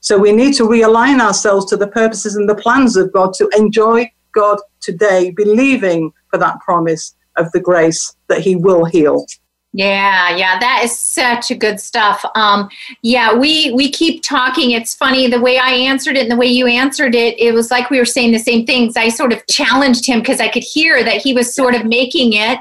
So 0.00 0.18
we 0.18 0.32
need 0.32 0.54
to 0.54 0.64
realign 0.64 1.20
ourselves 1.20 1.66
to 1.66 1.76
the 1.76 1.86
purposes 1.86 2.36
and 2.36 2.48
the 2.48 2.54
plans 2.54 2.96
of 2.96 3.12
God 3.12 3.34
to 3.34 3.48
enjoy 3.56 4.10
God 4.32 4.58
today, 4.80 5.30
believing 5.30 6.12
for 6.30 6.38
that 6.38 6.58
promise 6.60 7.14
of 7.36 7.50
the 7.52 7.60
grace 7.60 8.14
that 8.28 8.40
He 8.40 8.56
will 8.56 8.84
heal. 8.84 9.26
Yeah, 9.74 10.36
yeah, 10.36 10.58
that 10.58 10.82
is 10.84 10.98
such 10.98 11.50
a 11.50 11.54
good 11.54 11.80
stuff. 11.80 12.22
Um, 12.34 12.68
yeah, 13.00 13.34
we 13.34 13.72
we 13.72 13.90
keep 13.90 14.22
talking. 14.22 14.72
It's 14.72 14.94
funny 14.94 15.28
the 15.28 15.40
way 15.40 15.56
I 15.56 15.70
answered 15.70 16.16
it 16.16 16.22
and 16.22 16.30
the 16.30 16.36
way 16.36 16.46
you 16.46 16.66
answered 16.66 17.14
it. 17.14 17.38
It 17.40 17.52
was 17.54 17.70
like 17.70 17.88
we 17.88 17.98
were 17.98 18.04
saying 18.04 18.32
the 18.32 18.38
same 18.38 18.66
things. 18.66 18.98
I 18.98 19.08
sort 19.08 19.32
of 19.32 19.46
challenged 19.46 20.04
him 20.04 20.20
because 20.20 20.40
I 20.40 20.48
could 20.48 20.62
hear 20.62 21.02
that 21.02 21.22
he 21.22 21.32
was 21.32 21.54
sort 21.54 21.74
of 21.74 21.86
making 21.86 22.34
it 22.34 22.58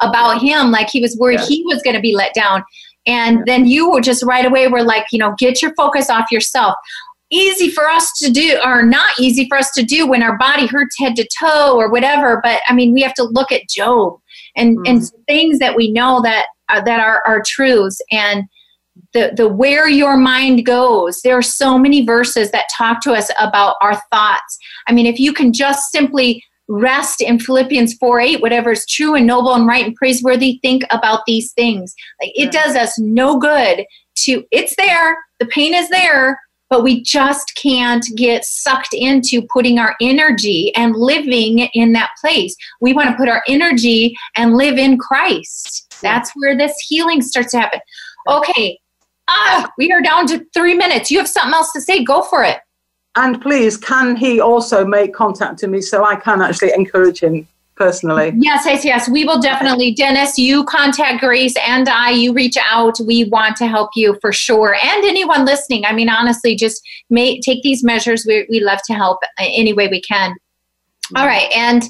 about 0.00 0.40
him, 0.40 0.70
like 0.70 0.88
he 0.88 1.00
was 1.00 1.16
worried 1.18 1.40
he 1.40 1.62
was 1.66 1.82
going 1.82 1.96
to 1.96 2.02
be 2.02 2.14
let 2.14 2.34
down. 2.34 2.64
And 3.06 3.44
then 3.46 3.66
you 3.66 3.90
were 3.90 4.00
just 4.00 4.22
right 4.22 4.46
away 4.46 4.66
were 4.68 4.82
like, 4.82 5.06
you 5.12 5.18
know, 5.18 5.34
get 5.38 5.60
your 5.60 5.74
focus 5.74 6.08
off 6.08 6.32
yourself. 6.32 6.74
Easy 7.30 7.70
for 7.70 7.88
us 7.88 8.10
to 8.18 8.30
do, 8.30 8.58
or 8.64 8.82
not 8.82 9.10
easy 9.18 9.46
for 9.48 9.58
us 9.58 9.70
to 9.72 9.82
do 9.82 10.06
when 10.06 10.22
our 10.22 10.38
body 10.38 10.66
hurts 10.66 10.98
head 10.98 11.16
to 11.16 11.28
toe 11.38 11.76
or 11.76 11.90
whatever. 11.90 12.40
But 12.42 12.60
I 12.66 12.74
mean, 12.74 12.92
we 12.92 13.02
have 13.02 13.14
to 13.14 13.24
look 13.24 13.52
at 13.52 13.68
Job 13.68 14.18
and 14.56 14.78
mm-hmm. 14.78 14.86
and 14.86 15.10
things 15.26 15.58
that 15.58 15.74
we 15.76 15.90
know 15.90 16.22
that 16.22 16.46
uh, 16.68 16.80
that 16.82 17.00
are, 17.00 17.22
are 17.26 17.42
truths 17.44 18.00
and 18.10 18.44
the, 19.12 19.32
the 19.36 19.48
where 19.48 19.88
your 19.88 20.16
mind 20.16 20.64
goes 20.64 21.20
there 21.22 21.36
are 21.36 21.42
so 21.42 21.78
many 21.78 22.04
verses 22.04 22.50
that 22.52 22.66
talk 22.76 23.00
to 23.02 23.12
us 23.12 23.30
about 23.40 23.76
our 23.80 24.00
thoughts 24.12 24.58
i 24.86 24.92
mean 24.92 25.06
if 25.06 25.18
you 25.18 25.32
can 25.32 25.52
just 25.52 25.90
simply 25.90 26.42
rest 26.68 27.20
in 27.20 27.38
philippians 27.38 27.94
4 27.94 28.20
8 28.20 28.42
whatever 28.42 28.72
is 28.72 28.86
true 28.86 29.14
and 29.14 29.26
noble 29.26 29.54
and 29.54 29.66
right 29.66 29.84
and 29.84 29.96
praiseworthy 29.96 30.58
think 30.62 30.82
about 30.90 31.20
these 31.26 31.52
things 31.52 31.94
like 32.20 32.32
it 32.34 32.52
does 32.52 32.76
us 32.76 32.98
no 32.98 33.38
good 33.38 33.84
to 34.16 34.44
it's 34.52 34.76
there 34.76 35.18
the 35.40 35.46
pain 35.46 35.74
is 35.74 35.88
there 35.88 36.38
but 36.70 36.82
we 36.82 37.02
just 37.02 37.52
can't 37.54 38.04
get 38.16 38.44
sucked 38.44 38.94
into 38.94 39.46
putting 39.52 39.78
our 39.78 39.94
energy 40.00 40.74
and 40.74 40.96
living 40.96 41.68
in 41.72 41.92
that 41.92 42.10
place. 42.20 42.56
We 42.80 42.92
want 42.92 43.10
to 43.10 43.16
put 43.16 43.28
our 43.28 43.44
energy 43.46 44.16
and 44.36 44.56
live 44.56 44.76
in 44.76 44.98
Christ. 44.98 45.83
That's 46.00 46.30
where 46.34 46.56
this 46.56 46.74
healing 46.88 47.22
starts 47.22 47.52
to 47.52 47.60
happen. 47.60 47.80
Okay, 48.28 48.78
ah, 49.28 49.70
we 49.78 49.92
are 49.92 50.02
down 50.02 50.26
to 50.28 50.44
three 50.54 50.74
minutes. 50.74 51.10
You 51.10 51.18
have 51.18 51.28
something 51.28 51.54
else 51.54 51.72
to 51.72 51.80
say? 51.80 52.04
Go 52.04 52.22
for 52.22 52.44
it. 52.44 52.58
And 53.16 53.40
please, 53.40 53.76
can 53.76 54.16
he 54.16 54.40
also 54.40 54.84
make 54.84 55.14
contact 55.14 55.58
to 55.60 55.68
me 55.68 55.80
so 55.80 56.04
I 56.04 56.16
can 56.16 56.42
actually 56.42 56.72
encourage 56.72 57.20
him 57.20 57.46
personally. 57.76 58.32
Yes, 58.36 58.64
yes, 58.66 58.84
yes. 58.84 59.08
We 59.08 59.24
will 59.24 59.40
definitely. 59.40 59.94
Dennis, 59.94 60.38
you 60.38 60.64
contact 60.64 61.20
Grace 61.20 61.54
and 61.66 61.88
I, 61.88 62.10
you 62.10 62.32
reach 62.32 62.56
out. 62.56 62.98
We 63.04 63.24
want 63.24 63.56
to 63.56 63.66
help 63.66 63.90
you 63.94 64.16
for 64.20 64.32
sure. 64.32 64.76
And 64.82 65.04
anyone 65.04 65.44
listening, 65.44 65.84
I 65.84 65.92
mean, 65.92 66.08
honestly, 66.08 66.54
just 66.56 66.82
may, 67.10 67.40
take 67.40 67.62
these 67.62 67.82
measures. 67.82 68.24
We, 68.26 68.46
we 68.48 68.60
love 68.60 68.80
to 68.86 68.94
help 68.94 69.18
any 69.38 69.72
way 69.72 69.88
we 69.88 70.00
can. 70.00 70.34
All 71.16 71.26
right. 71.26 71.50
And 71.54 71.82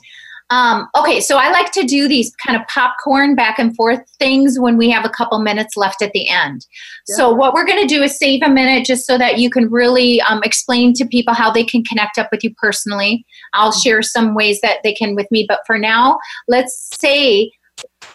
um, 0.50 0.88
okay, 0.96 1.20
so 1.20 1.38
I 1.38 1.50
like 1.50 1.72
to 1.72 1.84
do 1.84 2.06
these 2.06 2.34
kind 2.36 2.60
of 2.60 2.66
popcorn 2.68 3.34
back 3.34 3.58
and 3.58 3.74
forth 3.74 4.00
things 4.18 4.58
when 4.58 4.76
we 4.76 4.90
have 4.90 5.04
a 5.04 5.08
couple 5.08 5.38
minutes 5.40 5.76
left 5.76 6.02
at 6.02 6.12
the 6.12 6.28
end. 6.28 6.66
Yeah. 7.08 7.16
So, 7.16 7.32
what 7.32 7.54
we're 7.54 7.64
going 7.64 7.80
to 7.80 7.92
do 7.92 8.02
is 8.02 8.18
save 8.18 8.42
a 8.42 8.50
minute 8.50 8.84
just 8.84 9.06
so 9.06 9.16
that 9.16 9.38
you 9.38 9.48
can 9.48 9.70
really 9.70 10.20
um, 10.22 10.42
explain 10.44 10.92
to 10.94 11.06
people 11.06 11.32
how 11.32 11.50
they 11.50 11.64
can 11.64 11.82
connect 11.82 12.18
up 12.18 12.28
with 12.30 12.44
you 12.44 12.54
personally. 12.56 13.24
I'll 13.54 13.70
mm-hmm. 13.70 13.80
share 13.80 14.02
some 14.02 14.34
ways 14.34 14.60
that 14.60 14.78
they 14.84 14.92
can 14.92 15.14
with 15.14 15.30
me, 15.30 15.46
but 15.48 15.60
for 15.66 15.78
now, 15.78 16.18
let's 16.46 16.90
say 17.00 17.50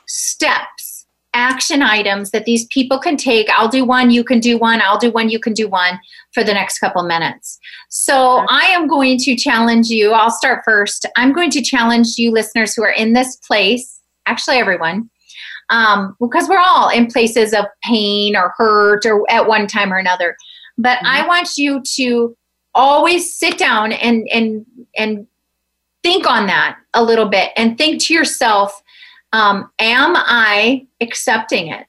steps 0.06 1.08
action 1.34 1.82
items 1.82 2.32
that 2.32 2.46
these 2.46 2.66
people 2.68 3.00
can 3.00 3.16
take. 3.16 3.50
I'll 3.52 3.68
do 3.68 3.86
one, 3.86 4.10
you 4.12 4.24
can 4.24 4.40
do 4.40 4.58
one, 4.58 4.82
I'll 4.82 4.98
do 4.98 5.12
one, 5.12 5.30
you 5.30 5.40
can 5.40 5.54
do 5.54 5.68
one 5.68 6.00
for 6.34 6.44
the 6.44 6.54
next 6.54 6.80
couple 6.80 7.04
minutes. 7.04 7.60
So 7.90 8.46
I 8.50 8.66
am 8.66 8.88
going 8.88 9.18
to 9.20 9.36
challenge 9.36 9.88
you. 9.88 10.12
I'll 10.12 10.32
start 10.32 10.62
first. 10.66 11.06
I'm 11.16 11.34
going 11.34 11.50
to 11.52 11.62
challenge 11.62 12.18
you, 12.18 12.32
listeners 12.32 12.74
who 12.74 12.84
are 12.84 12.92
in 12.92 13.14
this 13.14 13.36
place, 13.38 14.00
actually, 14.26 14.58
everyone. 14.58 15.10
Um, 15.72 16.16
because 16.20 16.50
we're 16.50 16.58
all 16.58 16.90
in 16.90 17.08
places 17.08 17.54
of 17.54 17.66
pain 17.84 18.36
or 18.36 18.54
hurt 18.58 19.06
or 19.06 19.24
at 19.30 19.48
one 19.48 19.68
time 19.68 19.94
or 19.94 19.98
another. 19.98 20.36
But 20.78 20.98
mm-hmm. 20.98 21.08
I 21.08 21.28
want 21.28 21.58
you 21.58 21.84
to 21.96 22.36
always 22.74 23.36
sit 23.36 23.58
down 23.58 23.92
and 23.92 24.28
and 24.32 24.66
and 24.96 25.28
think 26.04 26.30
on 26.30 26.48
that 26.48 26.78
a 26.94 27.04
little 27.04 27.28
bit 27.28 27.52
and 27.56 27.78
think 27.78 28.02
to 28.04 28.14
yourself 28.14 28.82
um, 29.34 29.70
am 29.80 30.14
I 30.16 30.88
accepting 31.02 31.68
it? 31.68 31.86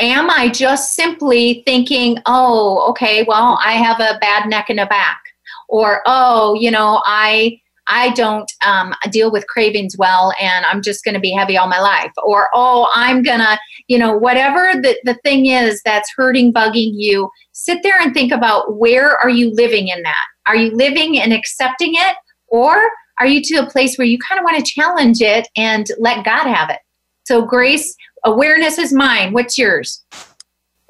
Am 0.00 0.28
I 0.28 0.48
just 0.48 0.94
simply 0.94 1.62
thinking, 1.66 2.18
oh, 2.26 2.88
okay, 2.90 3.24
well, 3.28 3.58
I 3.64 3.72
have 3.72 4.00
a 4.00 4.18
bad 4.20 4.48
neck 4.48 4.68
and 4.68 4.80
a 4.80 4.86
back, 4.86 5.20
or 5.68 6.02
oh, 6.06 6.54
you 6.54 6.70
know, 6.70 7.00
I 7.04 7.60
I 7.86 8.10
don't 8.10 8.50
um, 8.64 8.94
deal 9.10 9.30
with 9.30 9.46
cravings 9.46 9.96
well, 9.98 10.32
and 10.40 10.64
I'm 10.64 10.82
just 10.82 11.04
going 11.04 11.14
to 11.14 11.20
be 11.20 11.32
heavy 11.32 11.56
all 11.56 11.68
my 11.68 11.80
life, 11.80 12.12
or 12.24 12.48
oh, 12.54 12.88
I'm 12.92 13.22
gonna, 13.22 13.58
you 13.86 13.98
know, 13.98 14.16
whatever 14.16 14.72
the 14.80 14.98
the 15.04 15.14
thing 15.22 15.46
is 15.46 15.80
that's 15.84 16.12
hurting, 16.16 16.52
bugging 16.52 16.92
you. 16.94 17.30
Sit 17.52 17.82
there 17.82 18.00
and 18.00 18.12
think 18.12 18.32
about 18.32 18.76
where 18.76 19.16
are 19.18 19.30
you 19.30 19.52
living 19.54 19.88
in 19.88 20.02
that? 20.02 20.24
Are 20.46 20.56
you 20.56 20.74
living 20.74 21.20
and 21.20 21.32
accepting 21.32 21.92
it, 21.94 22.16
or 22.48 22.90
are 23.20 23.26
you 23.26 23.40
to 23.42 23.56
a 23.56 23.70
place 23.70 23.96
where 23.96 24.06
you 24.06 24.18
kind 24.18 24.38
of 24.38 24.44
want 24.44 24.64
to 24.64 24.72
challenge 24.72 25.20
it 25.20 25.48
and 25.56 25.86
let 25.98 26.24
God 26.24 26.46
have 26.46 26.70
it? 26.70 26.80
So, 27.24 27.42
Grace, 27.42 27.94
awareness 28.24 28.78
is 28.78 28.92
mine. 28.92 29.32
What's 29.32 29.56
yours? 29.56 30.04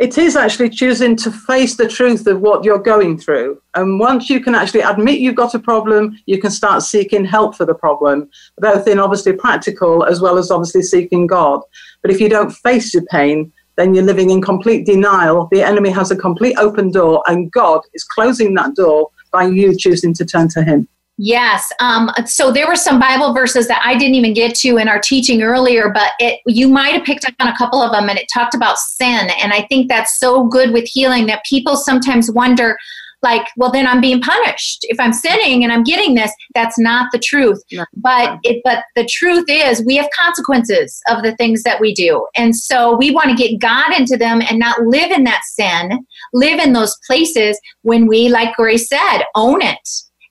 It 0.00 0.18
is 0.18 0.34
actually 0.34 0.70
choosing 0.70 1.14
to 1.16 1.30
face 1.30 1.76
the 1.76 1.86
truth 1.86 2.26
of 2.26 2.40
what 2.40 2.64
you're 2.64 2.80
going 2.80 3.16
through. 3.16 3.62
And 3.76 4.00
once 4.00 4.28
you 4.28 4.40
can 4.40 4.54
actually 4.54 4.80
admit 4.80 5.20
you've 5.20 5.36
got 5.36 5.54
a 5.54 5.58
problem, 5.58 6.18
you 6.26 6.40
can 6.40 6.50
start 6.50 6.82
seeking 6.82 7.24
help 7.24 7.54
for 7.54 7.64
the 7.64 7.74
problem, 7.74 8.28
both 8.58 8.88
in 8.88 8.98
obviously 8.98 9.34
practical 9.34 10.04
as 10.04 10.20
well 10.20 10.36
as 10.36 10.50
obviously 10.50 10.82
seeking 10.82 11.28
God. 11.28 11.60
But 12.02 12.10
if 12.10 12.20
you 12.20 12.28
don't 12.28 12.50
face 12.50 12.92
your 12.92 13.04
pain, 13.04 13.52
then 13.76 13.94
you're 13.94 14.04
living 14.04 14.30
in 14.30 14.42
complete 14.42 14.84
denial. 14.84 15.48
The 15.52 15.62
enemy 15.62 15.90
has 15.90 16.10
a 16.10 16.16
complete 16.16 16.56
open 16.58 16.90
door, 16.90 17.22
and 17.26 17.50
God 17.52 17.80
is 17.94 18.04
closing 18.04 18.54
that 18.54 18.74
door 18.74 19.10
by 19.32 19.44
you 19.44 19.76
choosing 19.76 20.12
to 20.14 20.24
turn 20.24 20.48
to 20.50 20.62
Him. 20.62 20.88
Yes. 21.16 21.70
Um, 21.78 22.10
so 22.26 22.50
there 22.50 22.66
were 22.66 22.74
some 22.74 22.98
Bible 22.98 23.32
verses 23.32 23.68
that 23.68 23.80
I 23.84 23.96
didn't 23.96 24.16
even 24.16 24.34
get 24.34 24.54
to 24.56 24.78
in 24.78 24.88
our 24.88 24.98
teaching 24.98 25.42
earlier, 25.42 25.90
but 25.90 26.10
it, 26.18 26.40
you 26.46 26.68
might 26.68 26.94
have 26.94 27.04
picked 27.04 27.24
up 27.24 27.34
on 27.38 27.48
a 27.48 27.56
couple 27.56 27.80
of 27.80 27.92
them, 27.92 28.08
and 28.08 28.18
it 28.18 28.26
talked 28.32 28.54
about 28.54 28.78
sin. 28.78 29.28
And 29.40 29.52
I 29.52 29.62
think 29.68 29.88
that's 29.88 30.16
so 30.18 30.44
good 30.48 30.72
with 30.72 30.88
healing 30.88 31.26
that 31.26 31.44
people 31.48 31.76
sometimes 31.76 32.32
wonder, 32.32 32.76
like, 33.22 33.46
well, 33.56 33.70
then 33.70 33.86
I'm 33.86 34.00
being 34.00 34.20
punished 34.20 34.84
if 34.88 34.98
I'm 34.98 35.12
sinning 35.12 35.62
and 35.62 35.72
I'm 35.72 35.84
getting 35.84 36.14
this. 36.14 36.32
That's 36.54 36.78
not 36.80 37.10
the 37.12 37.20
truth. 37.20 37.62
No. 37.72 37.84
But 37.94 38.40
it, 38.42 38.60
but 38.64 38.84
the 38.96 39.08
truth 39.10 39.46
is, 39.48 39.84
we 39.86 39.96
have 39.96 40.08
consequences 40.18 41.00
of 41.08 41.22
the 41.22 41.36
things 41.36 41.62
that 41.62 41.80
we 41.80 41.94
do, 41.94 42.26
and 42.36 42.56
so 42.56 42.96
we 42.96 43.12
want 43.12 43.30
to 43.30 43.36
get 43.36 43.60
God 43.60 43.96
into 43.96 44.16
them 44.16 44.42
and 44.42 44.58
not 44.58 44.82
live 44.82 45.12
in 45.12 45.22
that 45.24 45.42
sin, 45.44 46.04
live 46.32 46.58
in 46.58 46.72
those 46.72 46.96
places 47.06 47.56
when 47.82 48.08
we, 48.08 48.28
like 48.28 48.56
Grace 48.56 48.88
said, 48.88 49.22
own 49.36 49.62
it 49.62 49.78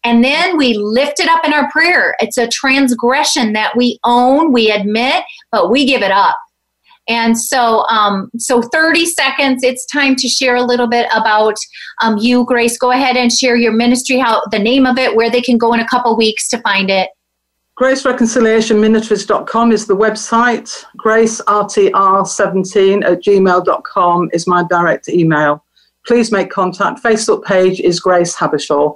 and 0.03 0.23
then 0.23 0.57
we 0.57 0.73
lift 0.73 1.19
it 1.19 1.29
up 1.29 1.45
in 1.45 1.53
our 1.53 1.69
prayer. 1.71 2.15
It's 2.19 2.37
a 2.37 2.47
transgression 2.47 3.53
that 3.53 3.77
we 3.77 3.99
own, 4.03 4.51
we 4.51 4.71
admit, 4.71 5.23
but 5.51 5.71
we 5.71 5.85
give 5.85 6.01
it 6.01 6.11
up. 6.11 6.35
And 7.09 7.37
so, 7.37 7.85
um, 7.87 8.31
so 8.37 8.61
30 8.61 9.05
seconds. 9.05 9.63
It's 9.63 9.85
time 9.85 10.15
to 10.15 10.27
share 10.27 10.55
a 10.55 10.63
little 10.63 10.87
bit 10.87 11.07
about 11.13 11.55
um, 12.01 12.17
you, 12.17 12.45
Grace. 12.45 12.77
Go 12.77 12.91
ahead 12.91 13.17
and 13.17 13.31
share 13.31 13.55
your 13.55 13.73
ministry, 13.73 14.19
how 14.19 14.41
the 14.51 14.59
name 14.59 14.85
of 14.85 14.97
it, 14.97 15.15
where 15.15 15.29
they 15.29 15.41
can 15.41 15.57
go 15.57 15.73
in 15.73 15.81
a 15.81 15.87
couple 15.87 16.15
weeks 16.15 16.47
to 16.49 16.61
find 16.61 16.89
it. 16.89 17.09
GraceReconciliationMinistries.com 17.79 19.71
is 19.71 19.87
the 19.87 19.95
website. 19.95 20.85
GraceRTR17 21.03 23.03
at 23.03 23.23
gmail.com 23.23 24.29
is 24.31 24.47
my 24.47 24.63
direct 24.69 25.09
email. 25.09 25.65
Please 26.05 26.31
make 26.31 26.51
contact. 26.51 27.01
Facebook 27.01 27.43
page 27.43 27.79
is 27.79 27.99
Grace 27.99 28.35
Habershaw. 28.35 28.95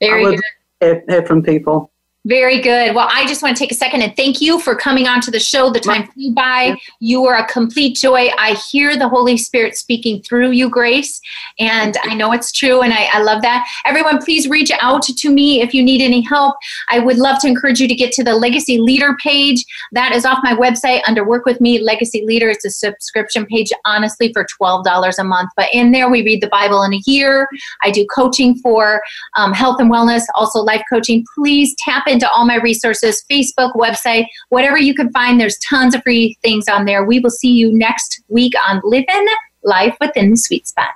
Very 0.00 0.24
good. 0.24 0.40
Hear, 0.80 1.04
hear 1.08 1.26
from 1.26 1.42
people. 1.42 1.90
Very 2.26 2.60
good. 2.60 2.92
Well, 2.92 3.08
I 3.08 3.24
just 3.28 3.40
want 3.40 3.56
to 3.56 3.62
take 3.62 3.70
a 3.70 3.76
second 3.76 4.02
and 4.02 4.16
thank 4.16 4.40
you 4.40 4.58
for 4.58 4.74
coming 4.74 5.06
on 5.06 5.20
to 5.20 5.30
the 5.30 5.38
show. 5.38 5.70
The 5.70 5.78
time 5.78 6.08
flew 6.08 6.32
by. 6.34 6.76
You 6.98 7.24
are 7.24 7.36
a 7.36 7.46
complete 7.46 7.96
joy. 7.96 8.30
I 8.36 8.54
hear 8.54 8.96
the 8.96 9.08
Holy 9.08 9.36
Spirit 9.36 9.76
speaking 9.76 10.20
through 10.22 10.50
you, 10.50 10.68
Grace, 10.68 11.20
and 11.60 11.96
I 12.02 12.14
know 12.14 12.32
it's 12.32 12.50
true, 12.50 12.82
and 12.82 12.92
I, 12.92 13.08
I 13.12 13.22
love 13.22 13.42
that. 13.42 13.68
Everyone, 13.84 14.18
please 14.18 14.48
reach 14.48 14.72
out 14.80 15.04
to 15.04 15.30
me 15.30 15.62
if 15.62 15.72
you 15.72 15.84
need 15.84 16.00
any 16.00 16.20
help. 16.20 16.56
I 16.88 16.98
would 16.98 17.16
love 17.16 17.38
to 17.42 17.46
encourage 17.46 17.78
you 17.78 17.86
to 17.86 17.94
get 17.94 18.10
to 18.14 18.24
the 18.24 18.34
Legacy 18.34 18.78
Leader 18.78 19.16
page. 19.22 19.64
That 19.92 20.10
is 20.10 20.24
off 20.24 20.40
my 20.42 20.52
website 20.54 21.02
under 21.06 21.24
Work 21.24 21.44
With 21.44 21.60
Me, 21.60 21.78
Legacy 21.78 22.24
Leader. 22.26 22.48
It's 22.48 22.64
a 22.64 22.70
subscription 22.70 23.46
page, 23.46 23.70
honestly, 23.84 24.32
for 24.32 24.44
$12 24.60 25.14
a 25.16 25.22
month. 25.22 25.50
But 25.56 25.68
in 25.72 25.92
there, 25.92 26.10
we 26.10 26.24
read 26.24 26.42
the 26.42 26.48
Bible 26.48 26.82
in 26.82 26.92
a 26.92 27.00
year. 27.06 27.48
I 27.84 27.92
do 27.92 28.04
coaching 28.12 28.56
for 28.56 29.00
um, 29.36 29.52
health 29.52 29.80
and 29.80 29.92
wellness, 29.92 30.22
also 30.34 30.58
life 30.58 30.82
coaching. 30.90 31.24
Please 31.32 31.72
tap 31.78 32.08
in 32.08 32.15
into 32.16 32.30
all 32.30 32.46
my 32.46 32.56
resources 32.56 33.22
Facebook, 33.30 33.74
website, 33.74 34.26
whatever 34.48 34.78
you 34.78 34.94
can 34.94 35.12
find. 35.12 35.38
There's 35.38 35.58
tons 35.58 35.94
of 35.94 36.02
free 36.02 36.38
things 36.42 36.66
on 36.66 36.86
there. 36.86 37.04
We 37.04 37.20
will 37.20 37.30
see 37.30 37.52
you 37.52 37.70
next 37.76 38.22
week 38.28 38.54
on 38.66 38.80
Living 38.84 39.26
Life 39.62 39.96
Within 40.00 40.30
the 40.30 40.36
Sweet 40.36 40.66
Spot. 40.66 40.88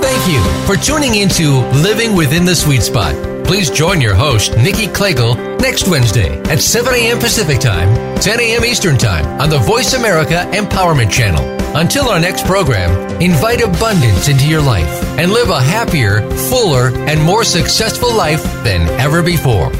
Thank 0.00 0.28
you 0.28 0.40
for 0.64 0.76
tuning 0.76 1.16
into 1.16 1.58
Living 1.82 2.14
Within 2.14 2.44
the 2.44 2.54
Sweet 2.54 2.82
Spot. 2.82 3.29
Please 3.50 3.68
join 3.68 4.00
your 4.00 4.14
host, 4.14 4.56
Nikki 4.58 4.86
Klegel, 4.86 5.34
next 5.56 5.88
Wednesday 5.88 6.40
at 6.42 6.60
7 6.60 6.94
a.m. 6.94 7.18
Pacific 7.18 7.58
Time, 7.58 8.16
10 8.20 8.38
a.m. 8.38 8.64
Eastern 8.64 8.96
Time 8.96 9.26
on 9.40 9.50
the 9.50 9.58
Voice 9.58 9.94
America 9.94 10.48
Empowerment 10.52 11.10
Channel. 11.10 11.42
Until 11.76 12.08
our 12.08 12.20
next 12.20 12.46
program, 12.46 13.20
invite 13.20 13.60
abundance 13.60 14.28
into 14.28 14.46
your 14.46 14.62
life 14.62 15.02
and 15.18 15.32
live 15.32 15.50
a 15.50 15.60
happier, 15.60 16.20
fuller, 16.48 16.92
and 17.08 17.20
more 17.20 17.42
successful 17.42 18.14
life 18.14 18.44
than 18.62 18.88
ever 19.00 19.20
before. 19.20 19.72